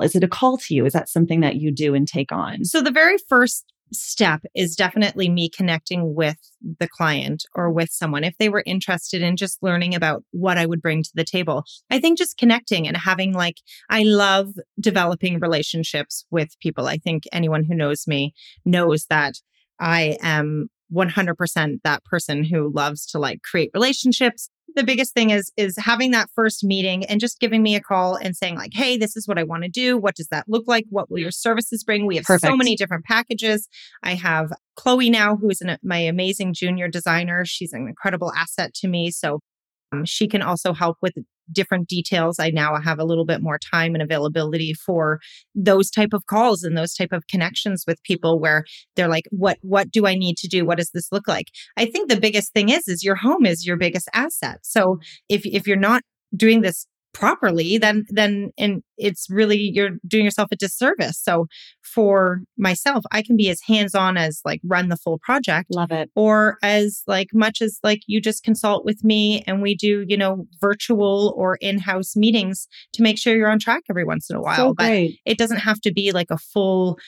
is 0.03 0.17
it 0.17 0.25
a 0.25 0.29
call 0.29 0.59
to 0.59 0.75
you? 0.75 0.85
Is 0.85 0.95
that 0.95 1.09
something 1.09 1.41
that 1.41 1.57
you 1.57 1.71
do 1.71 1.95
and 1.95 2.09
take 2.09 2.33
on? 2.33 2.65
So 2.65 2.81
the 2.81 2.91
very 2.91 3.17
first 3.29 3.72
step 3.93 4.43
is 4.55 4.77
definitely 4.77 5.29
me 5.29 5.49
connecting 5.49 6.15
with 6.15 6.39
the 6.79 6.89
client 6.89 7.45
or 7.55 7.71
with 7.71 7.91
someone 7.91 8.25
if 8.25 8.37
they 8.39 8.49
were 8.49 8.63
interested 8.67 9.23
in 9.23 9.37
just 9.37 9.63
learning 9.63 9.95
about 9.95 10.25
what 10.31 10.59
I 10.59 10.67
would 10.67 10.83
bring 10.83 11.03
to 11.03 11.11
the 11.15 11.25
table. 11.25 11.65
I 11.91 11.99
think 11.99 12.19
just 12.19 12.39
connecting 12.39 12.89
and 12.89 12.97
having 12.97 13.33
like, 13.33 13.57
I 13.91 14.03
love 14.03 14.55
developing 14.81 15.41
relationships 15.41 16.25
with 16.31 16.59
people. 16.61 16.87
I 16.87 16.99
think 16.99 17.25
anyone 17.33 17.65
who 17.65 17.75
knows 17.75 18.07
me 18.07 18.35
knows 18.65 19.07
that 19.07 19.35
I 19.79 20.17
am 20.21 20.69
100% 20.93 21.81
that 21.85 22.05
person 22.05 22.45
who 22.45 22.71
loves 22.73 23.07
to 23.07 23.19
like 23.19 23.43
create 23.43 23.71
relationships 23.75 24.51
the 24.75 24.85
biggest 24.85 25.15
thing 25.15 25.31
is 25.31 25.53
is 25.57 25.77
having 25.79 26.11
that 26.13 26.29
first 26.35 26.65
meeting 26.65 27.05
and 27.05 27.21
just 27.21 27.41
giving 27.41 27.63
me 27.63 27.75
a 27.75 27.81
call 27.81 28.17
and 28.17 28.37
saying 28.37 28.57
like 28.57 28.73
hey 28.75 28.97
this 28.97 29.17
is 29.17 29.27
what 29.29 29.39
i 29.39 29.43
want 29.43 29.63
to 29.63 29.69
do. 29.69 29.97
What 29.97 30.15
does 30.15 30.29
that 30.29 30.45
look 30.49 30.65
like? 30.67 30.85
What 30.91 31.11
will 31.11 31.19
your 31.19 31.31
services 31.31 31.85
bring? 31.85 32.07
We 32.07 32.17
have 32.17 32.25
Perfect. 32.25 32.51
so 32.51 32.57
many 32.57 32.77
different 32.77 33.05
packages. 33.05 33.69
I 34.03 34.15
have 34.15 34.53
chloe 34.77 35.11
now 35.11 35.37
who 35.37 35.51
is 35.51 35.61
an, 35.61 35.79
my 35.83 35.99
amazing 35.99 36.55
junior 36.55 36.89
designer. 36.89 37.45
She's 37.45 37.73
an 37.73 37.87
incredible 37.89 38.33
asset 38.33 38.75
to 38.75 38.89
me. 38.89 39.11
So 39.11 39.41
um, 39.93 40.05
she 40.05 40.27
can 40.27 40.43
also 40.43 40.73
help 40.73 40.97
with 41.03 41.15
different 41.51 41.89
details. 41.89 42.39
I 42.39 42.51
now 42.51 42.81
have 42.81 42.99
a 42.99 43.05
little 43.05 43.25
bit 43.25 43.43
more 43.43 43.59
time 43.59 43.95
and 43.95 44.03
availability 44.03 44.75
for 44.75 45.21
those 45.55 45.91
type 45.91 46.13
of 46.13 46.27
calls 46.27 46.63
and 46.63 46.77
those 46.77 46.95
type 46.95 47.13
of 47.13 47.27
connections 47.27 47.85
with 47.87 48.03
people 48.03 48.41
where 48.41 48.65
they're 48.97 49.09
like 49.09 49.25
what 49.31 49.59
what 49.63 49.91
do 49.91 50.07
i 50.07 50.15
need 50.15 50.37
to 50.39 50.49
do? 50.49 50.65
What 50.65 50.79
does 50.79 50.91
this 50.91 51.11
look 51.13 51.27
like? 51.29 51.49
I 51.77 51.87
think 51.87 52.09
the 52.09 52.21
biggest 52.21 52.53
thing 52.53 52.69
is 52.69 52.89
is 52.89 53.03
your 53.03 53.17
home 53.17 53.47
is 53.47 53.67
your 53.67 53.77
biggest 53.77 54.09
asset. 54.15 54.61
So 54.63 54.99
if 55.29 55.45
if 55.45 55.67
you're 55.67 55.77
not 55.77 56.03
doing 56.35 56.63
this 56.63 56.87
properly 57.13 57.77
then 57.79 58.05
then 58.09 58.51
and 58.57 58.83
it's 58.97 59.27
really 59.29 59.59
you're 59.59 59.91
doing 60.07 60.25
yourself 60.25 60.49
a 60.51 60.57
disservice 60.57 61.19
so 61.23 61.47
for 61.83 62.41
myself 62.57 63.05
i 63.13 63.21
can 63.23 63.37
be 63.37 63.51
as 63.51 63.61
hands 63.61 63.95
on 63.95 64.17
as 64.17 64.41
like 64.45 64.61
run 64.65 64.89
the 64.89 64.97
full 64.97 65.19
project 65.19 65.67
love 65.71 65.91
it 65.91 66.11
or 66.17 66.57
as 66.63 67.03
like 67.07 67.29
much 67.35 67.61
as 67.61 67.79
like 67.83 68.01
you 68.07 68.21
just 68.21 68.43
consult 68.43 68.85
with 68.85 69.05
me 69.05 69.43
and 69.47 69.61
we 69.61 69.75
do 69.75 70.05
you 70.09 70.17
know 70.17 70.47
virtual 70.61 71.35
or 71.37 71.57
in-house 71.57 72.17
meetings 72.17 72.67
to 72.95 73.03
make 73.03 73.19
sure 73.19 73.37
you're 73.37 73.51
on 73.51 73.59
track 73.59 73.83
every 73.91 74.05
once 74.05 74.31
in 74.31 74.37
a 74.37 74.41
while 74.41 74.57
so 74.57 74.75
but 74.75 74.91
it 75.27 75.37
doesn't 75.37 75.59
have 75.61 75.81
to 75.81 75.93
be 75.93 76.13
like 76.13 76.31
a 76.31 76.39
full 76.39 76.99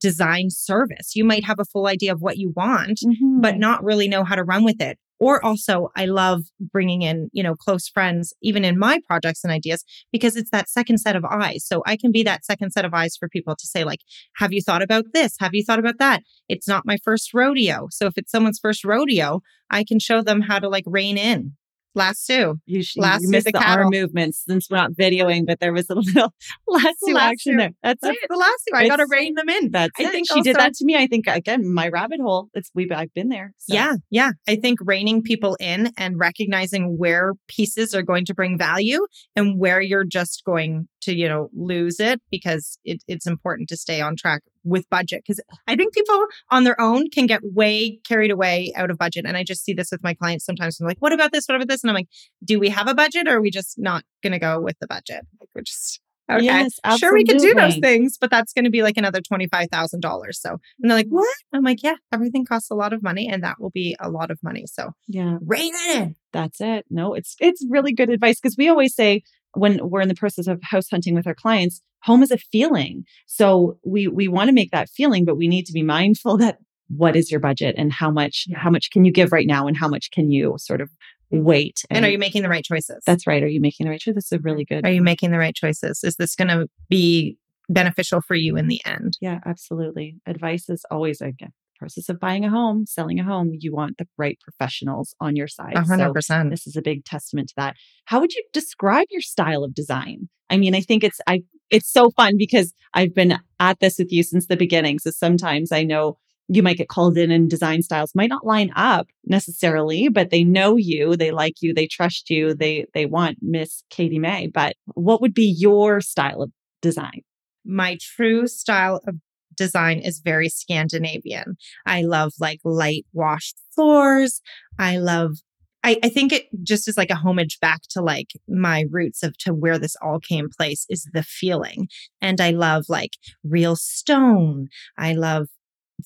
design 0.00 0.50
service. 0.50 1.16
You 1.16 1.24
might 1.24 1.44
have 1.44 1.58
a 1.58 1.64
full 1.64 1.86
idea 1.86 2.12
of 2.12 2.20
what 2.20 2.36
you 2.36 2.52
want, 2.54 2.98
Mhm. 3.02 3.40
but 3.40 3.56
not 3.56 3.82
really 3.82 4.06
know 4.06 4.22
how 4.22 4.34
to 4.34 4.44
run 4.44 4.62
with 4.62 4.78
it. 4.82 4.98
Or 5.20 5.44
also, 5.44 5.90
I 5.96 6.06
love 6.06 6.42
bringing 6.60 7.02
in, 7.02 7.28
you 7.32 7.42
know, 7.42 7.54
close 7.54 7.88
friends, 7.88 8.32
even 8.42 8.64
in 8.64 8.78
my 8.78 9.00
projects 9.06 9.44
and 9.44 9.52
ideas, 9.52 9.84
because 10.12 10.36
it's 10.36 10.50
that 10.50 10.68
second 10.68 10.98
set 10.98 11.16
of 11.16 11.24
eyes. 11.24 11.64
So 11.64 11.82
I 11.86 11.96
can 11.96 12.12
be 12.12 12.22
that 12.24 12.44
second 12.44 12.72
set 12.72 12.84
of 12.84 12.92
eyes 12.94 13.16
for 13.16 13.28
people 13.28 13.54
to 13.56 13.66
say, 13.66 13.84
like, 13.84 14.00
have 14.36 14.52
you 14.52 14.60
thought 14.60 14.82
about 14.82 15.04
this? 15.12 15.36
Have 15.40 15.54
you 15.54 15.64
thought 15.64 15.78
about 15.78 15.98
that? 15.98 16.22
It's 16.48 16.68
not 16.68 16.86
my 16.86 16.98
first 17.04 17.32
rodeo. 17.32 17.88
So 17.90 18.06
if 18.06 18.14
it's 18.16 18.30
someone's 18.30 18.58
first 18.58 18.84
rodeo, 18.84 19.40
I 19.70 19.84
can 19.84 19.98
show 19.98 20.22
them 20.22 20.42
how 20.42 20.58
to 20.58 20.68
like 20.68 20.84
rein 20.86 21.16
in. 21.16 21.52
Lasso. 21.94 22.56
You, 22.66 22.82
sh- 22.82 22.96
Lasso 22.96 23.22
you 23.22 23.28
missed 23.30 23.46
the 23.46 23.52
the, 23.52 23.62
arm 23.62 23.88
movements 23.90 24.42
since 24.46 24.68
we're 24.70 24.76
not 24.76 24.92
videoing, 24.92 25.46
but 25.46 25.60
there 25.60 25.72
was 25.72 25.88
a 25.90 25.94
little 25.96 26.32
lasso, 26.68 26.94
Lasso. 27.08 27.18
action 27.18 27.56
there. 27.56 27.70
That's 27.82 28.00
That's 28.02 28.16
it. 28.20 28.28
the 28.28 28.36
lasso. 28.36 28.54
I 28.74 28.88
got 28.88 28.96
to 28.96 29.06
rein 29.08 29.34
them 29.34 29.48
in. 29.48 29.70
That's 29.70 29.92
I 29.98 30.04
it. 30.04 30.10
think 30.10 30.26
she 30.32 30.40
did 30.42 30.56
that 30.56 30.74
to 30.74 30.84
me. 30.84 30.96
I 30.96 31.06
think 31.06 31.26
again, 31.26 31.72
my 31.72 31.88
rabbit 31.88 32.20
hole. 32.20 32.48
It's 32.54 32.70
we. 32.74 32.90
I've 32.90 33.12
been 33.14 33.28
there. 33.28 33.52
so. 33.58 33.74
Yeah, 33.74 33.94
yeah. 34.10 34.30
I 34.48 34.56
think 34.56 34.78
reining 34.82 35.22
people 35.22 35.56
in 35.60 35.90
and 35.96 36.18
recognizing 36.18 36.98
where 36.98 37.32
pieces 37.48 37.94
are 37.94 38.02
going 38.02 38.24
to 38.26 38.34
bring 38.34 38.58
value 38.58 39.06
and 39.36 39.58
where 39.58 39.80
you're 39.80 40.04
just 40.04 40.42
going 40.44 40.88
to, 41.02 41.14
you 41.14 41.28
know, 41.28 41.48
lose 41.54 42.00
it 42.00 42.20
because 42.30 42.78
it, 42.84 43.02
it's 43.08 43.26
important 43.26 43.68
to 43.70 43.76
stay 43.76 44.00
on 44.00 44.16
track 44.16 44.42
with 44.64 44.88
budget. 44.90 45.22
Because 45.26 45.40
I 45.66 45.76
think 45.76 45.94
people 45.94 46.26
on 46.50 46.64
their 46.64 46.80
own 46.80 47.10
can 47.10 47.26
get 47.26 47.40
way 47.42 48.00
carried 48.04 48.30
away 48.30 48.72
out 48.76 48.90
of 48.90 48.98
budget. 48.98 49.24
And 49.26 49.36
I 49.36 49.44
just 49.44 49.64
see 49.64 49.74
this 49.74 49.90
with 49.90 50.02
my 50.02 50.14
clients 50.14 50.44
sometimes. 50.44 50.80
I'm 50.80 50.86
like, 50.86 50.98
what 50.98 51.12
about 51.12 51.32
this? 51.32 51.46
What 51.46 51.56
about 51.56 51.68
this? 51.68 51.82
And 51.82 51.90
I'm 51.90 51.94
like, 51.94 52.08
do 52.44 52.58
we 52.58 52.68
have 52.70 52.88
a 52.88 52.94
budget 52.94 53.28
or 53.28 53.36
are 53.36 53.40
we 53.40 53.50
just 53.50 53.78
not 53.78 54.04
going 54.22 54.32
to 54.32 54.38
go 54.38 54.60
with 54.60 54.78
the 54.80 54.86
budget? 54.86 55.26
Like, 55.40 55.50
we're 55.54 55.62
just. 55.62 56.00
Okay. 56.30 56.42
Yes, 56.42 56.80
Sure, 56.96 57.12
we 57.12 57.22
can 57.22 57.36
do 57.36 57.52
those 57.52 57.76
things, 57.76 58.16
but 58.18 58.30
that's 58.30 58.54
going 58.54 58.64
to 58.64 58.70
be 58.70 58.82
like 58.82 58.96
another 58.96 59.20
$25,000. 59.20 60.00
So, 60.32 60.52
and 60.52 60.58
they're 60.90 60.96
like, 60.96 61.04
mm-hmm. 61.04 61.16
what? 61.16 61.36
I'm 61.52 61.62
like, 61.62 61.82
yeah, 61.82 61.96
everything 62.14 62.46
costs 62.46 62.70
a 62.70 62.74
lot 62.74 62.94
of 62.94 63.02
money 63.02 63.28
and 63.28 63.44
that 63.44 63.60
will 63.60 63.68
be 63.68 63.94
a 64.00 64.08
lot 64.08 64.30
of 64.30 64.42
money. 64.42 64.64
So, 64.66 64.92
Yeah. 65.06 65.36
rein 65.44 65.74
it 65.74 65.96
in. 65.96 66.16
That's 66.32 66.62
it. 66.62 66.86
No, 66.88 67.12
it's 67.12 67.36
it's 67.40 67.62
really 67.68 67.92
good 67.92 68.08
advice 68.08 68.40
because 68.40 68.56
we 68.56 68.70
always 68.70 68.94
say 68.94 69.22
when 69.52 69.78
we're 69.88 70.00
in 70.00 70.08
the 70.08 70.14
process 70.14 70.46
of 70.46 70.62
house 70.62 70.88
hunting 70.90 71.14
with 71.14 71.26
our 71.26 71.34
clients, 71.34 71.82
home 72.04 72.22
is 72.22 72.30
a 72.30 72.38
feeling. 72.38 73.04
So 73.26 73.78
we 73.84 74.08
we 74.08 74.28
want 74.28 74.48
to 74.48 74.54
make 74.54 74.70
that 74.70 74.88
feeling, 74.90 75.24
but 75.24 75.36
we 75.36 75.48
need 75.48 75.66
to 75.66 75.72
be 75.72 75.82
mindful 75.82 76.36
that 76.38 76.58
what 76.88 77.16
is 77.16 77.30
your 77.30 77.40
budget 77.40 77.74
and 77.78 77.92
how 77.92 78.10
much 78.10 78.46
how 78.54 78.70
much 78.70 78.90
can 78.90 79.04
you 79.04 79.12
give 79.12 79.32
right 79.32 79.46
now 79.46 79.66
and 79.66 79.76
how 79.76 79.88
much 79.88 80.10
can 80.10 80.30
you 80.30 80.54
sort 80.58 80.80
of 80.80 80.90
mm-hmm. 81.32 81.44
wait. 81.44 81.82
And 81.90 82.04
are 82.04 82.10
you 82.10 82.18
making 82.18 82.42
the 82.42 82.48
right 82.48 82.64
choices? 82.64 83.02
That's 83.06 83.26
right. 83.26 83.42
Are 83.42 83.48
you 83.48 83.60
making 83.60 83.86
the 83.86 83.90
right 83.90 84.00
choice? 84.00 84.14
That's 84.14 84.32
a 84.32 84.38
really 84.38 84.64
good. 84.64 84.86
Are 84.86 84.92
you 84.92 85.02
making 85.02 85.30
the 85.30 85.38
right 85.38 85.54
choices? 85.54 86.04
Is 86.04 86.16
this 86.16 86.34
going 86.34 86.48
to 86.48 86.68
be 86.88 87.36
beneficial 87.68 88.20
for 88.20 88.34
you 88.34 88.56
in 88.56 88.68
the 88.68 88.80
end? 88.84 89.16
Yeah, 89.20 89.40
absolutely. 89.46 90.16
Advice 90.26 90.68
is 90.68 90.84
always 90.90 91.20
again 91.20 91.52
process 91.76 92.08
of 92.08 92.20
buying 92.20 92.44
a 92.44 92.50
home, 92.50 92.86
selling 92.86 93.18
a 93.18 93.24
home. 93.24 93.50
You 93.58 93.72
want 93.72 93.98
the 93.98 94.06
right 94.16 94.38
professionals 94.40 95.12
on 95.20 95.34
your 95.34 95.48
side. 95.48 95.74
A 95.74 95.82
hundred 95.82 96.12
percent. 96.12 96.50
this 96.50 96.68
is 96.68 96.76
a 96.76 96.82
big 96.82 97.04
testament 97.04 97.48
to 97.48 97.54
that 97.56 97.76
how 98.04 98.20
would 98.20 98.32
you 98.34 98.44
describe 98.52 99.06
your 99.10 99.22
style 99.22 99.64
of 99.64 99.74
design 99.74 100.28
i 100.50 100.56
mean 100.56 100.74
i 100.74 100.80
think 100.80 101.02
it's 101.02 101.20
i 101.26 101.42
it's 101.70 101.90
so 101.90 102.10
fun 102.10 102.36
because 102.36 102.72
i've 102.94 103.14
been 103.14 103.38
at 103.60 103.80
this 103.80 103.98
with 103.98 104.12
you 104.12 104.22
since 104.22 104.46
the 104.46 104.56
beginning 104.56 104.98
so 104.98 105.10
sometimes 105.10 105.72
i 105.72 105.82
know 105.82 106.16
you 106.48 106.62
might 106.62 106.76
get 106.76 106.88
called 106.88 107.16
in 107.16 107.30
and 107.30 107.48
design 107.48 107.80
styles 107.82 108.14
might 108.14 108.28
not 108.28 108.46
line 108.46 108.70
up 108.76 109.08
necessarily 109.26 110.08
but 110.08 110.30
they 110.30 110.44
know 110.44 110.76
you 110.76 111.16
they 111.16 111.30
like 111.30 111.54
you 111.60 111.72
they 111.72 111.86
trust 111.86 112.28
you 112.30 112.54
they 112.54 112.86
they 112.94 113.06
want 113.06 113.38
miss 113.40 113.82
katy 113.90 114.18
may 114.18 114.46
but 114.46 114.76
what 114.94 115.20
would 115.20 115.34
be 115.34 115.54
your 115.58 116.00
style 116.00 116.42
of 116.42 116.50
design 116.82 117.22
My 117.64 117.96
true 118.00 118.46
style 118.46 119.00
of 119.06 119.16
design 119.56 120.00
is 120.00 120.20
very 120.20 120.48
Scandinavian. 120.48 121.56
I 121.86 122.02
love 122.02 122.32
like 122.40 122.60
light 122.64 123.06
washed 123.12 123.56
floors. 123.74 124.40
I 124.78 124.98
love 124.98 125.38
I, 125.84 125.98
I 126.02 126.08
think 126.08 126.32
it 126.32 126.48
just 126.62 126.88
is 126.88 126.96
like 126.96 127.10
a 127.10 127.14
homage 127.14 127.60
back 127.60 127.82
to 127.90 128.00
like 128.00 128.32
my 128.48 128.86
roots 128.90 129.22
of 129.22 129.36
to 129.38 129.52
where 129.52 129.78
this 129.78 129.96
all 130.00 130.18
came 130.18 130.48
place 130.48 130.86
is 130.88 131.06
the 131.12 131.22
feeling. 131.22 131.88
And 132.22 132.40
I 132.40 132.50
love 132.50 132.86
like 132.88 133.12
real 133.44 133.76
stone. 133.76 134.68
I 134.98 135.12
love 135.12 135.48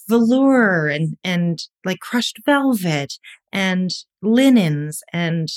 velour 0.08 0.88
and 0.88 1.16
and 1.24 1.60
like 1.84 2.00
crushed 2.00 2.40
velvet 2.44 3.14
and 3.52 3.90
linens 4.20 5.02
and 5.12 5.48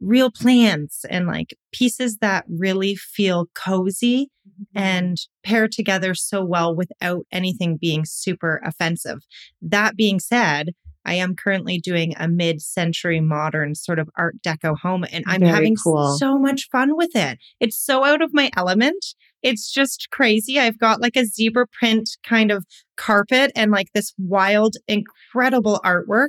real 0.00 0.30
plants 0.30 1.04
and 1.08 1.26
like 1.26 1.56
pieces 1.72 2.18
that 2.18 2.44
really 2.48 2.94
feel 2.94 3.46
cozy 3.54 4.30
mm-hmm. 4.46 4.78
and 4.78 5.16
pair 5.44 5.66
together 5.66 6.14
so 6.14 6.44
well 6.44 6.74
without 6.74 7.24
anything 7.32 7.78
being 7.80 8.04
super 8.04 8.60
offensive. 8.64 9.20
That 9.62 9.96
being 9.96 10.20
said, 10.20 10.74
I 11.04 11.14
am 11.14 11.34
currently 11.34 11.78
doing 11.78 12.14
a 12.18 12.28
mid 12.28 12.62
century 12.62 13.20
modern 13.20 13.74
sort 13.74 13.98
of 13.98 14.08
art 14.16 14.36
deco 14.42 14.76
home 14.78 15.04
and 15.10 15.24
I'm 15.26 15.40
Very 15.40 15.52
having 15.52 15.76
cool. 15.76 16.16
so 16.16 16.38
much 16.38 16.68
fun 16.70 16.96
with 16.96 17.14
it. 17.14 17.38
It's 17.60 17.78
so 17.78 18.04
out 18.04 18.22
of 18.22 18.32
my 18.32 18.50
element. 18.56 19.04
It's 19.42 19.72
just 19.72 20.08
crazy. 20.10 20.58
I've 20.60 20.78
got 20.78 21.00
like 21.00 21.16
a 21.16 21.24
zebra 21.24 21.66
print 21.66 22.10
kind 22.22 22.50
of 22.52 22.64
carpet 22.96 23.50
and 23.56 23.70
like 23.72 23.92
this 23.92 24.14
wild, 24.18 24.76
incredible 24.86 25.80
artwork. 25.84 26.28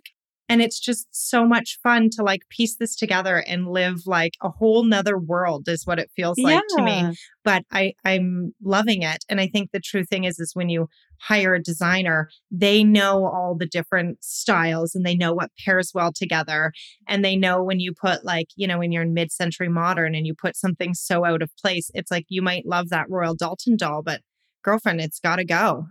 And 0.53 0.61
it's 0.61 0.79
just 0.79 1.07
so 1.11 1.47
much 1.47 1.79
fun 1.81 2.11
to 2.11 2.21
like 2.23 2.47
piece 2.49 2.75
this 2.75 2.95
together 2.95 3.43
and 3.47 3.67
live 3.67 4.05
like 4.05 4.33
a 4.39 4.49
whole 4.49 4.83
nother 4.83 5.17
world 5.17 5.67
is 5.67 5.87
what 5.87 5.97
it 5.97 6.11
feels 6.15 6.37
like 6.37 6.61
to 6.75 6.83
me 6.83 7.15
but 7.43 7.63
I 7.71 7.93
I'm 8.05 8.53
loving 8.63 9.01
it. 9.03 9.23
And 9.29 9.39
I 9.39 9.47
think 9.47 9.71
the 9.71 9.79
true 9.79 10.03
thing 10.03 10.23
is 10.23 10.39
is 10.39 10.55
when 10.55 10.69
you 10.69 10.87
hire 11.19 11.55
a 11.55 11.61
designer, 11.61 12.29
they 12.51 12.83
know 12.83 13.25
all 13.25 13.55
the 13.57 13.65
different 13.65 14.23
styles 14.23 14.93
and 14.95 15.05
they 15.05 15.15
know 15.15 15.33
what 15.33 15.51
pairs 15.63 15.91
well 15.93 16.11
together. 16.13 16.73
And 17.07 17.23
they 17.23 17.35
know 17.35 17.63
when 17.63 17.79
you 17.79 17.93
put 17.93 18.25
like, 18.25 18.47
you 18.55 18.67
know, 18.67 18.79
when 18.79 18.91
you're 18.91 19.03
in 19.03 19.13
mid-century 19.13 19.69
modern 19.69 20.15
and 20.15 20.27
you 20.27 20.33
put 20.33 20.55
something 20.55 20.93
so 20.93 21.25
out 21.25 21.41
of 21.41 21.51
place, 21.61 21.89
it's 21.93 22.11
like 22.11 22.25
you 22.29 22.41
might 22.41 22.65
love 22.65 22.89
that 22.89 23.09
Royal 23.09 23.35
Doulton 23.35 23.77
doll, 23.77 24.01
but 24.03 24.21
girlfriend, 24.63 25.01
it's 25.01 25.19
gotta 25.19 25.45
go. 25.45 25.85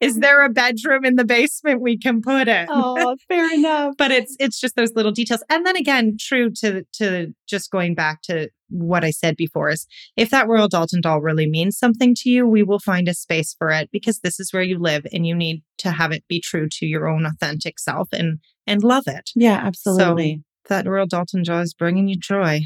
Is 0.00 0.18
there 0.18 0.44
a 0.44 0.48
bedroom 0.48 1.04
in 1.04 1.16
the 1.16 1.24
basement 1.24 1.80
we 1.80 1.98
can 1.98 2.20
put 2.20 2.48
it? 2.48 2.68
oh 2.70 3.16
fair 3.28 3.52
enough. 3.58 3.94
But 3.96 4.10
it's 4.10 4.36
it's 4.38 4.60
just 4.60 4.76
those 4.76 4.94
little 4.94 5.12
details. 5.12 5.42
And 5.50 5.66
then 5.66 5.76
again 5.76 6.16
true 6.18 6.50
to 6.60 6.84
to 6.94 7.34
just 7.48 7.70
going 7.70 7.94
back 7.94 8.22
to 8.22 8.48
what 8.70 9.02
i 9.02 9.10
said 9.10 9.36
before 9.36 9.70
is 9.70 9.86
if 10.16 10.30
that 10.30 10.46
royal 10.46 10.68
doulton 10.68 11.00
doll 11.00 11.20
really 11.20 11.48
means 11.48 11.78
something 11.78 12.14
to 12.14 12.28
you 12.28 12.46
we 12.46 12.62
will 12.62 12.78
find 12.78 13.08
a 13.08 13.14
space 13.14 13.54
for 13.58 13.70
it 13.70 13.88
because 13.90 14.20
this 14.20 14.38
is 14.38 14.52
where 14.52 14.62
you 14.62 14.78
live 14.78 15.06
and 15.12 15.26
you 15.26 15.34
need 15.34 15.62
to 15.78 15.90
have 15.90 16.12
it 16.12 16.22
be 16.28 16.40
true 16.40 16.68
to 16.70 16.86
your 16.86 17.08
own 17.08 17.24
authentic 17.24 17.78
self 17.78 18.08
and 18.12 18.40
and 18.66 18.82
love 18.82 19.04
it. 19.06 19.30
Yeah 19.34 19.62
absolutely. 19.64 20.42
that 20.68 20.86
royal 20.86 21.06
doulton 21.06 21.44
doll 21.44 21.60
is 21.60 21.74
bringing 21.74 22.08
you 22.08 22.16
joy. 22.18 22.60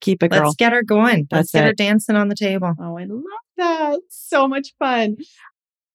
Keep 0.00 0.22
it 0.24 0.32
girl. 0.32 0.42
let's 0.42 0.56
get 0.56 0.72
her 0.72 0.82
going. 0.82 1.28
Let's 1.30 1.50
That's 1.50 1.52
get 1.52 1.64
her 1.64 1.72
dancing 1.72 2.16
on 2.16 2.28
the 2.28 2.34
table. 2.34 2.74
Oh, 2.78 2.98
I 2.98 3.04
love 3.04 3.22
that. 3.56 4.00
So 4.10 4.46
much 4.48 4.74
fun. 4.78 5.16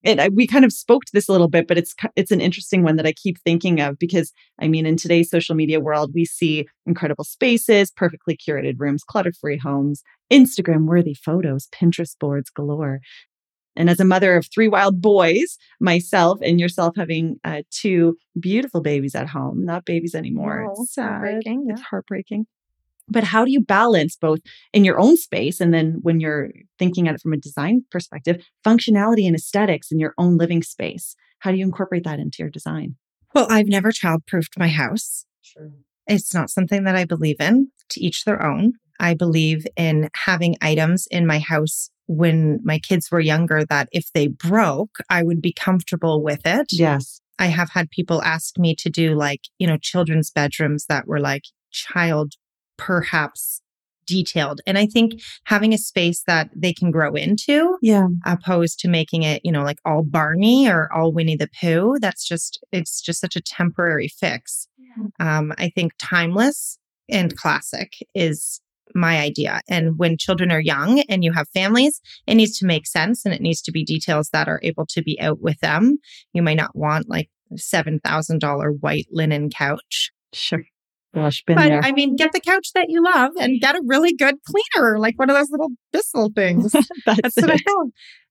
And 0.03 0.21
I, 0.21 0.29
we 0.29 0.47
kind 0.47 0.63
of 0.63 0.71
spoke 0.71 1.03
to 1.05 1.12
this 1.13 1.27
a 1.27 1.31
little 1.31 1.49
bit, 1.49 1.67
but 1.67 1.77
it's 1.77 1.93
it's 2.15 2.31
an 2.31 2.41
interesting 2.41 2.83
one 2.83 2.95
that 2.95 3.05
I 3.05 3.12
keep 3.12 3.38
thinking 3.39 3.81
of 3.81 3.99
because 3.99 4.31
I 4.59 4.67
mean, 4.67 4.85
in 4.85 4.95
today's 4.95 5.29
social 5.29 5.55
media 5.55 5.79
world, 5.79 6.12
we 6.13 6.25
see 6.25 6.67
incredible 6.85 7.25
spaces, 7.25 7.91
perfectly 7.91 8.38
curated 8.38 8.75
rooms, 8.77 9.03
clutter-free 9.03 9.57
homes, 9.57 10.03
Instagram-worthy 10.31 11.15
photos, 11.15 11.67
Pinterest 11.73 12.17
boards 12.19 12.49
galore. 12.49 12.99
And 13.75 13.89
as 13.89 13.99
a 13.99 14.05
mother 14.05 14.35
of 14.35 14.47
three 14.53 14.67
wild 14.67 15.01
boys, 15.01 15.57
myself 15.79 16.39
and 16.41 16.59
yourself 16.59 16.95
having 16.97 17.38
uh, 17.45 17.62
two 17.71 18.17
beautiful 18.39 18.81
babies 18.81 19.15
at 19.15 19.29
home, 19.29 19.63
not 19.63 19.85
babies 19.85 20.15
anymore. 20.15 20.65
Oh, 20.67 20.81
it's 20.81 20.95
sad. 20.95 21.09
heartbreaking, 21.09 21.65
yeah. 21.67 21.73
It's 21.73 21.81
heartbreaking. 21.81 22.45
But 23.10 23.24
how 23.24 23.45
do 23.45 23.52
you 23.52 23.62
balance 23.62 24.15
both 24.15 24.39
in 24.74 24.84
your 24.86 25.00
own 25.00 25.17
space 25.17 25.60
and 25.60 25.74
then 25.74 26.00
when 26.02 26.19
you're 26.19 26.50
thinking 26.78 27.08
at 27.08 27.15
it 27.15 27.22
from 27.22 27.34
a 27.34 27.38
design 27.38 27.84
perspective, 27.91 28.43
functionality 28.65 29.26
and 29.26 29.36
aesthetics 29.36 29.91
in 29.91 30.00
your 30.00 30.13
own 30.17 30.38
living 30.38 30.63
space? 30.63 31.15
How 31.39 31.52
do 31.52 31.58
you 31.58 31.65
incorporate 31.65 32.04
that 32.04 32.19
into 32.19 32.38
your 32.39 32.50
design? 32.50 32.95
well 33.36 33.45
i've 33.52 33.67
never 33.67 33.91
child-proofed 33.91 34.58
my 34.58 34.67
house 34.67 35.26
Sure. 35.41 35.72
It's 36.08 36.34
not 36.34 36.50
something 36.50 36.84
that 36.86 36.95
I 36.95 37.06
believe 37.06 37.39
in, 37.39 37.72
to 37.89 38.02
each 38.02 38.26
their 38.26 38.43
own. 38.43 38.74
I 39.00 39.13
believe 39.13 39.65
in 39.78 40.10
having 40.26 40.56
items 40.62 41.08
in 41.12 41.26
my 41.26 41.39
house 41.39 41.89
when 42.08 42.60
my 42.63 42.80
kids 42.80 43.12
were 43.12 43.19
younger 43.19 43.63
that 43.65 43.88
if 43.91 44.12
they 44.13 44.28
broke, 44.28 44.98
I 45.10 45.24
would 45.24 45.41
be 45.41 45.54
comfortable 45.54 46.22
with 46.24 46.41
it. 46.45 46.67
Yes. 46.72 47.22
I 47.38 47.47
have 47.47 47.70
had 47.70 47.91
people 47.91 48.22
ask 48.24 48.57
me 48.57 48.76
to 48.76 48.89
do 48.89 49.16
like, 49.16 49.41
you 49.60 49.68
know, 49.68 49.78
children's 49.78 50.32
bedrooms 50.32 50.86
that 50.89 51.07
were 51.07 51.20
like 51.20 51.43
child 51.72 52.34
perhaps 52.80 53.61
detailed. 54.07 54.59
And 54.65 54.75
I 54.77 54.88
think 54.88 55.21
having 55.43 55.71
a 55.71 55.77
space 55.77 56.23
that 56.25 56.49
they 56.55 56.73
can 56.73 56.89
grow 56.89 57.13
into 57.13 57.77
Yeah. 57.84 58.07
opposed 58.25 58.80
to 58.80 58.88
making 58.88 59.21
it, 59.21 59.41
you 59.45 59.51
know, 59.51 59.61
like 59.63 59.77
all 59.86 60.01
Barney 60.03 60.67
or 60.67 60.91
all 60.91 61.11
Winnie 61.13 61.36
the 61.36 61.49
Pooh. 61.61 61.97
That's 62.01 62.27
just, 62.27 62.59
it's 62.71 63.01
just 63.01 63.21
such 63.21 63.36
a 63.36 63.41
temporary 63.41 64.07
fix. 64.07 64.67
Um, 65.19 65.53
I 65.59 65.69
think 65.69 65.91
timeless 65.99 66.80
and 67.07 67.38
classic 67.38 67.93
is 68.15 68.59
my 68.95 69.19
idea. 69.19 69.61
And 69.69 69.99
when 69.99 70.17
children 70.17 70.51
are 70.51 70.59
young 70.59 71.01
and 71.01 71.23
you 71.23 71.32
have 71.34 71.47
families, 71.49 72.01
it 72.25 72.34
needs 72.34 72.57
to 72.57 72.65
make 72.65 72.88
sense 72.88 73.23
and 73.25 73.34
it 73.36 73.41
needs 73.41 73.61
to 73.61 73.71
be 73.71 73.84
details 73.86 74.30
that 74.34 74.47
are 74.47 74.59
able 74.63 74.88
to 74.88 75.03
be 75.03 75.19
out 75.21 75.39
with 75.39 75.59
them. 75.59 75.99
You 76.34 76.41
might 76.41 76.57
not 76.57 76.75
want 76.75 77.07
like 77.07 77.30
$7,000 77.55 78.80
white 78.82 79.07
linen 79.11 79.49
couch. 79.51 80.11
Sure. 80.34 80.63
Gosh, 81.14 81.43
been 81.45 81.55
but 81.55 81.70
there. 81.70 81.84
I 81.84 81.91
mean, 81.91 82.16
get 82.16 82.34
the 82.34 82.39
couch 82.39 82.72
that 82.76 82.86
you 82.89 83.03
love 83.03 83.32
and 83.39 83.60
get 83.60 83.76
a 83.76 83.82
really 83.86 84.14
good 84.14 84.36
cleaner, 84.43 84.99
like 84.99 85.18
one 85.18 85.30
of 85.30 85.36
those 85.36 85.49
little 85.49 85.70
Bissell 85.91 86.32
things. 86.36 86.72
That's, 87.05 87.22
That's 87.22 87.36
what 87.36 87.51
I. 87.51 87.57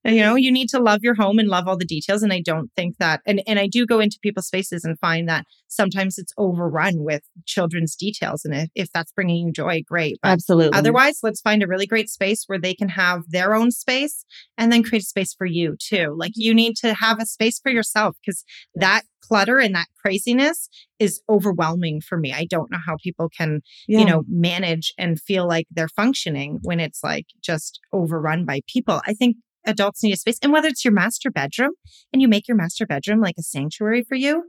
you 0.05 0.20
know, 0.20 0.34
mm-hmm. 0.34 0.38
you 0.38 0.53
need 0.53 0.68
to 0.68 0.78
love 0.78 1.01
your 1.03 1.14
home 1.14 1.38
and 1.38 1.49
love 1.49 1.66
all 1.66 1.76
the 1.76 1.84
details. 1.84 2.22
And 2.22 2.32
I 2.32 2.40
don't 2.40 2.70
think 2.76 2.96
that, 2.99 3.20
and, 3.26 3.42
and 3.46 3.59
I 3.59 3.66
do 3.66 3.84
go 3.84 4.01
into 4.01 4.18
people's 4.22 4.46
spaces 4.46 4.84
and 4.84 4.99
find 4.99 5.28
that 5.28 5.44
sometimes 5.68 6.18
it's 6.18 6.32
overrun 6.38 7.03
with 7.05 7.22
children's 7.46 7.96
details. 7.96 8.44
And 8.44 8.55
if, 8.55 8.68
if 8.74 8.92
that's 8.92 9.12
bringing 9.12 9.49
you 9.49 9.53
joy, 9.53 9.82
great. 9.86 10.18
But 10.22 10.30
Absolutely. 10.30 10.78
Otherwise, 10.78 11.18
let's 11.22 11.40
find 11.40 11.62
a 11.62 11.66
really 11.66 11.86
great 11.86 12.09
space 12.09 12.44
where 12.46 12.61
they 12.61 12.74
can 12.74 12.90
have 12.90 13.22
their 13.28 13.55
own 13.55 13.70
space 13.70 14.24
and 14.57 14.72
then 14.72 14.82
create 14.82 15.03
a 15.03 15.07
space 15.07 15.34
for 15.34 15.46
you 15.46 15.76
too. 15.78 16.14
Like 16.16 16.32
you 16.36 16.55
need 16.55 16.76
to 16.76 16.94
have 16.94 17.20
a 17.20 17.26
space 17.26 17.59
for 17.59 17.70
yourself 17.70 18.16
because 18.24 18.44
that 18.76 19.03
clutter 19.20 19.59
and 19.59 19.74
that 19.74 19.88
craziness 20.01 20.68
is 20.99 21.20
overwhelming 21.28 22.01
for 22.01 22.16
me. 22.16 22.32
I 22.32 22.46
don't 22.49 22.70
know 22.70 22.78
how 22.84 22.96
people 23.03 23.28
can, 23.28 23.61
Yeah. 23.86 23.99
you 23.99 24.05
know, 24.07 24.22
manage 24.28 24.94
and 24.96 25.20
feel 25.20 25.46
like 25.46 25.66
they're 25.70 25.88
functioning 25.88 26.61
when 26.62 26.80
it's 26.80 27.03
like 27.03 27.26
just 27.42 27.80
overrun 27.92 28.44
by 28.44 28.61
people. 28.66 29.03
I 29.07 29.12
think 29.12 29.36
adults 29.69 30.03
need 30.03 30.12
a 30.12 30.16
space. 30.16 30.39
And 30.43 30.53
whether 30.53 30.69
it's 30.69 30.85
your 30.85 30.95
master 30.95 31.31
bedroom 31.31 31.73
and 32.12 32.23
you 32.23 32.29
make 32.29 32.49
your 32.49 32.57
master 32.57 32.87
bedroom 32.87 33.21
like 33.21 33.37
a 33.39 33.43
sanctuary 33.43 34.03
for 34.03 34.14
you, 34.14 34.45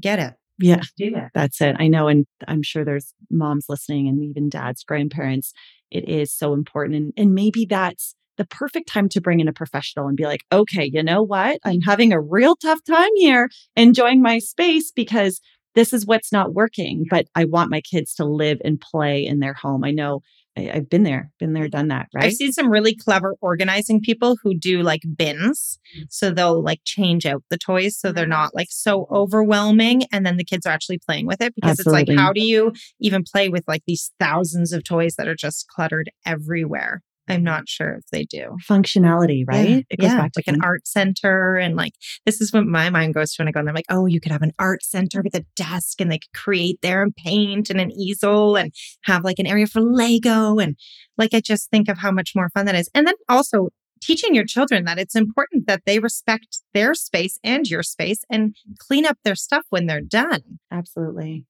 get 0.00 0.18
it. 0.18 0.34
Yeah. 0.58 0.82
Do 0.96 1.10
that. 1.12 1.30
That's 1.34 1.60
it. 1.60 1.76
I 1.78 1.88
know. 1.88 2.08
And 2.08 2.26
I'm 2.46 2.62
sure 2.62 2.84
there's 2.84 3.14
moms 3.30 3.66
listening 3.68 4.08
and 4.08 4.22
even 4.22 4.48
dads, 4.48 4.84
grandparents. 4.84 5.52
It 5.90 6.08
is 6.08 6.32
so 6.32 6.52
important. 6.52 6.96
And, 6.96 7.12
and 7.16 7.34
maybe 7.34 7.66
that's 7.66 8.14
the 8.38 8.44
perfect 8.46 8.88
time 8.88 9.08
to 9.10 9.20
bring 9.20 9.40
in 9.40 9.48
a 9.48 9.52
professional 9.52 10.08
and 10.08 10.16
be 10.16 10.24
like, 10.24 10.44
okay, 10.50 10.88
you 10.92 11.02
know 11.02 11.22
what? 11.22 11.58
I'm 11.64 11.74
mm-hmm. 11.74 11.90
having 11.90 12.12
a 12.12 12.20
real 12.20 12.56
tough 12.56 12.80
time 12.88 13.10
here 13.16 13.48
enjoying 13.76 14.22
my 14.22 14.38
space 14.38 14.90
because 14.90 15.40
this 15.74 15.92
is 15.92 16.06
what's 16.06 16.32
not 16.32 16.54
working. 16.54 17.06
But 17.10 17.26
I 17.34 17.44
want 17.44 17.70
my 17.70 17.80
kids 17.80 18.14
to 18.14 18.24
live 18.24 18.58
and 18.64 18.80
play 18.80 19.26
in 19.26 19.40
their 19.40 19.54
home. 19.54 19.84
I 19.84 19.90
know 19.90 20.20
I, 20.56 20.70
I've 20.74 20.90
been 20.90 21.02
there, 21.02 21.30
been 21.38 21.52
there, 21.52 21.68
done 21.68 21.88
that, 21.88 22.08
right? 22.14 22.24
I've 22.24 22.32
seen 22.34 22.52
some 22.52 22.70
really 22.70 22.94
clever 22.94 23.36
organizing 23.40 24.00
people 24.00 24.36
who 24.42 24.54
do 24.54 24.82
like 24.82 25.02
bins. 25.16 25.78
Mm. 25.98 26.04
So 26.10 26.30
they'll 26.30 26.62
like 26.62 26.80
change 26.84 27.24
out 27.26 27.42
the 27.48 27.58
toys 27.58 27.98
so 27.98 28.12
they're 28.12 28.26
not 28.26 28.54
like 28.54 28.68
so 28.70 29.06
overwhelming. 29.10 30.02
And 30.12 30.26
then 30.26 30.36
the 30.36 30.44
kids 30.44 30.66
are 30.66 30.72
actually 30.72 30.98
playing 30.98 31.26
with 31.26 31.40
it 31.40 31.54
because 31.54 31.80
Absolutely. 31.80 32.02
it's 32.02 32.08
like, 32.10 32.18
how 32.18 32.32
do 32.32 32.44
you 32.44 32.72
even 33.00 33.24
play 33.24 33.48
with 33.48 33.64
like 33.66 33.82
these 33.86 34.12
thousands 34.20 34.72
of 34.72 34.84
toys 34.84 35.14
that 35.16 35.28
are 35.28 35.36
just 35.36 35.68
cluttered 35.68 36.10
everywhere? 36.26 37.02
I'm 37.28 37.44
not 37.44 37.68
sure 37.68 37.94
if 37.94 38.04
they 38.10 38.24
do. 38.24 38.56
Functionality, 38.68 39.44
right? 39.46 39.68
Yeah, 39.68 39.80
It 39.90 40.00
goes 40.00 40.10
yeah, 40.10 40.16
back 40.16 40.32
to 40.32 40.42
like 40.44 40.54
an 40.54 40.62
art 40.62 40.86
center. 40.88 41.56
And 41.56 41.76
like, 41.76 41.92
this 42.26 42.40
is 42.40 42.52
what 42.52 42.66
my 42.66 42.90
mind 42.90 43.14
goes 43.14 43.32
to 43.32 43.42
when 43.42 43.48
I 43.48 43.52
go 43.52 43.60
in 43.60 43.66
there. 43.66 43.70
I'm 43.70 43.76
like, 43.76 43.84
oh, 43.90 44.06
you 44.06 44.20
could 44.20 44.32
have 44.32 44.42
an 44.42 44.52
art 44.58 44.82
center 44.82 45.22
with 45.22 45.34
a 45.34 45.44
desk 45.54 46.00
and 46.00 46.10
they 46.10 46.18
could 46.18 46.32
create 46.34 46.80
there 46.82 47.02
and 47.02 47.14
paint 47.14 47.70
and 47.70 47.80
an 47.80 47.92
easel 47.92 48.56
and 48.56 48.72
have 49.04 49.24
like 49.24 49.38
an 49.38 49.46
area 49.46 49.66
for 49.66 49.80
Lego. 49.80 50.58
And 50.58 50.76
like, 51.16 51.32
I 51.32 51.40
just 51.40 51.70
think 51.70 51.88
of 51.88 51.98
how 51.98 52.10
much 52.10 52.32
more 52.34 52.50
fun 52.50 52.66
that 52.66 52.74
is. 52.74 52.90
And 52.94 53.06
then 53.06 53.14
also 53.28 53.68
teaching 54.00 54.34
your 54.34 54.44
children 54.44 54.84
that 54.84 54.98
it's 54.98 55.14
important 55.14 55.68
that 55.68 55.82
they 55.86 56.00
respect 56.00 56.58
their 56.74 56.92
space 56.92 57.38
and 57.44 57.70
your 57.70 57.84
space 57.84 58.24
and 58.28 58.56
clean 58.78 59.06
up 59.06 59.16
their 59.22 59.36
stuff 59.36 59.64
when 59.70 59.86
they're 59.86 60.00
done. 60.00 60.58
Absolutely. 60.72 61.46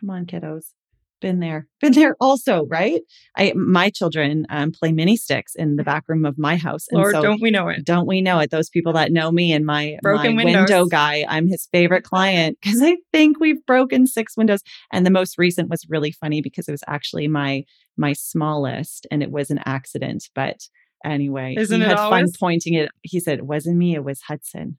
Come 0.00 0.10
on, 0.10 0.24
kiddos. 0.24 0.72
Been 1.20 1.40
there. 1.40 1.66
Been 1.80 1.92
there 1.92 2.16
also, 2.20 2.66
right? 2.66 3.00
I 3.36 3.52
my 3.54 3.90
children 3.90 4.46
um, 4.50 4.72
play 4.72 4.92
mini 4.92 5.16
sticks 5.16 5.54
in 5.54 5.76
the 5.76 5.84
back 5.84 6.04
room 6.08 6.24
of 6.24 6.38
my 6.38 6.56
house. 6.56 6.86
And 6.90 6.98
Lord, 6.98 7.12
so 7.12 7.22
don't 7.22 7.42
we 7.42 7.50
know 7.50 7.68
it? 7.68 7.84
don't 7.84 8.06
we 8.06 8.20
know 8.20 8.38
it? 8.38 8.50
Those 8.50 8.68
people 8.68 8.92
that 8.94 9.12
know 9.12 9.30
me 9.30 9.52
and 9.52 9.64
my, 9.64 9.98
Broken 10.02 10.36
my 10.36 10.44
windows. 10.44 10.70
window 10.70 10.86
guy, 10.86 11.24
I'm 11.28 11.48
his 11.48 11.68
favorite 11.72 12.04
client 12.04 12.58
because 12.62 12.82
I 12.82 12.96
think 13.12 13.40
we've 13.40 13.64
broken 13.66 14.06
six 14.06 14.36
windows. 14.36 14.62
And 14.92 15.04
the 15.04 15.10
most 15.10 15.38
recent 15.38 15.68
was 15.70 15.86
really 15.88 16.12
funny 16.12 16.40
because 16.40 16.68
it 16.68 16.72
was 16.72 16.84
actually 16.86 17.28
my 17.28 17.64
my 17.96 18.12
smallest 18.12 19.06
and 19.10 19.22
it 19.22 19.30
was 19.30 19.50
an 19.50 19.60
accident. 19.66 20.24
But 20.34 20.68
anyway, 21.04 21.54
Isn't 21.58 21.80
he 21.80 21.86
it 21.86 21.88
had 21.88 21.96
fun 21.96 22.26
pointing 22.38 22.74
it. 22.74 22.90
He 23.02 23.20
said, 23.20 23.38
It 23.38 23.46
wasn't 23.46 23.76
me, 23.76 23.94
it 23.94 24.04
was 24.04 24.22
Hudson. 24.22 24.78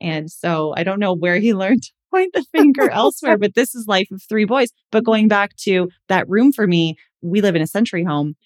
And 0.00 0.30
so 0.30 0.74
I 0.76 0.82
don't 0.82 0.98
know 0.98 1.14
where 1.14 1.38
he 1.38 1.52
learned 1.54 1.84
point 2.12 2.32
the 2.32 2.44
finger 2.52 2.90
elsewhere, 2.90 3.38
but 3.38 3.54
this 3.54 3.74
is 3.74 3.86
life 3.86 4.08
of 4.10 4.22
three 4.22 4.44
boys. 4.44 4.70
But 4.90 5.04
going 5.04 5.28
back 5.28 5.56
to 5.58 5.88
that 6.08 6.28
room 6.28 6.52
for 6.52 6.66
me, 6.66 6.96
we 7.20 7.40
live 7.40 7.56
in 7.56 7.62
a 7.62 7.66
century 7.66 8.04
home. 8.04 8.36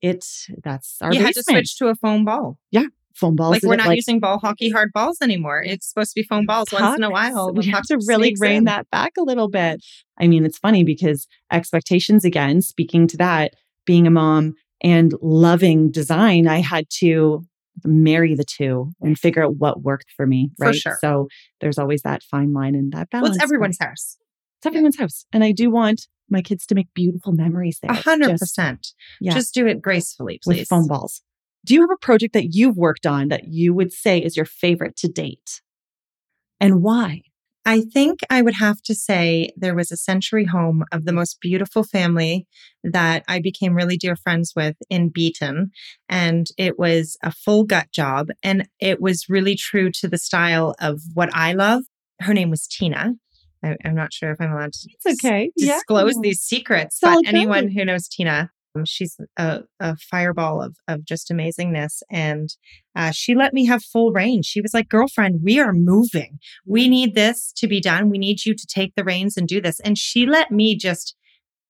It 0.00 0.26
that's 0.62 0.98
our 1.00 1.12
you 1.12 1.20
had 1.20 1.34
to 1.34 1.42
switch 1.42 1.78
to 1.78 1.88
a 1.88 1.94
foam 1.94 2.24
ball. 2.24 2.58
Yeah, 2.70 2.86
foam 3.14 3.36
balls. 3.36 3.52
like 3.52 3.62
we're 3.62 3.76
not 3.76 3.94
using 3.94 4.20
ball 4.20 4.38
hockey 4.38 4.70
hard 4.70 4.92
balls 4.92 5.18
anymore. 5.22 5.62
It's 5.64 5.88
supposed 5.88 6.10
to 6.10 6.20
be 6.20 6.26
foam 6.26 6.46
balls 6.46 6.68
once 6.72 6.96
in 6.96 7.02
a 7.02 7.10
while. 7.10 7.52
We 7.54 7.66
have 7.66 7.84
to 7.84 7.98
really 8.06 8.34
rein 8.38 8.58
in. 8.58 8.64
that 8.64 8.90
back 8.90 9.12
a 9.18 9.22
little 9.22 9.48
bit. 9.48 9.82
I 10.18 10.26
mean, 10.26 10.44
it's 10.44 10.58
funny 10.58 10.84
because 10.84 11.26
expectations, 11.50 12.24
again, 12.24 12.60
speaking 12.60 13.06
to 13.08 13.16
that, 13.18 13.54
being 13.86 14.06
a 14.06 14.10
mom 14.10 14.54
and 14.82 15.14
loving 15.22 15.90
design, 15.90 16.46
I 16.46 16.60
had 16.60 16.86
to 16.98 17.44
marry 17.84 18.34
the 18.34 18.44
two 18.44 18.92
and 19.00 19.18
figure 19.18 19.42
out 19.44 19.56
what 19.56 19.82
worked 19.82 20.12
for 20.16 20.26
me. 20.26 20.50
For 20.58 20.66
Right. 20.66 20.74
sure. 20.74 20.98
So 21.00 21.28
there's 21.60 21.78
always 21.78 22.02
that 22.02 22.22
fine 22.22 22.52
line 22.52 22.74
and 22.74 22.92
that 22.92 23.10
balance. 23.10 23.30
Well, 23.30 23.34
it's 23.34 23.42
everyone's 23.44 23.78
house. 23.80 24.16
It's 24.58 24.66
everyone's 24.66 24.96
house. 24.98 25.26
And 25.32 25.42
I 25.42 25.52
do 25.52 25.70
want 25.70 26.06
my 26.30 26.40
kids 26.40 26.66
to 26.66 26.74
make 26.74 26.86
beautiful 26.94 27.32
memories 27.32 27.78
there. 27.82 27.90
A 27.90 27.94
hundred 27.94 28.38
percent. 28.38 28.92
Just 29.22 29.52
do 29.54 29.66
it 29.66 29.82
gracefully, 29.82 30.40
with 30.46 30.58
please. 30.58 30.68
foam 30.68 30.86
balls. 30.86 31.22
Do 31.64 31.74
you 31.74 31.80
have 31.80 31.90
a 31.90 31.96
project 31.98 32.32
that 32.34 32.54
you've 32.54 32.76
worked 32.76 33.06
on 33.06 33.28
that 33.28 33.48
you 33.48 33.72
would 33.74 33.92
say 33.92 34.18
is 34.18 34.36
your 34.36 34.46
favorite 34.46 34.96
to 34.96 35.08
date? 35.08 35.60
And 36.60 36.82
why? 36.82 37.22
I 37.66 37.80
think 37.80 38.20
I 38.28 38.42
would 38.42 38.54
have 38.54 38.82
to 38.82 38.94
say 38.94 39.50
there 39.56 39.74
was 39.74 39.90
a 39.90 39.96
century 39.96 40.44
home 40.44 40.84
of 40.92 41.04
the 41.04 41.12
most 41.12 41.40
beautiful 41.40 41.82
family 41.82 42.46
that 42.82 43.24
I 43.26 43.40
became 43.40 43.74
really 43.74 43.96
dear 43.96 44.16
friends 44.16 44.52
with 44.54 44.76
in 44.90 45.08
Beeton. 45.08 45.70
And 46.08 46.46
it 46.58 46.78
was 46.78 47.16
a 47.22 47.32
full 47.32 47.64
gut 47.64 47.90
job. 47.90 48.28
And 48.42 48.68
it 48.80 49.00
was 49.00 49.28
really 49.28 49.56
true 49.56 49.90
to 49.92 50.08
the 50.08 50.18
style 50.18 50.74
of 50.78 51.00
what 51.14 51.30
I 51.34 51.54
love. 51.54 51.84
Her 52.20 52.34
name 52.34 52.50
was 52.50 52.66
Tina. 52.66 53.14
I, 53.64 53.76
I'm 53.84 53.94
not 53.94 54.12
sure 54.12 54.30
if 54.30 54.40
I'm 54.40 54.52
allowed 54.52 54.74
to 54.74 54.88
It's 54.92 55.24
okay. 55.24 55.50
Yeah. 55.56 55.76
disclose 55.76 56.16
these 56.20 56.40
secrets, 56.40 56.96
It's 56.96 57.00
but 57.00 57.26
anyone 57.26 57.68
who 57.68 57.84
knows 57.84 58.08
Tina, 58.08 58.50
she's 58.84 59.16
a, 59.36 59.62
a 59.78 59.96
fireball 59.96 60.60
of, 60.60 60.76
of 60.88 61.04
just 61.04 61.30
amazingness. 61.30 62.02
And 62.10 62.50
uh, 62.96 63.12
she 63.12 63.34
let 63.34 63.54
me 63.54 63.66
have 63.66 63.84
full 63.84 64.12
reign. 64.12 64.42
She 64.42 64.60
was 64.60 64.74
like, 64.74 64.88
girlfriend, 64.88 65.40
we 65.44 65.60
are 65.60 65.72
moving. 65.72 66.38
We 66.66 66.88
need 66.88 67.14
this 67.14 67.52
to 67.56 67.68
be 67.68 67.80
done. 67.80 68.10
We 68.10 68.18
need 68.18 68.44
you 68.44 68.54
to 68.54 68.66
take 68.66 68.94
the 68.96 69.04
reins 69.04 69.36
and 69.36 69.46
do 69.46 69.60
this. 69.60 69.80
And 69.80 69.96
she 69.96 70.26
let 70.26 70.50
me 70.50 70.76
just 70.76 71.14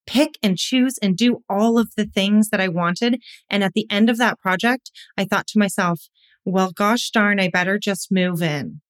pick 0.06 0.38
and 0.42 0.58
choose 0.58 0.98
and 0.98 1.16
do 1.16 1.42
all 1.48 1.78
of 1.78 1.90
the 1.96 2.06
things 2.06 2.50
that 2.50 2.60
I 2.60 2.68
wanted. 2.68 3.20
And 3.48 3.64
at 3.64 3.72
the 3.74 3.86
end 3.90 4.10
of 4.10 4.18
that 4.18 4.38
project, 4.38 4.90
I 5.16 5.24
thought 5.24 5.46
to 5.48 5.58
myself, 5.58 6.08
well, 6.44 6.72
gosh 6.72 7.10
darn, 7.10 7.40
I 7.40 7.48
better 7.48 7.78
just 7.78 8.08
move 8.10 8.42
in. 8.42 8.80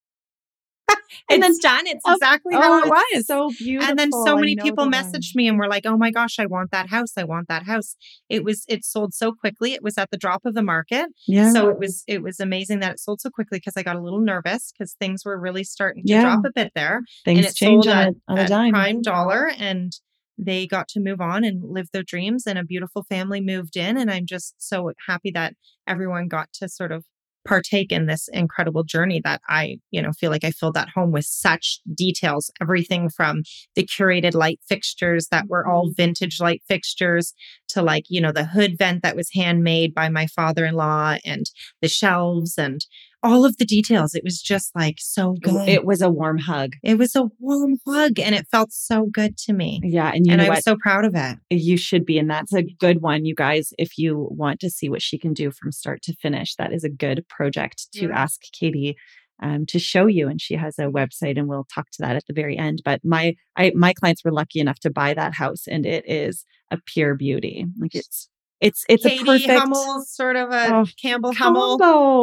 And 1.30 1.42
it's 1.44 1.59
done. 1.59 1.86
It's 1.86 2.02
Oh, 2.07 2.12
exactly 2.14 2.55
how 2.55 2.72
oh, 2.74 2.78
it 2.78 2.86
it's 2.86 2.90
was. 2.90 3.26
So 3.26 3.50
beautiful. 3.59 3.90
And 3.90 3.98
then 3.98 4.11
so 4.12 4.36
many 4.36 4.57
people 4.57 4.86
messaged 4.86 5.34
me 5.34 5.48
and 5.48 5.59
were 5.59 5.68
like, 5.68 5.86
"Oh 5.86 5.96
my 5.96 6.11
gosh, 6.11 6.38
I 6.38 6.46
want 6.46 6.70
that 6.72 6.88
house. 6.88 7.12
I 7.16 7.24
want 7.24 7.48
that 7.48 7.64
house." 7.64 7.96
It 8.28 8.44
was 8.44 8.64
it 8.68 8.84
sold 8.84 9.14
so 9.14 9.32
quickly. 9.32 9.72
It 9.74 9.82
was 9.82 9.96
at 9.98 10.11
the 10.11 10.16
drop 10.16 10.44
of 10.44 10.55
the 10.55 10.62
market. 10.62 11.07
Yeah. 11.26 11.52
So 11.52 11.68
it 11.68 11.78
was 11.78 12.05
it 12.07 12.22
was 12.22 12.40
amazing 12.40 12.80
that 12.80 12.92
it 12.94 13.00
sold 13.00 13.20
so 13.20 13.30
quickly 13.30 13.59
because 13.59 13.74
I 13.76 13.82
got 13.82 13.96
a 13.96 14.00
little 14.02 14.20
nervous 14.20 14.72
because 14.72 14.94
things 14.94 15.24
were 15.24 15.38
really 15.38 15.64
starting 15.64 16.05
to 16.05 16.11
Yeah. 16.12 16.22
drop 16.22 16.44
a 16.44 16.52
bit 16.55 16.72
there. 16.74 17.02
things 17.24 17.38
and 17.38 17.46
it 17.46 17.55
change 17.55 17.84
sold 17.84 17.96
on, 17.96 18.02
at, 18.07 18.09
a, 18.09 18.16
on 18.28 18.38
a 18.38 18.48
dime. 18.48 18.72
prime 18.72 19.02
dollar 19.02 19.50
and 19.59 19.92
they 20.36 20.66
got 20.66 20.88
to 20.88 21.00
move 21.00 21.20
on 21.20 21.44
and 21.44 21.62
live 21.62 21.88
their 21.92 22.02
dreams 22.02 22.44
and 22.46 22.59
a 22.59 22.64
beautiful 22.64 23.05
family 23.09 23.40
moved 23.40 23.76
in 23.76 23.96
and 23.96 24.11
I'm 24.11 24.26
just 24.26 24.55
so 24.59 24.90
happy 25.07 25.30
that 25.32 25.55
everyone 25.86 26.26
got 26.26 26.52
to 26.55 26.68
sort 26.68 26.90
of 26.90 27.05
partake 27.47 27.92
in 27.92 28.07
this 28.07 28.28
incredible 28.28 28.84
journey 28.84 29.20
that 29.24 29.40
I, 29.49 29.78
you 29.90 30.01
know, 30.01 30.12
feel 30.12 30.30
like 30.30 30.45
I 30.45 30.51
filled 30.51 30.74
that 30.74 30.88
home 30.88 31.12
with 31.12 31.26
such 31.26 31.80
details, 31.95 32.51
everything 32.61 33.09
from 33.09 33.42
the 33.74 33.86
curated 33.86 34.34
light 34.34 34.61
fixtures 34.68 35.28
that 35.28 35.49
were 35.49 35.66
all 35.66 35.86
mm-hmm. 35.86 35.95
vintage 35.97 36.40
light 36.40 36.62
fixtures 36.66 37.34
to 37.68 37.82
like, 37.82 38.05
you 38.09 38.20
know, 38.20 38.32
the 38.32 38.45
hood 38.45 38.78
vent 38.78 39.03
that 39.03 39.16
was 39.16 39.30
handmade 39.32 39.95
by 39.95 40.09
my 40.09 40.26
father-in-law 40.26 41.16
and 41.24 41.47
the 41.82 41.88
shelves 41.88 42.59
and 42.59 42.86
all 43.24 43.44
of 43.44 43.56
the 43.56 43.64
details. 43.64 44.14
It 44.14 44.22
was 44.22 44.40
just 44.40 44.70
like 44.76 44.96
so 44.98 45.34
good. 45.42 45.68
It 45.68 45.84
was 45.84 46.00
a 46.02 46.10
warm 46.10 46.38
hug. 46.38 46.74
It 46.82 46.98
was 46.98 47.16
a 47.16 47.24
warm 47.40 47.76
hug 47.86 48.20
and 48.20 48.34
it 48.34 48.46
felt 48.52 48.72
so 48.72 49.06
good 49.10 49.36
to 49.38 49.52
me. 49.52 49.80
Yeah. 49.82 50.12
And 50.14 50.26
you 50.26 50.32
and 50.32 50.42
I 50.42 50.50
was 50.50 50.62
so 50.64 50.76
proud 50.76 51.04
of 51.04 51.14
it. 51.14 51.38
you 51.50 51.76
should 51.76 52.04
be. 52.04 52.18
And 52.18 52.30
that's 52.30 52.52
a 52.54 52.62
good 52.62 53.00
one, 53.00 53.24
you 53.24 53.34
guys. 53.34 53.72
If 53.78 53.98
you 53.98 54.28
want 54.30 54.60
to 54.60 54.70
see 54.70 54.88
what 54.88 55.02
she 55.02 55.18
can 55.18 55.32
do 55.32 55.50
from 55.50 55.72
start 55.72 56.02
to 56.02 56.14
finish, 56.16 56.54
that 56.56 56.72
is 56.72 56.84
a 56.84 56.90
good 56.90 57.24
project 57.28 57.90
to 57.94 58.06
Yeah. 58.08 58.18
ask 58.18 58.40
Katy 58.52 58.96
um, 59.42 59.66
to 59.66 59.78
show 59.78 60.06
you. 60.06 60.28
And 60.28 60.40
she 60.40 60.54
has 60.54 60.78
a 60.78 60.84
website, 60.84 61.36
and 61.38 61.48
we'll 61.48 61.66
talk 61.74 61.90
to 61.92 62.02
that 62.02 62.16
at 62.16 62.24
the 62.28 62.34
very 62.34 62.56
end. 62.56 62.82
But 62.84 63.00
my 63.04 63.34
I, 63.56 63.72
my 63.74 63.92
clients 63.92 64.24
were 64.24 64.32
lucky 64.32 64.60
enough 64.60 64.78
to 64.80 64.90
buy 64.90 65.14
that 65.14 65.34
house, 65.34 65.66
and 65.66 65.84
it 65.84 66.04
is 66.08 66.44
a 66.70 66.78
pure 66.86 67.14
beauty. 67.14 67.66
Like 67.80 67.94
it's 67.94 68.28
it's 68.64 68.84
it's 68.88 69.04
Katy 69.04 69.22
a 69.22 69.24
perfect 69.24 69.50
Hummel's 69.50 70.10
sort 70.10 70.36
of 70.36 70.50
a 70.50 70.74
Oh, 70.74 70.86
Campbell 71.00 71.32
Hummel. 71.34 71.78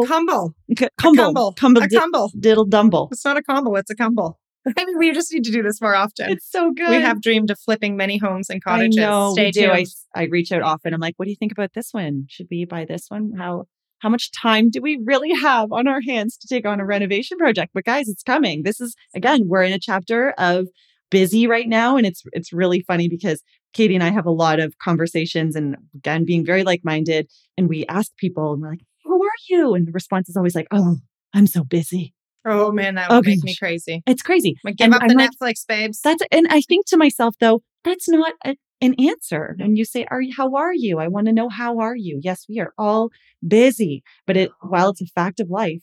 Cumble. 0.07 0.55
C- 0.77 0.87
Cumble, 0.99 1.23
cumble. 1.25 1.53
cumble, 1.53 1.83
A 1.83 1.87
di- 1.87 1.95
cumble. 1.97 2.31
diddle 2.39 2.65
dumble. 2.65 3.09
It's 3.11 3.23
not 3.25 3.37
a 3.37 3.43
combo, 3.43 3.75
it's 3.75 3.89
a 3.91 3.95
cumble. 3.95 4.39
I 4.77 4.85
mean, 4.85 4.97
we 4.99 5.11
just 5.11 5.33
need 5.33 5.43
to 5.45 5.51
do 5.51 5.63
this 5.63 5.81
more 5.81 5.95
often. 5.95 6.29
It's 6.31 6.49
so 6.49 6.71
good. 6.71 6.89
We 6.89 7.01
have 7.01 7.21
dreamed 7.21 7.49
of 7.49 7.59
flipping 7.59 7.95
many 7.97 8.17
homes 8.17 8.47
and 8.49 8.63
cottages. 8.63 8.97
I 8.99 9.01
know 9.01 9.31
Stay 9.33 9.45
we 9.45 9.51
do. 9.51 9.71
I. 9.71 9.85
I 10.13 10.23
reach 10.25 10.51
out 10.51 10.61
often. 10.61 10.93
I'm 10.93 10.99
like, 10.99 11.15
what 11.17 11.25
do 11.25 11.31
you 11.31 11.35
think 11.35 11.51
about 11.51 11.73
this 11.73 11.89
one? 11.93 12.25
Should 12.29 12.47
we 12.51 12.65
buy 12.65 12.85
this 12.85 13.05
one? 13.09 13.31
How 13.37 13.65
how 13.99 14.09
much 14.09 14.31
time 14.31 14.69
do 14.69 14.79
we 14.81 14.99
really 15.03 15.33
have 15.33 15.71
on 15.71 15.87
our 15.87 16.01
hands 16.01 16.37
to 16.37 16.47
take 16.47 16.65
on 16.67 16.79
a 16.79 16.85
renovation 16.85 17.37
project? 17.37 17.71
But 17.73 17.85
guys, 17.85 18.07
it's 18.09 18.23
coming. 18.23 18.61
This 18.63 18.79
is 18.81 18.95
again, 19.15 19.41
we're 19.47 19.63
in 19.63 19.73
a 19.73 19.79
chapter 19.79 20.31
of 20.37 20.67
busy 21.12 21.45
right 21.47 21.70
now, 21.70 21.97
and 21.97 22.07
it's 22.07 22.24
it's 22.34 22.51
really 22.51 22.82
funny 22.82 23.07
because 23.07 23.43
Katy 23.74 23.93
and 23.95 24.03
I 24.03 24.09
have 24.09 24.26
a 24.26 24.32
lot 24.32 24.59
of 24.59 24.78
conversations, 24.80 25.55
and 25.55 25.78
again, 25.95 26.26
being 26.26 26.45
very 26.45 26.64
like 26.64 26.82
minded, 26.84 27.30
and 27.57 27.70
we 27.70 27.86
ask 27.88 28.16
people, 28.18 28.53
and 28.53 28.62
we're 28.62 28.72
like, 28.72 28.82
"Who 29.05 29.24
are 29.24 29.30
you?" 29.49 29.76
And 29.76 29.88
the 29.88 29.91
response 29.91 30.30
is 30.30 30.36
always 30.38 30.55
like, 30.55 30.68
"Oh, 30.72 30.97
I'm 31.34 31.47
so 31.47 31.64
busy." 31.64 32.14
Oh 32.45 32.72
man, 32.72 32.95
that 32.95 33.09
would 33.09 33.18
Oh, 33.18 33.30
make 33.30 33.43
me 33.43 33.55
crazy. 33.55 34.01
It's 34.07 34.24
crazy. 34.24 34.55
Like, 34.64 34.78
give 34.78 34.86
And 34.86 34.95
up 34.95 35.03
I'm 35.03 35.09
the 35.09 35.16
like, 35.16 35.30
Netflix, 35.32 35.66
babes. 35.68 36.01
That's 36.01 36.24
and 36.32 36.47
I 36.49 36.62
think 36.62 36.88
to 36.88 36.97
myself 36.97 37.36
though, 37.39 37.62
that's 37.84 38.09
not 38.09 38.34
a, 38.43 38.55
an 38.82 38.95
answer. 38.99 39.55
And 39.59 39.78
you 39.78 39.86
say, 39.86 40.05
"Are 40.09 40.22
you? 40.22 40.34
How 40.36 40.55
are 40.55 40.74
you?" 40.74 40.99
I 40.99 41.07
want 41.07 41.28
to 41.28 41.34
know 41.34 41.49
how 41.49 41.80
are 41.80 41.95
you. 41.95 42.20
Yes, 42.24 42.45
we 42.49 42.59
are 42.59 42.74
all 42.80 43.12
busy, 43.47 44.03
but 44.26 44.38
it 44.38 44.51
while 44.62 44.89
it's 44.89 45.01
a 45.01 45.05
fact 45.05 45.39
of 45.39 45.49
life. 45.49 45.82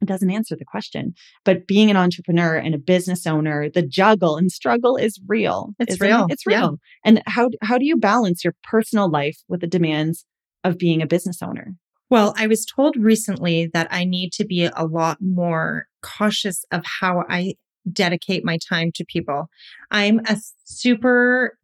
It 0.00 0.06
doesn't 0.06 0.30
answer 0.30 0.56
the 0.56 0.64
question. 0.64 1.14
But 1.44 1.66
being 1.66 1.90
an 1.90 1.96
entrepreneur 1.96 2.56
and 2.56 2.74
a 2.74 2.78
business 2.78 3.26
owner, 3.26 3.68
the 3.68 3.82
juggle 3.82 4.36
and 4.36 4.50
struggle 4.50 4.96
is 4.96 5.20
real. 5.26 5.74
It's 5.78 5.94
it? 5.94 6.00
real. 6.00 6.26
It's 6.30 6.44
Yeah. 6.46 6.58
real. 6.58 6.78
And 7.04 7.22
how 7.26 7.50
how 7.62 7.78
do 7.78 7.84
you 7.84 7.96
balance 7.96 8.42
your 8.44 8.54
personal 8.62 9.10
life 9.10 9.38
with 9.48 9.60
the 9.60 9.66
demands 9.66 10.24
of 10.64 10.78
being 10.78 11.02
a 11.02 11.06
business 11.06 11.42
owner? 11.42 11.74
Well, 12.08 12.34
I 12.36 12.46
was 12.46 12.66
told 12.66 12.96
recently 12.96 13.70
that 13.72 13.86
I 13.90 14.04
need 14.04 14.32
to 14.32 14.44
be 14.44 14.64
a 14.64 14.84
lot 14.84 15.18
more 15.20 15.86
cautious 16.02 16.64
of 16.72 16.84
how 16.84 17.24
I 17.28 17.54
dedicate 17.90 18.44
my 18.44 18.58
time 18.58 18.90
to 18.96 19.04
people. 19.04 19.48
I'm 19.90 20.20
a 20.26 20.36
super 20.64 21.56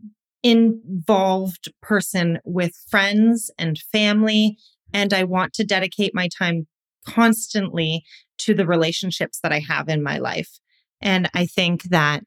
involved 0.42 1.72
person 1.82 2.38
with 2.44 2.72
friends 2.88 3.50
and 3.58 3.78
family, 3.92 4.56
and 4.92 5.12
I 5.12 5.24
want 5.24 5.52
to 5.54 5.64
dedicate 5.64 6.14
my 6.14 6.28
time 6.28 6.66
constantly 7.06 8.04
to 8.38 8.54
the 8.54 8.66
relationships 8.66 9.40
that 9.42 9.52
I 9.52 9.60
have 9.60 9.88
in 9.88 10.02
my 10.02 10.18
life. 10.18 10.58
And 11.00 11.28
I 11.34 11.46
think 11.46 11.84
that 11.84 12.24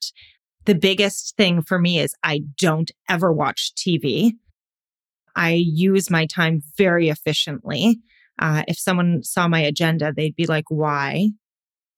the 0.66 0.76
biggest 0.76 1.36
thing 1.36 1.62
for 1.62 1.80
me 1.80 2.00
is 2.00 2.14
I 2.24 2.42
don't 2.58 2.92
ever 3.10 3.34
watch 3.34 3.72
TV. 3.76 4.34
I 5.36 5.54
use 5.54 6.10
my 6.10 6.26
time 6.26 6.62
very 6.78 7.10
efficiently. 7.10 8.00
Uh, 8.40 8.64
if 8.68 8.78
someone 8.78 9.24
saw 9.24 9.48
my 9.48 9.62
agenda, 9.62 10.14
they'd 10.16 10.36
be 10.36 10.46
like, 10.46 10.66
why? 10.70 11.30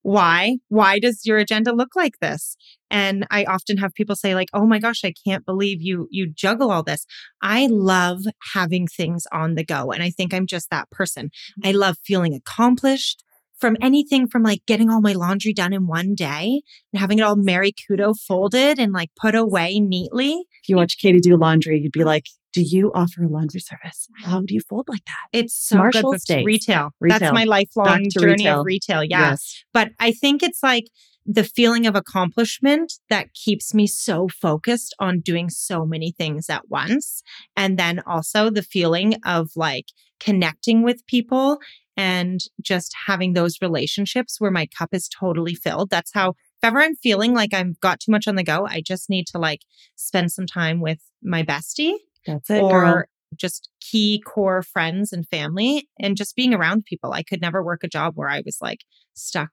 Why? 0.03 0.57
Why 0.69 0.99
does 0.99 1.25
your 1.25 1.37
agenda 1.37 1.73
look 1.73 1.95
like 1.95 2.19
this? 2.19 2.55
And 2.89 3.25
I 3.29 3.45
often 3.45 3.77
have 3.77 3.93
people 3.93 4.15
say 4.15 4.33
like, 4.33 4.49
"Oh 4.53 4.65
my 4.65 4.79
gosh, 4.79 5.05
I 5.05 5.13
can't 5.25 5.45
believe 5.45 5.81
you 5.81 6.07
you 6.09 6.27
juggle 6.27 6.71
all 6.71 6.81
this." 6.83 7.05
I 7.41 7.67
love 7.67 8.23
having 8.53 8.87
things 8.87 9.27
on 9.31 9.55
the 9.55 9.63
go, 9.63 9.91
and 9.91 10.01
I 10.01 10.09
think 10.09 10.33
I'm 10.33 10.47
just 10.47 10.69
that 10.71 10.89
person. 10.89 11.29
I 11.63 11.71
love 11.71 11.97
feeling 12.03 12.33
accomplished 12.33 13.23
from 13.61 13.77
anything 13.81 14.27
from 14.27 14.43
like 14.43 14.65
getting 14.65 14.89
all 14.89 14.99
my 14.99 15.13
laundry 15.13 15.53
done 15.53 15.71
in 15.71 15.87
one 15.87 16.15
day 16.15 16.63
and 16.91 16.99
having 16.99 17.19
it 17.19 17.21
all 17.21 17.35
Marie 17.35 17.73
Kondo 17.87 18.13
folded 18.13 18.79
and 18.79 18.91
like 18.91 19.11
put 19.15 19.35
away 19.35 19.79
neatly. 19.79 20.43
If 20.63 20.69
you 20.69 20.75
watch 20.75 20.97
Katy 20.97 21.19
do 21.19 21.37
laundry, 21.37 21.79
you'd 21.79 21.91
be 21.91 22.03
like, 22.03 22.25
"Do 22.51 22.61
you 22.61 22.91
offer 22.93 23.23
a 23.23 23.27
laundry 23.27 23.61
service? 23.61 24.07
How 24.23 24.41
do 24.41 24.53
you 24.53 24.61
fold 24.67 24.87
like 24.89 25.05
that?" 25.05 25.37
It's 25.37 25.55
so 25.55 25.77
Marshall 25.77 26.13
good. 26.27 26.43
Retail. 26.43 26.89
Retail. 26.99 27.19
That's 27.19 27.33
my 27.33 27.43
lifelong 27.43 28.07
journey 28.09 28.31
retail. 28.31 28.59
of 28.59 28.65
retail. 28.65 29.03
Yeah. 29.03 29.29
Yes. 29.31 29.63
But 29.71 29.91
I 29.99 30.11
think 30.11 30.43
it's 30.43 30.63
like 30.63 30.87
the 31.25 31.43
feeling 31.43 31.85
of 31.85 31.95
accomplishment 31.95 32.93
that 33.09 33.33
keeps 33.33 33.73
me 33.73 33.85
so 33.85 34.27
focused 34.27 34.95
on 34.99 35.19
doing 35.19 35.49
so 35.49 35.85
many 35.85 36.11
things 36.11 36.49
at 36.49 36.69
once. 36.69 37.21
And 37.55 37.77
then 37.77 38.01
also 38.07 38.49
the 38.49 38.63
feeling 38.63 39.15
of 39.23 39.51
like 39.55 39.85
connecting 40.19 40.83
with 40.83 41.05
people 41.07 41.59
and 41.97 42.39
just 42.61 42.95
having 43.07 43.33
those 43.33 43.57
relationships 43.61 44.39
where 44.39 44.51
my 44.51 44.67
cup 44.67 44.89
is 44.93 45.09
totally 45.09 45.55
filled. 45.55 45.89
That's 45.89 46.11
how, 46.13 46.29
if 46.29 46.63
ever 46.63 46.81
I'm 46.81 46.95
feeling 46.95 47.33
like 47.33 47.53
I've 47.53 47.79
got 47.79 47.99
too 47.99 48.11
much 48.11 48.27
on 48.27 48.35
the 48.35 48.43
go, 48.43 48.65
I 48.65 48.81
just 48.81 49.09
need 49.09 49.27
to 49.27 49.37
like 49.37 49.61
spend 49.95 50.31
some 50.31 50.45
time 50.45 50.79
with 50.79 50.99
my 51.21 51.43
bestie 51.43 51.95
That's 52.25 52.49
it, 52.49 52.61
or 52.61 52.81
girl. 52.83 53.03
just 53.35 53.69
key 53.79 54.21
core 54.25 54.61
friends 54.61 55.11
and 55.11 55.27
family 55.27 55.89
and 55.99 56.15
just 56.15 56.35
being 56.35 56.53
around 56.53 56.85
people. 56.85 57.13
I 57.13 57.23
could 57.23 57.41
never 57.41 57.63
work 57.63 57.83
a 57.83 57.87
job 57.87 58.13
where 58.15 58.29
I 58.29 58.41
was 58.45 58.57
like 58.61 58.85
stuck 59.13 59.51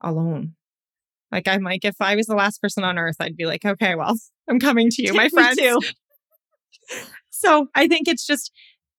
alone. 0.00 0.54
Like 1.30 1.48
I'm 1.48 1.62
like, 1.62 1.84
if 1.84 1.96
I 2.00 2.14
was 2.14 2.26
the 2.26 2.36
last 2.36 2.60
person 2.60 2.84
on 2.84 2.98
earth, 2.98 3.16
I'd 3.18 3.36
be 3.36 3.46
like, 3.46 3.64
okay, 3.64 3.94
well, 3.94 4.16
I'm 4.48 4.60
coming 4.60 4.90
to 4.90 5.02
you, 5.02 5.14
my 5.14 5.24
Me 5.24 5.28
friends. 5.30 5.60
So 7.34 7.66
I 7.74 7.88
think 7.88 8.06
it's 8.06 8.26
just 8.26 8.52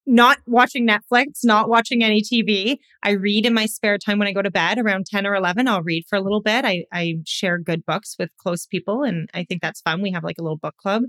not 0.06 0.40
watching 0.46 0.88
Netflix, 0.88 1.40
not 1.44 1.70
watching 1.70 2.04
any 2.04 2.22
TV. 2.22 2.78
I 3.04 3.12
read 3.12 3.46
in 3.46 3.54
my 3.54 3.66
spare 3.66 3.98
time 3.98 4.20
when 4.20 4.28
I 4.28 4.34
go 4.34 4.42
to 4.42 4.52
bed 4.52 4.78
around 4.78 5.06
10 5.06 5.26
or 5.26 5.36
11. 5.36 5.68
I'll 5.68 5.82
read 5.82 6.06
for 6.10 6.18
a 6.18 6.22
little 6.22 6.42
bit. 6.42 6.66
I, 6.66 6.86
I 6.92 7.16
share 7.26 7.58
good 7.58 7.86
books 7.86 8.16
with 8.20 8.30
close 8.38 8.66
people, 8.66 9.04
and 9.04 9.30
I 9.34 9.46
think 9.46 9.62
that's 9.62 9.82
fun. 9.82 10.02
We 10.02 10.12
have 10.12 10.24
like 10.24 10.38
a 10.40 10.42
little 10.42 10.58
book 10.58 10.76
club, 10.78 11.04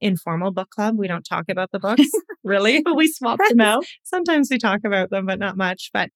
informal 0.00 0.50
book 0.50 0.70
club. 0.70 0.96
We 0.98 1.08
don't 1.08 1.24
talk 1.24 1.44
about 1.50 1.72
the 1.72 1.78
books, 1.78 2.08
really. 2.44 2.82
But 2.82 2.96
we 2.96 3.08
swap 3.08 3.38
them 3.48 3.60
out. 3.60 3.84
Sometimes 4.02 4.48
we 4.50 4.58
talk 4.58 4.80
about 4.84 5.10
them, 5.10 5.26
but 5.26 5.38
not 5.38 5.56
much. 5.56 5.90
But 5.92 6.10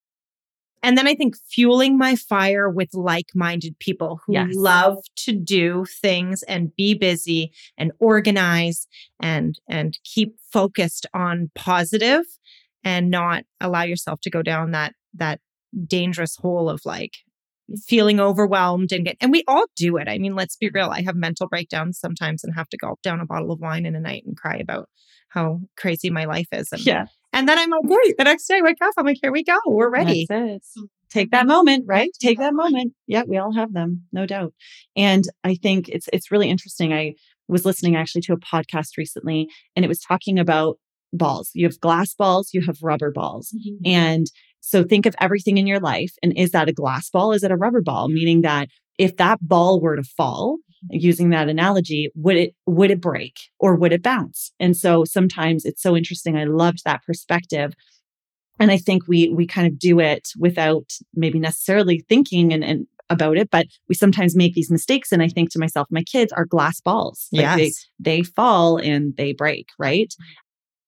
and 0.83 0.97
then 0.97 1.07
I 1.07 1.15
think 1.15 1.35
fueling 1.49 1.97
my 1.97 2.15
fire 2.15 2.69
with 2.69 2.93
like-minded 2.93 3.79
people 3.79 4.19
who 4.25 4.33
Yes. 4.33 4.49
love 4.53 4.97
to 5.17 5.31
do 5.31 5.85
things 5.85 6.43
and 6.43 6.75
be 6.75 6.93
busy 6.93 7.51
and 7.77 7.91
organize 7.99 8.87
and 9.21 9.57
and 9.67 9.97
keep 10.03 10.35
focused 10.51 11.05
on 11.13 11.49
positive 11.55 12.25
and 12.83 13.09
not 13.09 13.45
allow 13.61 13.83
yourself 13.83 14.19
to 14.21 14.29
go 14.29 14.41
down 14.41 14.71
that 14.71 14.93
that 15.13 15.39
dangerous 15.87 16.35
hole 16.35 16.69
of 16.69 16.81
like 16.85 17.13
feeling 17.87 18.19
overwhelmed 18.19 18.91
and 18.91 19.05
get 19.05 19.15
and 19.21 19.31
we 19.31 19.43
all 19.47 19.65
do 19.77 19.95
it. 19.97 20.07
I 20.09 20.17
mean, 20.17 20.35
let's 20.35 20.57
be 20.57 20.69
real. 20.73 20.89
I 20.89 21.01
have 21.01 21.15
mental 21.15 21.47
breakdowns 21.47 21.97
sometimes 21.97 22.43
and 22.43 22.53
have 22.53 22.67
to 22.69 22.77
gulp 22.77 23.01
down 23.01 23.21
a 23.21 23.25
bottle 23.25 23.51
of 23.51 23.61
wine 23.61 23.85
in 23.85 23.95
a 23.95 23.99
night 24.01 24.23
and 24.25 24.35
cry 24.37 24.57
about 24.57 24.89
how 25.29 25.61
crazy 25.77 26.09
my 26.09 26.25
life 26.25 26.49
is. 26.51 26.71
And 26.71 26.85
Yeah. 26.85 27.05
And 27.33 27.49
then 27.49 27.57
I'm 27.57 27.69
like, 27.69 27.83
great. 27.83 28.17
The 28.17 28.23
next 28.23 28.47
day 28.47 28.57
I 28.57 28.61
wake 28.61 28.77
up, 28.81 28.93
I'm 28.97 29.05
like, 29.05 29.17
here 29.21 29.31
we 29.31 29.43
go. 29.43 29.57
We're 29.65 29.89
ready. 29.89 30.27
Take 31.09 31.31
that 31.31 31.45
moment, 31.45 31.85
right? 31.87 32.09
Take 32.19 32.39
that 32.39 32.53
moment. 32.55 32.93
Yeah, 33.05 33.23
we 33.27 33.37
all 33.37 33.53
have 33.53 33.73
them, 33.73 34.03
no 34.11 34.25
doubt. 34.25 34.53
And 34.95 35.25
I 35.43 35.55
think 35.55 35.89
it's 35.89 36.09
it's 36.11 36.31
really 36.31 36.49
interesting. 36.49 36.91
I 36.91 37.13
was 37.47 37.65
listening 37.65 37.95
actually 37.95 38.21
to 38.21 38.33
a 38.33 38.37
podcast 38.37 38.97
recently 38.97 39.47
and 39.75 39.85
it 39.85 39.87
was 39.89 39.99
talking 39.99 40.39
about 40.39 40.79
balls. 41.11 41.51
You 41.53 41.67
have 41.67 41.79
glass 41.79 42.15
balls, 42.15 42.49
you 42.53 42.61
have 42.65 42.77
rubber 42.81 43.11
balls. 43.11 43.53
Mm-hmm. 43.55 43.85
And 43.85 44.27
so 44.61 44.83
think 44.83 45.05
of 45.05 45.15
everything 45.19 45.57
in 45.57 45.67
your 45.67 45.79
life. 45.79 46.13
And 46.23 46.35
is 46.35 46.51
that 46.51 46.69
a 46.69 46.73
glass 46.73 47.09
ball? 47.09 47.31
Is 47.31 47.43
it 47.43 47.51
a 47.51 47.57
rubber 47.57 47.81
ball? 47.81 48.07
Meaning 48.07 48.41
that 48.41 48.69
if 48.97 49.17
that 49.17 49.39
ball 49.41 49.81
were 49.81 49.95
to 49.95 50.03
fall, 50.03 50.57
using 50.89 51.29
that 51.29 51.49
analogy, 51.49 52.09
would 52.15 52.35
it 52.37 52.55
would 52.65 52.91
it 52.91 53.01
break 53.01 53.35
or 53.59 53.75
would 53.75 53.93
it 53.93 54.03
bounce? 54.03 54.51
And 54.59 54.75
so 54.75 55.03
sometimes 55.05 55.65
it's 55.65 55.81
so 55.81 55.95
interesting. 55.95 56.37
I 56.37 56.43
loved 56.45 56.83
that 56.85 57.03
perspective. 57.05 57.73
And 58.59 58.71
I 58.71 58.77
think 58.77 59.07
we 59.07 59.29
we 59.29 59.47
kind 59.47 59.67
of 59.67 59.79
do 59.79 59.99
it 59.99 60.29
without 60.37 60.91
maybe 61.15 61.39
necessarily 61.39 62.03
thinking 62.07 62.53
and, 62.53 62.63
and 62.63 62.87
about 63.09 63.37
it, 63.37 63.49
but 63.51 63.67
we 63.89 63.95
sometimes 63.95 64.35
make 64.35 64.53
these 64.55 64.71
mistakes. 64.71 65.11
And 65.11 65.21
I 65.21 65.27
think 65.27 65.51
to 65.51 65.59
myself, 65.59 65.87
my 65.91 66.03
kids 66.03 66.31
are 66.31 66.45
glass 66.45 66.79
balls. 66.81 67.27
Like 67.31 67.57
they, 67.57 67.65
Yes. 67.65 67.89
they 67.99 68.23
fall 68.23 68.77
and 68.77 69.15
they 69.17 69.33
break, 69.33 69.67
right? 69.77 70.11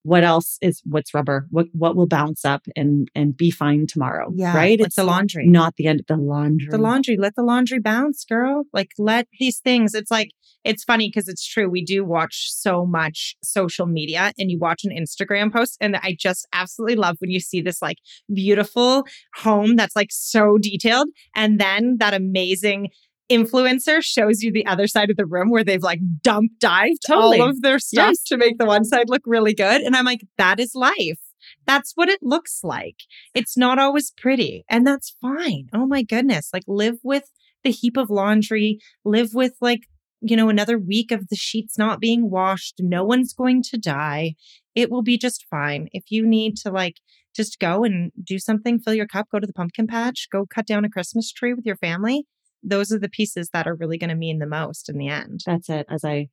What 0.05 0.23
else 0.23 0.59
is 0.61 0.83
what's 0.85 1.15
rubber? 1.15 1.47
What 1.49 1.65
what 1.73 1.95
will 1.95 2.05
bounce 2.05 2.45
up 2.45 2.67
and 2.75 3.09
and 3.15 3.35
be 3.35 3.49
fine 3.49 3.87
tomorrow? 3.87 4.31
Yeah. 4.35 4.55
Right? 4.55 4.79
It's 4.79 4.97
the 4.97 5.03
laundry. 5.03 5.47
not 5.47 5.77
the 5.77 5.87
end 5.87 5.99
of 5.99 6.05
the 6.05 6.15
laundry. 6.15 6.67
The 6.69 6.77
laundry, 6.77 7.17
let 7.17 7.33
the 7.33 7.41
laundry 7.41 7.79
bounce, 7.79 8.23
girl. 8.23 8.65
Like, 8.71 8.91
let 8.99 9.27
these 9.39 9.57
things. 9.57 9.95
It's 9.95 10.11
like, 10.11 10.29
it's 10.63 10.83
funny 10.83 11.07
because 11.07 11.27
it's 11.27 11.43
true. 11.43 11.67
We 11.67 11.83
do 11.83 12.05
watch 12.05 12.51
so 12.51 12.85
much 12.85 13.35
social 13.43 13.87
media 13.87 14.31
and 14.37 14.51
you 14.51 14.59
watch 14.59 14.83
an 14.83 14.95
Instagram 14.95 15.51
post. 15.51 15.75
And 15.81 15.95
I 15.95 16.15
just 16.19 16.47
absolutely 16.53 16.97
love 16.97 17.15
when 17.17 17.31
you 17.31 17.39
see 17.39 17.61
this 17.61 17.81
like 17.81 17.97
beautiful 18.31 19.07
home 19.37 19.75
that's 19.75 19.95
like 19.95 20.11
so 20.11 20.59
detailed. 20.59 21.07
And 21.35 21.59
then 21.59 21.97
that 21.97 22.13
amazing 22.13 22.89
influencer 23.31 24.03
shows 24.03 24.41
you 24.43 24.51
the 24.51 24.65
other 24.65 24.87
side 24.87 25.09
of 25.09 25.17
the 25.17 25.25
room 25.25 25.49
where 25.49 25.63
they've 25.63 25.81
like 25.81 25.99
dump 26.21 26.51
dived 26.59 26.99
Totally. 27.07 27.39
all 27.39 27.49
of 27.49 27.61
their 27.61 27.79
stuff 27.79 28.09
Yes. 28.11 28.23
to 28.25 28.37
make 28.37 28.57
the 28.57 28.65
one 28.65 28.83
side 28.85 29.09
look 29.09 29.23
really 29.25 29.53
good. 29.53 29.81
And 29.81 29.95
I'm 29.95 30.05
like, 30.05 30.21
that 30.37 30.59
is 30.59 30.73
life. 30.75 31.19
That's 31.65 31.93
what 31.95 32.09
it 32.09 32.19
looks 32.21 32.59
like. 32.63 32.97
It's 33.33 33.57
not 33.57 33.79
always 33.79 34.11
pretty, 34.11 34.63
and 34.69 34.85
that's 34.85 35.15
fine. 35.21 35.67
Oh 35.73 35.85
my 35.85 36.03
goodness. 36.03 36.49
Like, 36.53 36.63
live 36.67 36.97
with 37.03 37.31
the 37.63 37.71
heap 37.71 37.97
of 37.97 38.09
laundry, 38.09 38.79
live 39.03 39.33
with 39.33 39.53
like, 39.61 39.81
you 40.21 40.35
know, 40.35 40.49
another 40.49 40.77
week 40.79 41.11
of 41.11 41.27
the 41.29 41.35
sheets 41.35 41.77
not 41.77 41.99
being 41.99 42.29
washed. 42.29 42.75
No 42.79 43.03
one's 43.03 43.33
going 43.33 43.61
to 43.63 43.77
die. 43.77 44.35
It 44.75 44.91
will 44.91 45.03
be 45.03 45.17
just 45.17 45.45
fine. 45.49 45.87
If 45.91 46.05
you 46.09 46.25
need 46.27 46.57
to 46.57 46.71
like 46.71 46.97
just 47.35 47.59
go 47.59 47.83
and 47.83 48.11
do 48.23 48.39
something, 48.39 48.79
fill 48.79 48.93
your 48.93 49.07
cup, 49.07 49.27
go 49.31 49.39
to 49.39 49.47
the 49.47 49.53
pumpkin 49.53 49.87
patch, 49.87 50.27
go 50.31 50.45
cut 50.45 50.65
down 50.67 50.85
a 50.85 50.89
Christmas 50.89 51.31
tree 51.31 51.53
with 51.53 51.65
your 51.65 51.75
family. 51.77 52.25
Those 52.65 52.91
are 52.91 52.99
the 52.99 53.09
pieces 53.09 53.49
that 53.53 53.67
are 53.67 53.75
really 53.75 53.97
going 53.97 54.09
to 54.09 54.15
mean 54.15 54.39
the 54.39 54.47
most 54.47 54.89
in 54.89 54.97
the 54.97 55.07
end. 55.07 55.41
That's 55.45 55.69
it. 55.69 55.85
As 55.89 56.03
I 56.03 56.29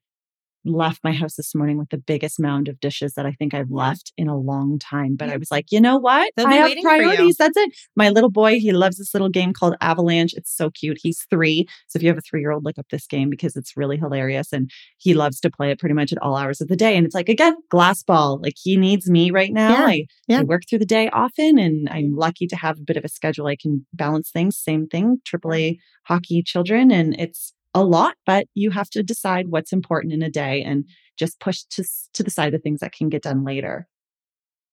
left 0.65 1.01
my 1.03 1.13
house 1.13 1.35
this 1.35 1.55
morning 1.55 1.79
with 1.79 1.91
the 1.91 1.99
biggest 1.99 2.39
mound 2.39 2.69
of 2.69 2.79
dishes 2.81 3.15
that 3.15 3.27
I 3.27 3.33
think 3.33 3.55
I've 3.55 3.71
left 3.71 4.13
in 4.17 4.29
a 4.29 4.37
long 4.37 4.79
time. 4.79 5.17
But 5.17 5.29
I 5.29 5.37
was 5.37 5.51
like, 5.51 5.67
you 5.71 5.81
know 5.81 5.97
what? 5.97 6.33
They'll 6.37 6.47
I 6.47 6.55
have 6.55 6.67
waiting 6.67 6.85
for 6.85 6.95
you. 6.95 7.03
priorities. 7.03 7.37
That's 7.37 7.57
it. 7.57 7.73
My 7.97 8.11
little 8.11 8.31
boy, 8.31 8.59
he 8.59 8.73
loves 8.73 8.99
this 8.99 9.13
little 9.15 9.29
game 9.29 9.53
called 9.53 9.77
Avalanche. 9.81 10.35
It's 10.35 10.55
so 10.55 10.71
cute. 10.71 10.99
He's 11.03 11.27
three. 11.31 11.67
So 11.89 11.97
if 11.97 12.03
you 12.03 12.09
have 12.09 12.19
a 12.19 12.23
three 12.23 12.41
year 12.41 12.53
old, 12.53 12.65
look 12.65 12.79
up 12.79 12.87
this 12.91 13.07
game 13.07 13.31
because 13.31 13.57
it's 13.57 13.77
really 13.77 13.97
hilarious. 13.97 14.53
And 14.53 14.71
he 14.99 15.15
loves 15.15 15.41
to 15.41 15.51
play 15.51 15.71
it 15.71 15.79
pretty 15.79 15.95
much 15.95 16.13
at 16.13 16.23
all 16.23 16.37
hours 16.37 16.61
of 16.61 16.69
the 16.69 16.77
day. 16.77 16.97
And 16.97 17.05
it's 17.05 17.15
like, 17.15 17.29
again, 17.29 17.57
glass 17.71 18.03
ball. 18.03 18.41
Like 18.41 18.55
he 18.57 18.77
needs 18.77 19.11
me 19.11 19.31
right 19.31 19.53
now. 19.53 19.71
Yeah. 19.71 19.87
I, 19.87 20.07
Yeah. 20.29 20.41
I 20.41 20.43
work 20.45 20.63
through 20.69 20.81
the 20.81 20.87
day 20.87 21.11
often 21.11 21.59
and 21.59 21.89
I'm 21.91 22.05
mm-hmm. 22.05 22.19
lucky 22.19 22.47
to 22.47 22.57
have 22.57 22.79
a 22.79 22.83
bit 22.83 22.97
of 22.97 23.05
a 23.05 23.09
schedule. 23.09 23.47
I 23.47 23.57
can 23.57 23.87
balance 23.93 24.31
things. 24.31 24.57
Same 24.57 24.87
thing, 24.87 25.21
AAA 25.27 25.79
hockey 26.05 26.43
children. 26.43 26.91
And 26.91 27.19
it's 27.19 27.53
a 27.75 27.85
lot, 27.85 28.17
but 28.27 28.47
you 28.55 28.71
have 28.71 28.91
to 28.91 29.03
decide 29.03 29.47
what's 29.49 29.73
important 29.73 30.13
in 30.13 30.23
a 30.23 30.31
day 30.31 30.63
and 30.63 30.85
just 31.19 31.41
push 31.41 31.63
to, 31.71 31.85
to 32.15 32.23
the 32.23 32.31
side 32.31 32.53
the 32.53 32.59
things 32.59 32.81
that 32.81 32.93
can 32.93 33.09
get 33.09 33.23
done 33.23 33.45
later. 33.45 33.87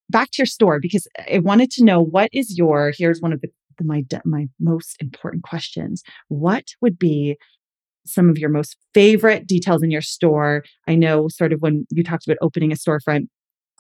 Back 0.10 0.32
to 0.32 0.40
your 0.40 0.46
store, 0.46 0.80
because 0.82 1.08
I 1.32 1.40
wanted 1.40 1.72
to 1.72 1.84
know 1.84 2.02
what 2.02 2.30
is 2.34 2.58
your, 2.58 2.92
here's 2.98 3.22
one 3.22 3.32
of 3.32 3.42
the, 3.42 3.50
the 3.78 3.84
my, 3.84 4.04
my 4.26 4.48
most 4.60 4.98
important 5.00 5.44
questions. 5.44 6.04
What 6.28 6.66
would 6.82 6.98
be 6.98 7.38
some 8.06 8.30
of 8.30 8.38
your 8.38 8.50
most 8.50 8.76
favorite 8.94 9.48
details 9.48 9.84
in 9.84 9.92
your 9.92 10.02
store? 10.02 10.64
I 10.88 10.96
know 10.96 11.28
sort 11.30 11.54
of 11.54 11.62
when 11.62 11.86
you 11.92 12.04
talked 12.04 12.28
about 12.28 12.38
opening 12.42 12.72
a 12.72 12.76
storefront, 12.76 13.28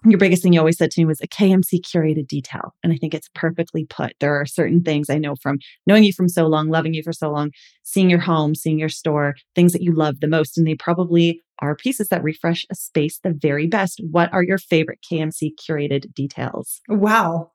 your 0.05 0.17
biggest 0.17 0.43
thing 0.43 0.53
you 0.53 0.59
always 0.59 0.77
said 0.77 0.91
to 0.91 1.01
me 1.01 1.05
was 1.05 1.21
a 1.21 1.27
KMC 1.27 1.81
curated 1.81 2.27
detail. 2.27 2.73
And 2.83 2.93
I 2.93 2.95
think 2.95 3.13
it's 3.13 3.29
perfectly 3.35 3.85
put. 3.85 4.13
There 4.19 4.39
are 4.39 4.45
certain 4.45 4.81
things 4.81 5.09
I 5.09 5.17
know 5.17 5.35
from 5.35 5.59
knowing 5.85 6.03
you 6.03 6.13
from 6.13 6.29
so 6.29 6.47
long, 6.47 6.69
loving 6.69 6.93
you 6.93 7.03
for 7.03 7.13
so 7.13 7.29
long, 7.31 7.51
seeing 7.83 8.09
your 8.09 8.19
home, 8.19 8.55
seeing 8.55 8.79
your 8.79 8.89
store, 8.89 9.35
things 9.55 9.73
that 9.73 9.81
you 9.81 9.93
love 9.93 10.19
the 10.19 10.27
most. 10.27 10.57
And 10.57 10.65
they 10.65 10.75
probably 10.75 11.41
are 11.59 11.75
pieces 11.75 12.07
that 12.09 12.23
refresh 12.23 12.65
a 12.71 12.75
space 12.75 13.19
the 13.19 13.35
very 13.37 13.67
best. 13.67 14.01
What 14.09 14.31
are 14.33 14.43
your 14.43 14.57
favorite 14.57 14.99
KMC 15.09 15.51
curated 15.59 16.13
details? 16.13 16.81
Wow. 16.87 17.51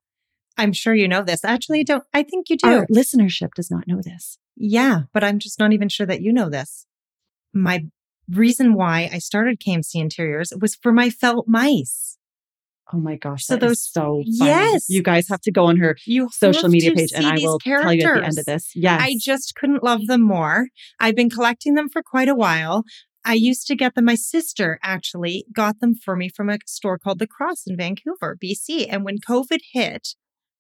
I'm 0.57 0.73
sure 0.73 0.95
you 0.95 1.09
know 1.09 1.23
this. 1.23 1.45
Actually, 1.45 1.81
I 1.81 1.85
don't. 1.85 2.05
I 2.13 2.23
think 2.23 2.49
you 2.49 2.57
do. 2.57 2.69
Our 2.69 2.87
listenership 2.87 3.55
does 3.55 3.71
not 3.71 3.89
know 3.89 4.01
this. 4.03 4.39
Yeah, 4.57 5.03
but 5.13 5.25
I'm 5.25 5.41
just 5.41 5.59
not 5.59 5.73
even 5.73 5.89
sure 5.89 6.07
that 6.07 6.21
you 6.21 6.33
know 6.33 6.49
this. 6.49 6.87
My 7.53 7.87
reason 8.31 8.75
why 8.75 9.11
I 9.13 9.19
started 9.19 9.61
KMC 9.61 9.97
Interiors 9.97 10.53
was 10.61 10.77
for 10.77 10.93
my 10.93 11.11
felt 11.11 11.49
mice. 11.49 12.19
Oh 12.93 12.99
my 12.99 13.17
gosh. 13.17 13.47
So 13.47 13.57
that 13.57 13.65
is 13.65 13.71
those- 13.71 13.83
so 13.93 14.23
funny. 14.39 14.51
Yes. 14.51 14.87
You 14.89 15.03
guys 15.03 15.29
have 15.29 15.41
to 15.43 15.53
go 15.53 15.65
on 15.67 15.79
her 15.79 15.97
You 16.07 16.29
social 16.33 16.69
media 16.69 16.93
page 16.95 17.13
and 17.15 17.27
I 17.27 17.39
will 17.39 17.59
tell 17.59 17.93
you 17.93 18.07
at 18.07 18.15
the 18.15 18.25
end 18.25 18.39
of 18.39 18.45
this. 18.45 18.73
Yes. 18.75 19.01
I 19.03 19.17
just 19.19 19.55
couldn't 19.55 19.83
love 19.83 20.07
them 20.07 20.21
more. 20.21 20.69
I've 21.01 21.17
been 21.17 21.31
collecting 21.31 21.75
them 21.75 21.89
for 21.89 22.03
quite 22.03 22.29
a 22.29 22.35
while. 22.35 22.85
I 23.25 23.33
used 23.35 23.67
to 23.69 23.75
get 23.75 23.95
them. 23.95 24.05
My 24.05 24.17
sister 24.17 24.79
actually 24.83 25.47
got 25.53 25.81
them 25.81 25.95
for 25.95 26.15
me 26.15 26.29
from 26.29 26.51
a 26.51 26.59
store 26.67 26.99
called 26.99 27.19
The 27.21 27.27
Cross 27.27 27.63
in 27.67 27.77
Vancouver, 27.77 28.37
BC. 28.43 28.87
And 28.91 29.03
when 29.03 29.17
COVID 29.19 29.61
hit, 29.73 30.09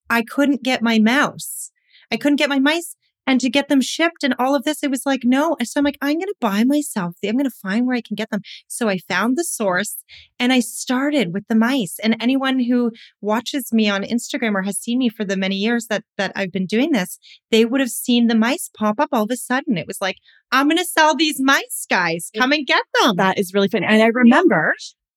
I 0.09 0.23
couldn't 0.23 0.63
get 0.63 0.83
my 0.83 0.99
mouse. 0.99 1.71
I 2.11 2.17
couldn't 2.17 2.37
get 2.37 2.49
my 2.49 2.59
mice. 2.59 2.97
And 3.27 3.41
to 3.41 3.49
get 3.49 3.69
them 3.69 3.81
shipped 3.81 4.23
and 4.23 4.35
all 4.39 4.55
of 4.55 4.65
this, 4.65 4.83
it 4.83 4.91
was 4.91 5.07
like, 5.07 5.23
no. 5.25 5.57
So 5.63 5.79
I'm 5.79 5.85
like, 5.85 5.99
I'm 6.03 6.15
going 6.15 6.27
to 6.27 6.35
buy 6.41 6.65
myself. 6.65 7.15
I'm 7.25 7.33
going 7.33 7.45
to 7.45 7.51
find 7.51 7.87
where 7.87 7.97
I 7.97 8.03
can 8.03 8.15
get 8.15 8.31
them. 8.31 8.43
So 8.69 8.89
I 8.89 8.99
found 8.99 9.37
the 9.37 9.45
source 9.45 9.97
and 10.39 10.53
I 10.53 10.61
started 10.61 11.33
with 11.33 11.47
the 11.49 11.55
mice. 11.55 11.99
And 12.03 12.17
anyone 12.21 12.61
who 12.61 12.93
watches 13.21 13.73
me 13.73 13.89
on 13.89 14.03
Instagram 14.03 14.55
or 14.55 14.63
has 14.63 14.79
seen 14.79 14.99
me 14.99 15.09
for 15.09 15.25
the 15.25 15.37
many 15.37 15.57
years 15.57 15.87
that 15.87 16.05
that 16.19 16.33
I've 16.37 16.53
been 16.53 16.67
doing 16.67 16.93
this, 16.93 17.19
they 17.51 17.65
would 17.65 17.81
have 17.81 17.91
seen 17.91 18.27
the 18.27 18.35
mice 18.35 18.71
pop 18.77 19.01
up 19.01 19.09
all 19.13 19.25
of 19.25 19.31
a 19.31 19.37
sudden. 19.37 19.79
It 19.79 19.87
was 19.87 20.01
like, 20.01 20.17
I'm 20.53 20.69
going 20.69 20.79
to 20.79 20.85
sell 20.85 21.17
these 21.17 21.41
mice, 21.41 21.87
guys. 21.89 22.31
Come 22.37 22.53
and 22.53 22.67
get 22.67 22.83
them. 23.01 23.17
that 23.17 23.39
is 23.39 23.53
really 23.55 23.69
funny. 23.69 23.87
And 23.87 24.03
I 24.03 24.07
remember, 24.07 24.75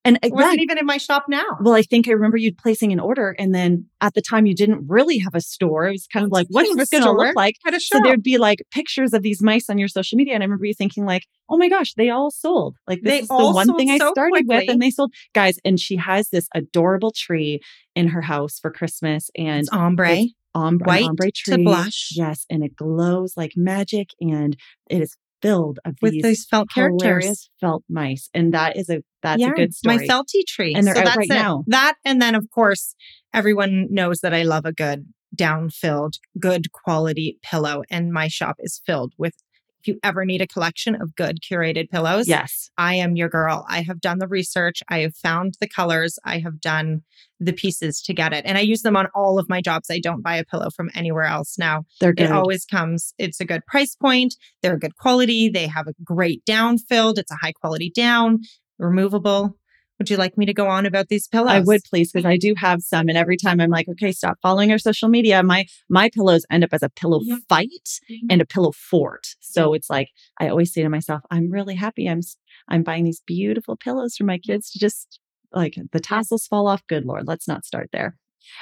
and 0.08 0.20
it 0.24 0.32
wasn't 0.34 0.62
even 0.62 0.78
in 0.78 0.86
my 0.86 0.98
shop 0.98 1.26
now. 1.28 1.46
well, 1.62 1.74
I 1.74 1.82
think 1.82 2.08
I 2.08 2.12
remember 2.12 2.38
you 2.38 2.54
placing 2.54 2.92
an 2.94 3.00
order, 3.00 3.36
and 3.38 3.54
then 3.54 3.86
at 4.02 4.14
the 4.14 4.22
time 4.22 4.46
you 4.46 4.56
didn't 4.56 4.88
really 4.88 5.18
have 5.20 5.36
a 5.36 5.42
store. 5.42 5.88
It 5.88 5.92
was 5.92 6.08
kind 6.12 6.26
of 6.26 6.32
like, 6.32 6.48
what's 6.50 6.76
this 6.76 6.90
going 6.90 7.04
to 7.04 7.12
look 7.12 7.36
like? 7.36 7.56
So 7.80 8.00
there'd 8.04 8.24
be 8.24 8.38
like 8.38 8.64
pictures 8.72 9.14
of 9.14 9.22
these 9.22 9.42
mice 9.42 9.70
on 9.70 9.78
your 9.78 9.88
social 9.88 10.16
media, 10.18 10.34
and 10.34 10.44
I 10.44 10.46
remember 10.46 10.66
you 10.66 10.74
thinking 10.74 11.06
like, 11.06 11.24
"Oh 11.50 11.58
my 11.58 11.70
gosh, 11.70 11.94
they 11.96 12.10
all 12.10 12.32
sold! 12.32 12.78
Like 12.88 13.02
this 13.02 13.12
They 13.12 13.20
is 13.20 13.28
the 13.28 13.36
one 13.36 13.76
thing 13.76 13.90
I 13.92 13.98
so 13.98 14.12
started 14.12 14.46
with, 14.48 14.70
and 14.70 14.82
they 14.82 14.90
sold, 14.92 15.14
guys." 15.34 15.60
And 15.66 15.80
she 15.80 15.98
has 15.98 16.30
this 16.30 16.48
adorable 16.56 17.12
tree 17.16 17.60
in 17.96 18.10
her 18.10 18.22
house 18.22 18.60
for 18.60 18.72
Christmas, 18.72 19.30
and 19.38 19.60
it's 19.62 19.70
ombre. 19.70 20.24
ombre, 20.56 20.88
white 20.88 21.04
ombre 21.06 21.32
to 21.46 21.58
blush. 21.58 22.10
yes, 22.16 22.46
and 22.50 22.64
it 22.64 22.76
glows 22.76 23.34
like 23.36 23.54
magic, 23.56 24.10
and 24.22 24.56
it 24.90 25.02
is 25.02 25.16
filled 25.42 25.80
of 25.86 25.96
with 26.02 26.14
these 26.14 26.24
these 26.24 26.46
felt 26.46 26.70
characters. 26.74 27.50
felt 27.62 27.84
mice, 27.90 28.30
and 28.34 28.54
that 28.54 28.76
is 28.78 28.90
a 28.90 29.04
that's 29.22 29.42
Yeah, 29.42 29.52
a 29.52 29.56
good 29.56 29.74
story. 29.74 29.98
My 29.98 30.04
felty 30.06 30.46
tree. 30.48 30.74
And 30.76 30.86
they're 30.86 30.96
so 30.96 31.02
out 31.02 31.06
that's 31.06 31.18
right 31.18 31.30
it. 31.30 31.34
now. 31.34 31.64
That 31.68 31.96
and 32.06 32.22
then 32.22 32.36
of 32.36 32.48
course 32.54 32.96
everyone 33.34 33.88
knows 33.90 34.20
that 34.22 34.34
I 34.34 34.44
love 34.44 34.66
a 34.66 34.74
good 34.74 35.06
down-filled, 35.36 36.16
good 36.40 36.72
quality 36.72 37.38
pillow. 37.44 37.84
And 37.92 38.12
my 38.12 38.28
shop 38.28 38.56
is 38.60 38.82
filled 38.86 39.14
with 39.18 39.34
if 39.80 39.88
you 39.88 40.00
ever 40.04 40.26
need 40.26 40.42
a 40.42 40.48
collection 40.48 40.96
of 40.96 41.16
good 41.16 41.40
curated 41.42 41.90
pillows, 41.90 42.28
yes, 42.28 42.70
I 42.78 42.96
am 42.96 43.16
your 43.16 43.30
girl. 43.30 43.66
I 43.70 43.82
have 43.82 44.02
done 44.02 44.20
the 44.20 44.28
research. 44.28 44.82
I 44.90 45.00
have 45.00 45.16
found 45.16 45.56
the 45.60 45.68
colors. 45.68 46.18
I 46.26 46.40
have 46.40 46.60
done 46.60 47.04
the 47.40 47.54
pieces 47.54 48.02
to 48.02 48.14
get 48.14 48.34
it. 48.34 48.46
And 48.46 48.58
I 48.58 48.62
use 48.62 48.82
them 48.82 48.98
on 48.98 49.08
all 49.14 49.38
of 49.38 49.48
my 49.48 49.62
jobs. 49.62 49.90
I 49.92 50.00
don't 50.00 50.24
buy 50.24 50.38
a 50.38 50.44
pillow 50.44 50.70
from 50.76 50.90
anywhere 50.96 51.26
else 51.26 51.58
now. 51.58 51.84
they're 52.00 52.14
good. 52.14 52.26
It 52.26 52.32
always 52.32 52.66
comes, 52.66 53.14
it's 53.18 53.40
a 53.40 53.46
good 53.46 53.66
price 53.68 53.96
point. 53.96 54.36
They're 54.62 54.76
a 54.76 54.80
good 54.80 54.98
quality. 54.98 55.50
They 55.50 55.68
have 55.68 55.88
a 55.88 55.94
great 56.04 56.44
down 56.46 56.78
filled. 56.80 57.20
It's 57.20 57.32
a 57.32 57.38
high 57.42 57.52
quality 57.54 57.92
down, 57.92 58.40
removable. 58.80 59.56
Would 60.00 60.10
you 60.10 60.18
like 60.18 60.38
me 60.38 60.46
to 60.46 60.54
go 60.54 60.68
on 60.68 60.86
about 60.86 61.08
these 61.08 61.28
pillows? 61.28 61.52
I 61.52 61.60
would 61.60 61.82
please 61.84 62.12
because 62.12 62.26
I 62.26 62.38
do 62.38 62.54
have 62.58 62.82
some, 62.82 63.10
and 63.10 63.18
every 63.18 63.38
time 63.38 63.60
I'm 63.60 63.70
like, 63.70 63.88
okay, 63.90 64.12
stop 64.12 64.38
following 64.42 64.72
our 64.72 64.78
social 64.78 65.10
media. 65.10 65.42
My 65.44 65.66
my 65.90 66.10
pillows 66.10 66.46
end 66.52 66.64
up 66.64 66.70
as 66.74 66.84
a 66.84 66.90
pillow 66.90 67.22
Yeah. 67.24 67.38
fight 67.50 67.70
mm-hmm. 68.10 68.28
and 68.30 68.42
a 68.42 68.46
pillow 68.46 68.72
fort. 68.72 69.28
So 69.40 69.74
it's 69.74 69.90
like 69.90 70.10
I 70.40 70.50
always 70.50 70.74
say 70.74 70.84
to 70.84 70.90
myself, 70.90 71.22
I'm 71.32 71.50
really 71.50 71.76
happy. 71.76 72.08
I'm 72.08 72.22
I'm 72.68 72.84
buying 72.84 73.06
these 73.06 73.22
beautiful 73.26 73.76
pillows 73.76 74.16
for 74.16 74.24
my 74.24 74.38
kids 74.38 74.70
to 74.72 74.80
just 74.80 75.20
like 75.52 75.76
the 75.92 76.00
tassels 76.00 76.46
fall 76.46 76.68
off. 76.68 76.86
Good 76.88 77.06
lord, 77.06 77.28
let's 77.28 77.48
not 77.48 77.66
start 77.66 77.90
there. 77.92 78.18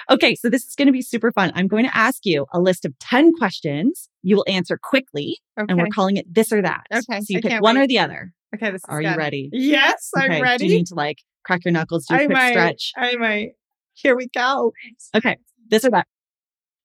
Okay, 0.10 0.36
so 0.36 0.50
this 0.50 0.66
is 0.66 0.76
going 0.76 0.88
to 0.88 0.92
be 0.92 1.02
super 1.02 1.32
fun. 1.32 1.52
I'm 1.56 1.68
going 1.68 1.86
to 1.86 1.96
ask 1.96 2.26
you 2.26 2.46
a 2.54 2.60
list 2.60 2.86
of 2.86 2.98
ten 3.00 3.34
questions. 3.34 4.10
You 4.24 4.36
will 4.38 4.46
answer 4.48 4.78
quickly, 4.82 5.40
Okay. 5.60 5.66
and 5.70 5.80
we're 5.80 5.88
calling 5.94 6.18
it 6.18 6.32
this 6.34 6.52
or 6.52 6.62
that. 6.62 6.84
Okay, 6.94 7.20
so 7.22 7.26
you 7.30 7.38
I 7.40 7.42
pick 7.42 7.62
one 7.62 7.78
or 7.78 7.88
the 7.88 8.00
other. 8.00 8.34
okay. 8.56 8.72
This 8.72 8.80
is 8.82 8.86
Are 8.90 9.02
you 9.02 9.16
ready? 9.16 9.50
Yes, 9.52 10.10
I'm 10.16 10.42
ready. 10.42 10.66
Do 10.68 10.72
you 10.72 10.78
need 10.80 10.88
to 10.88 10.96
like 10.96 11.20
crack 11.44 11.64
your 11.66 11.72
knuckles, 11.72 12.06
do 12.08 12.16
a 12.16 12.18
I 12.18 12.26
quick 12.26 12.38
might. 12.38 12.52
stretch? 12.52 12.92
I 12.98 13.16
might. 13.16 13.50
Here 13.94 14.16
we 14.16 14.28
go. 14.36 14.74
Okay, 15.16 15.38
this 15.70 15.86
or 15.86 15.92
that. 15.92 16.08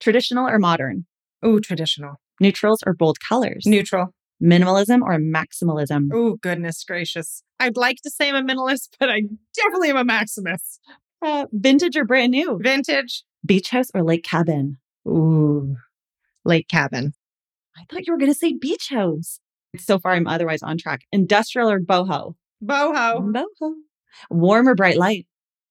Traditional 0.01 0.49
or 0.49 0.59
modern? 0.59 1.07
Ooh, 1.45 1.61
traditional. 1.61 2.17
Neutrals 2.41 2.83
or 2.87 2.95
bold 2.95 3.19
colors? 3.21 3.65
Neutral. 3.67 4.15
Minimalism 4.43 5.03
or 5.03 5.19
maximalism? 5.19 6.09
Oh, 6.13 6.37
goodness 6.43 6.83
gracious. 6.85 7.43
I'd 7.59 7.77
like 7.77 7.99
to 8.05 8.11
say 8.11 8.31
I'm 8.31 8.37
a 8.37 8.43
minimalist, 8.43 8.89
but 8.99 9.11
I 9.11 9.23
definitely 9.55 9.91
am 9.91 9.97
a 9.99 10.05
maximus. 10.05 10.81
Uh, 11.23 11.47
vintage 11.53 11.97
or 11.97 12.05
brand 12.05 12.33
new? 12.33 12.59
Vintage. 12.63 13.25
Beach 13.45 13.71
house 13.71 13.89
or 13.95 14.03
lake 14.03 14.25
cabin? 14.25 14.79
Ooh. 15.07 15.77
Lake 16.45 16.69
cabin. 16.69 17.13
I 17.77 17.85
thought 17.89 18.07
you 18.07 18.13
were 18.13 18.19
going 18.19 18.33
to 18.33 18.39
say 18.39 18.53
beach 18.53 18.89
house. 18.91 19.41
So 19.79 19.99
far, 19.99 20.13
I'm 20.13 20.27
otherwise 20.27 20.63
on 20.63 20.79
track. 20.79 21.03
Industrial 21.13 21.71
or 21.71 21.81
boho? 21.81 22.35
Boho. 22.63 23.33
Boho. 23.33 23.73
Warm 24.31 24.69
or 24.69 24.75
bright 24.75 24.97
light? 24.97 25.27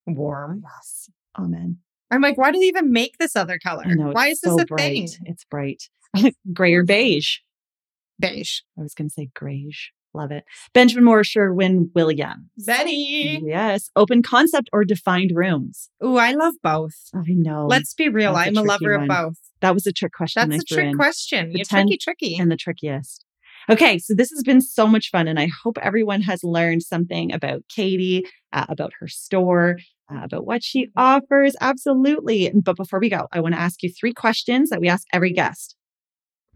Warm. 0.07 0.63
Yes. 0.63 1.09
Amen. 1.37 1.77
I'm 2.11 2.21
like, 2.21 2.37
why 2.37 2.51
do 2.51 2.59
they 2.59 2.65
even 2.65 2.91
make 2.91 3.17
this 3.17 3.35
other 3.35 3.59
color? 3.59 3.83
Know. 3.85 4.11
why 4.11 4.27
is 4.27 4.41
this 4.41 4.53
so 4.55 4.61
a 4.61 4.65
bright. 4.65 5.09
thing? 5.09 5.09
It's 5.25 5.43
bright. 5.45 5.89
Gray 6.53 6.73
or 6.73 6.83
beige? 6.83 7.37
Beige. 8.19 8.61
I 8.77 8.81
was 8.81 8.93
going 8.93 9.09
to 9.09 9.13
say 9.13 9.29
grayish. 9.35 9.91
Love 10.13 10.31
it. 10.31 10.43
Benjamin 10.73 11.03
Moore 11.05 11.23
Sherwin 11.23 11.91
Williams. 11.93 12.49
Betty. 12.65 13.41
Yes. 13.43 13.89
Open 13.95 14.23
concept 14.23 14.69
or 14.73 14.83
defined 14.83 15.31
rooms? 15.35 15.89
Ooh, 16.03 16.17
I 16.17 16.31
love 16.31 16.55
both. 16.63 16.95
I 17.13 17.21
know. 17.27 17.67
Let's 17.67 17.93
be 17.93 18.09
real. 18.09 18.31
a 18.35 18.39
I'm 18.39 18.49
a 18.49 18.53
tricky 18.53 18.67
lover 18.67 18.97
one. 18.97 19.03
of 19.03 19.07
both. 19.07 19.37
That 19.61 19.73
was 19.73 19.85
a 19.85 19.91
trick 19.93 20.13
question. 20.13 20.49
That's 20.49 20.61
I 20.61 20.73
a 20.73 20.75
trick 20.75 20.87
in. 20.87 20.95
question. 20.95 21.49
The 21.51 21.57
You're 21.59 21.65
tricky, 21.65 21.97
tricky. 21.97 22.37
and 22.37 22.51
the 22.51 22.57
trickiest. 22.57 23.25
Okay, 23.69 23.99
so 23.99 24.15
this 24.15 24.31
has 24.31 24.41
been 24.43 24.61
so 24.61 24.87
much 24.87 25.09
fun, 25.11 25.27
and 25.27 25.39
I 25.39 25.47
hope 25.63 25.77
everyone 25.79 26.21
has 26.23 26.43
learned 26.43 26.81
something 26.81 27.31
about 27.31 27.61
Katy, 27.69 28.23
uh, 28.51 28.65
about 28.67 28.93
her 28.99 29.07
store, 29.07 29.77
about 30.09 30.45
what 30.47 30.63
she 30.63 30.87
offers. 30.97 31.55
Absolutely. 31.61 32.51
But 32.55 32.77
before 32.77 32.99
we 32.99 33.09
go, 33.09 33.27
I 33.31 33.41
want 33.41 33.53
to 33.53 33.61
ask 33.61 33.83
you 33.83 33.91
three 33.93 34.13
questions 34.13 34.69
that 34.71 34.81
we 34.81 34.89
ask 34.89 35.05
every 35.13 35.33
guest. 35.33 35.75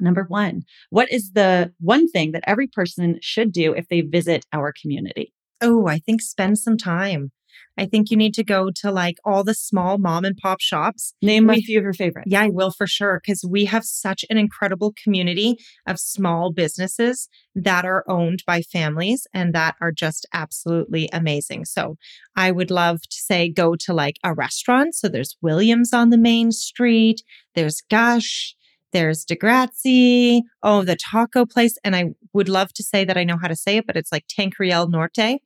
Number 0.04 0.26
one, 0.28 0.64
what 0.90 1.12
is 1.12 1.32
the 1.32 1.74
one 1.80 2.10
thing 2.10 2.34
that 2.34 2.44
every 2.46 2.68
person 2.68 3.18
should 3.22 3.52
do 3.52 3.74
if 3.74 3.88
they 3.88 4.02
visit 4.02 4.46
our 4.52 4.74
community? 4.80 5.34
Oh, 5.62 5.88
I 5.88 6.00
think 6.00 6.22
spend 6.22 6.60
some 6.60 6.78
time. 6.78 7.32
I 7.78 7.86
think 7.86 8.12
you 8.12 8.18
need 8.18 8.34
to 8.36 8.44
go 8.44 8.70
to 8.82 8.92
like 8.92 9.18
all 9.26 9.44
the 9.44 9.54
small 9.54 9.98
mom 9.98 10.26
and 10.26 10.38
pop 10.38 10.60
shops. 10.60 11.14
Name 11.22 11.48
We- 11.48 11.58
a 11.58 11.62
few 11.62 11.80
of 11.80 11.84
your 11.84 11.94
favorites. 11.94 12.28
Yeah, 12.30 12.42
I 12.44 12.50
will 12.50 12.72
for 12.72 12.86
sure. 12.86 13.20
Because 13.24 13.44
we 13.48 13.66
have 13.66 13.84
such 13.84 14.26
an 14.30 14.38
incredible 14.38 14.94
community 15.02 15.58
of 15.88 16.00
small 16.00 16.52
businesses 16.52 17.30
that 17.56 17.86
are 17.86 18.04
owned 18.08 18.44
by 18.46 18.62
families 18.62 19.26
and 19.34 19.54
that 19.54 19.76
are 19.82 19.92
just 19.92 20.28
absolutely 20.34 21.10
amazing. 21.14 21.66
So 21.66 21.96
I 22.36 22.52
would 22.52 22.70
love 22.70 23.02
to 23.02 23.18
say 23.18 23.50
go 23.50 23.76
to 23.78 23.94
like 23.94 24.18
a 24.24 24.34
restaurant. 24.34 24.96
So 24.96 25.08
there's 25.08 25.38
Williams 25.42 25.94
on 25.94 26.10
the 26.10 26.18
main 26.18 26.52
street, 26.52 27.24
there's 27.56 27.82
Gush. 27.90 28.56
There's 28.94 29.26
DeGrazzi. 29.26 30.42
Oh, 30.62 30.84
the 30.84 30.96
taco 30.96 31.46
place. 31.46 31.78
And 31.84 31.96
I 31.96 32.12
would 32.32 32.48
love 32.48 32.72
to 32.74 32.84
say 32.84 33.04
that 33.04 33.18
I 33.18 33.24
know 33.24 33.38
how 33.38 33.48
to 33.48 33.56
say 33.56 33.78
it, 33.78 33.88
but 33.88 33.98
it's 33.98 34.12
like 34.12 34.26
Tancreal 34.30 34.88
Norte. 34.88 35.40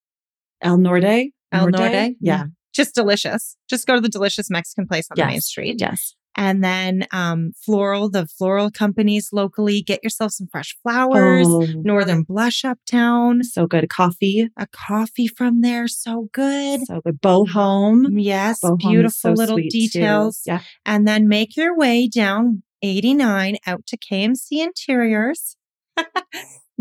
El 0.62 0.78
Norte. 0.78 1.32
El 1.52 1.70
Norte. 1.70 2.16
Yeah. 2.20 2.46
Just 2.74 2.94
delicious. 2.94 3.58
Just 3.70 3.88
go 3.88 3.96
to 3.96 4.02
the 4.02 4.10
delicious 4.10 4.50
Mexican 4.50 4.86
place 4.86 5.08
on 5.10 5.16
the 5.18 5.26
main 5.26 5.42
street. 5.42 5.78
Yes. 5.80 6.14
And 6.40 6.64
then 6.64 7.08
um, 7.12 7.54
floral, 7.60 8.12
the 8.12 8.28
floral 8.28 8.70
companies 8.70 9.30
locally, 9.34 9.82
get 9.82 10.04
yourself 10.04 10.34
some 10.34 10.48
fresh 10.52 10.78
flowers. 10.84 11.48
Oh, 11.50 11.66
Northern 11.78 12.22
Blush 12.22 12.64
Uptown, 12.64 13.44
so 13.44 13.66
good. 13.66 13.90
Coffee. 13.90 14.48
a 14.56 14.68
coffee 14.68 15.28
from 15.28 15.62
there, 15.62 15.88
so 15.88 16.30
good. 16.32 16.86
So 16.86 17.02
good. 17.02 17.20
Bow 17.22 17.46
Home. 17.46 18.20
Yes, 18.20 18.60
Bow 18.60 18.70
Home 18.70 18.78
beautiful 18.78 19.12
so 19.12 19.32
little 19.32 19.56
sweet, 19.56 19.72
too. 19.72 19.80
details. 19.80 20.42
Yeah. 20.46 20.62
And 20.86 21.08
then 21.08 21.28
make 21.28 21.58
your 21.58 21.76
way 21.76 22.08
down 22.08 22.62
89 22.82 23.58
out 23.66 23.86
to 23.88 23.98
KMC 23.98 24.64
Interiors. 24.64 25.56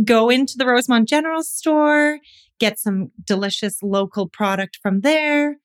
Go 0.05 0.29
into 0.29 0.55
the 0.59 0.67
Rosemont 0.67 1.09
General 1.09 1.43
Store, 1.43 2.19
get 2.61 2.79
some 2.79 3.11
delicious 3.25 3.83
local 3.83 4.29
product 4.29 4.79
from 4.83 5.01
there. 5.01 5.57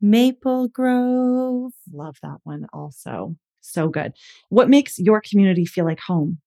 Maple 0.00 0.68
Grove. 0.68 1.72
Love 1.92 2.16
that 2.22 2.36
one 2.44 2.66
also. 2.72 3.36
So 3.60 3.88
good. 3.88 4.12
What 4.50 4.68
makes 4.68 4.98
your 4.98 5.20
community 5.20 5.64
feel 5.64 5.84
like 5.84 5.98
home? 6.00 6.38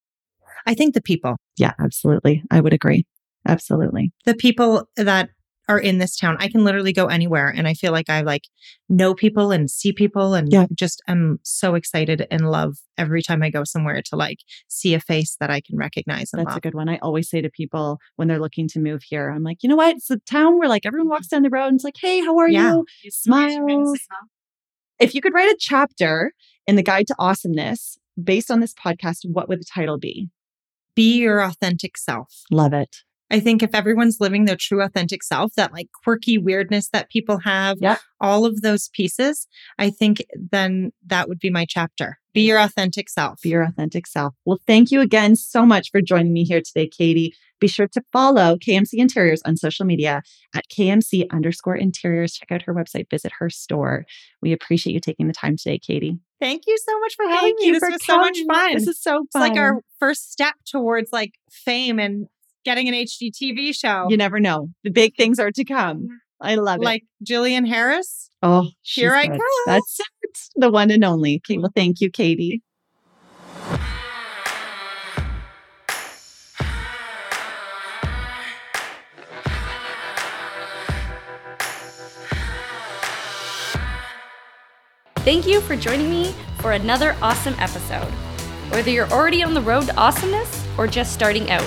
I 0.65 0.73
think 0.73 0.93
the 0.93 1.01
people, 1.01 1.35
Yeah, 1.57 1.73
absolutely. 1.79 2.43
I 2.51 2.61
would 2.61 2.73
agree. 2.73 3.05
Absolutely. 3.47 4.11
the 4.25 4.35
people 4.35 4.89
that 4.95 5.29
are 5.69 5.79
in 5.79 5.99
this 5.99 6.17
town, 6.17 6.35
I 6.39 6.49
can 6.49 6.63
literally 6.63 6.91
go 6.91 7.05
anywhere 7.05 7.47
and 7.47 7.67
I 7.67 7.75
feel 7.75 7.91
like 7.91 8.09
I 8.09 8.21
like 8.21 8.45
know 8.89 9.13
people 9.13 9.51
and 9.51 9.69
see 9.69 9.93
people 9.93 10.33
and 10.33 10.51
Yeah. 10.51 10.65
just 10.73 11.01
am 11.07 11.39
so 11.43 11.75
excited 11.75 12.27
and 12.31 12.49
love 12.49 12.79
every 12.97 13.21
time 13.21 13.43
I 13.43 13.51
go 13.51 13.63
somewhere 13.63 14.01
to 14.01 14.15
like 14.15 14.39
see 14.67 14.95
a 14.95 14.99
face 14.99 15.37
that 15.39 15.51
I 15.51 15.61
can 15.61 15.77
recognize 15.77 16.33
and 16.33 16.43
That's 16.45 16.57
a 16.57 16.59
good 16.59 16.73
one. 16.73 16.89
I 16.89 16.97
always 16.97 17.29
say 17.29 17.39
to 17.41 17.51
people 17.51 17.99
when 18.15 18.27
they're 18.27 18.39
looking 18.39 18.67
to 18.69 18.79
move 18.79 19.03
here, 19.03 19.29
I'm 19.29 19.43
like, 19.43 19.61
you 19.61 19.69
know 19.69 19.75
what? 19.75 19.95
It's 19.97 20.09
a 20.09 20.17
town 20.17 20.57
where 20.57 20.67
like 20.67 20.87
everyone 20.87 21.07
walks 21.07 21.27
mm-hmm. 21.27 21.35
down 21.35 21.43
the 21.43 21.49
road 21.51 21.67
and 21.67 21.75
it's 21.75 21.83
like, 21.83 21.97
hey, 22.01 22.19
how 22.21 22.35
are 22.39 22.49
Yeah. 22.49 22.73
you? 23.03 23.11
Smiles. 23.11 23.99
If 24.99 25.13
you 25.13 25.21
could 25.21 25.33
write 25.35 25.51
a 25.51 25.57
chapter 25.59 26.33
in 26.65 26.77
the 26.77 26.83
Guide 26.83 27.05
to 27.07 27.15
Awesomeness 27.19 27.99
based 28.21 28.49
on 28.49 28.59
this 28.59 28.73
podcast, 28.73 29.19
what 29.23 29.47
would 29.47 29.61
the 29.61 29.65
title 29.71 29.99
be? 29.99 30.29
Be 30.95 31.19
your 31.19 31.41
authentic 31.41 31.95
self. 31.95 32.41
Love 32.49 32.73
it. 32.73 32.97
I 33.31 33.39
think 33.39 33.61
if 33.61 33.75
everyone's 33.75 34.19
living 34.19 34.45
their 34.45 34.55
true 34.55 34.81
authentic 34.81 35.23
self, 35.23 35.53
that 35.55 35.71
like 35.73 35.89
quirky 36.03 36.37
weirdness 36.37 36.89
that 36.89 37.09
people 37.09 37.39
have, 37.39 37.77
Yep. 37.79 37.99
all 38.19 38.45
of 38.45 38.61
those 38.61 38.89
pieces, 38.89 39.47
I 39.77 39.89
think 39.89 40.23
then 40.35 40.91
that 41.05 41.29
would 41.29 41.39
be 41.39 41.49
my 41.49 41.65
chapter. 41.67 42.17
Be 42.33 42.41
your 42.41 42.59
authentic 42.59 43.09
self. 43.09 43.41
Be 43.41 43.49
your 43.49 43.63
authentic 43.63 44.07
self. 44.07 44.33
Well, 44.45 44.59
thank 44.67 44.91
you 44.91 45.01
again 45.01 45.35
so 45.35 45.65
much 45.65 45.91
for 45.91 46.01
joining 46.01 46.33
me 46.33 46.43
here 46.43 46.61
today, 46.61 46.87
Katy. 46.87 47.33
Be 47.59 47.67
sure 47.67 47.87
to 47.89 48.01
follow 48.13 48.55
KMC 48.55 48.93
Interiors 48.93 49.41
on 49.43 49.57
social 49.57 49.85
media 49.85 50.21
at 50.55 50.63
KMC 50.69 51.25
underscore 51.29 51.75
interiors. 51.75 52.33
Check 52.33 52.51
out 52.51 52.61
her 52.61 52.73
website, 52.73 53.09
visit 53.09 53.33
her 53.39 53.49
store. 53.49 54.05
We 54.41 54.53
appreciate 54.53 54.93
you 54.93 54.99
taking 55.01 55.27
the 55.27 55.33
time 55.33 55.57
today, 55.57 55.77
Katy. 55.77 56.19
Thank 56.39 56.63
you 56.67 56.77
so 56.87 56.97
much 56.99 57.15
for 57.15 57.27
having 57.27 57.55
me. 57.59 57.71
This 57.71 57.79
for 57.79 57.91
was 57.91 58.05
so 58.05 58.17
much 58.17 58.37
fun. 58.47 58.73
This 58.75 58.87
is 58.87 59.01
so 59.01 59.23
It's 59.25 59.35
like 59.35 59.57
our 59.57 59.81
first 59.99 60.31
step 60.31 60.53
towards 60.65 61.11
like 61.11 61.33
fame 61.51 61.99
and 61.99 62.27
getting 62.69 62.87
an 62.87 62.93
HGTV 62.93 63.73
show. 63.73 64.05
You 64.09 64.15
never 64.17 64.39
know. 64.39 64.69
The 64.83 64.91
big 64.91 65.15
things 65.15 65.39
are 65.39 65.49
to 65.51 65.63
come. 65.63 66.07
I 66.39 66.53
love 66.53 66.81
it. 66.81 66.85
like 66.85 67.03
Jillian 67.27 67.67
Harris. 67.67 68.29
oh, 68.43 68.69
Here 68.83 69.15
I 69.15 69.25
good. 69.25 69.39
come. 69.39 69.47
That's 69.65 69.99
it. 69.99 70.39
The 70.55 70.69
one 70.69 70.91
and 70.91 71.03
only. 71.03 71.37
Okay, 71.37 71.57
well, 71.57 71.71
thank 71.75 71.99
you, 71.99 72.11
Katy. 72.11 72.61
Thank 85.17 85.45
you 85.47 85.59
for 85.61 85.75
joining 85.75 86.09
me 86.09 86.33
for 86.59 86.71
another 86.73 87.15
awesome 87.21 87.55
episode. 87.59 88.07
Whether 88.71 88.91
you're 88.91 89.09
already 89.09 89.43
on 89.43 89.53
the 89.53 89.61
road 89.61 89.85
to 89.87 89.95
awesomeness 89.97 90.65
or 90.77 90.87
just 90.87 91.13
starting 91.13 91.49
out, 91.49 91.65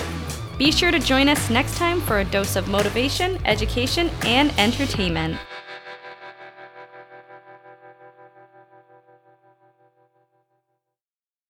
be 0.63 0.71
sure 0.71 0.91
to 0.91 0.99
join 0.99 1.27
us 1.27 1.49
next 1.49 1.75
time 1.75 1.99
for 1.99 2.19
a 2.19 2.23
dose 2.23 2.55
of 2.55 2.69
motivation, 2.69 3.37
education, 3.45 4.09
and 4.23 4.57
entertainment. 4.57 5.37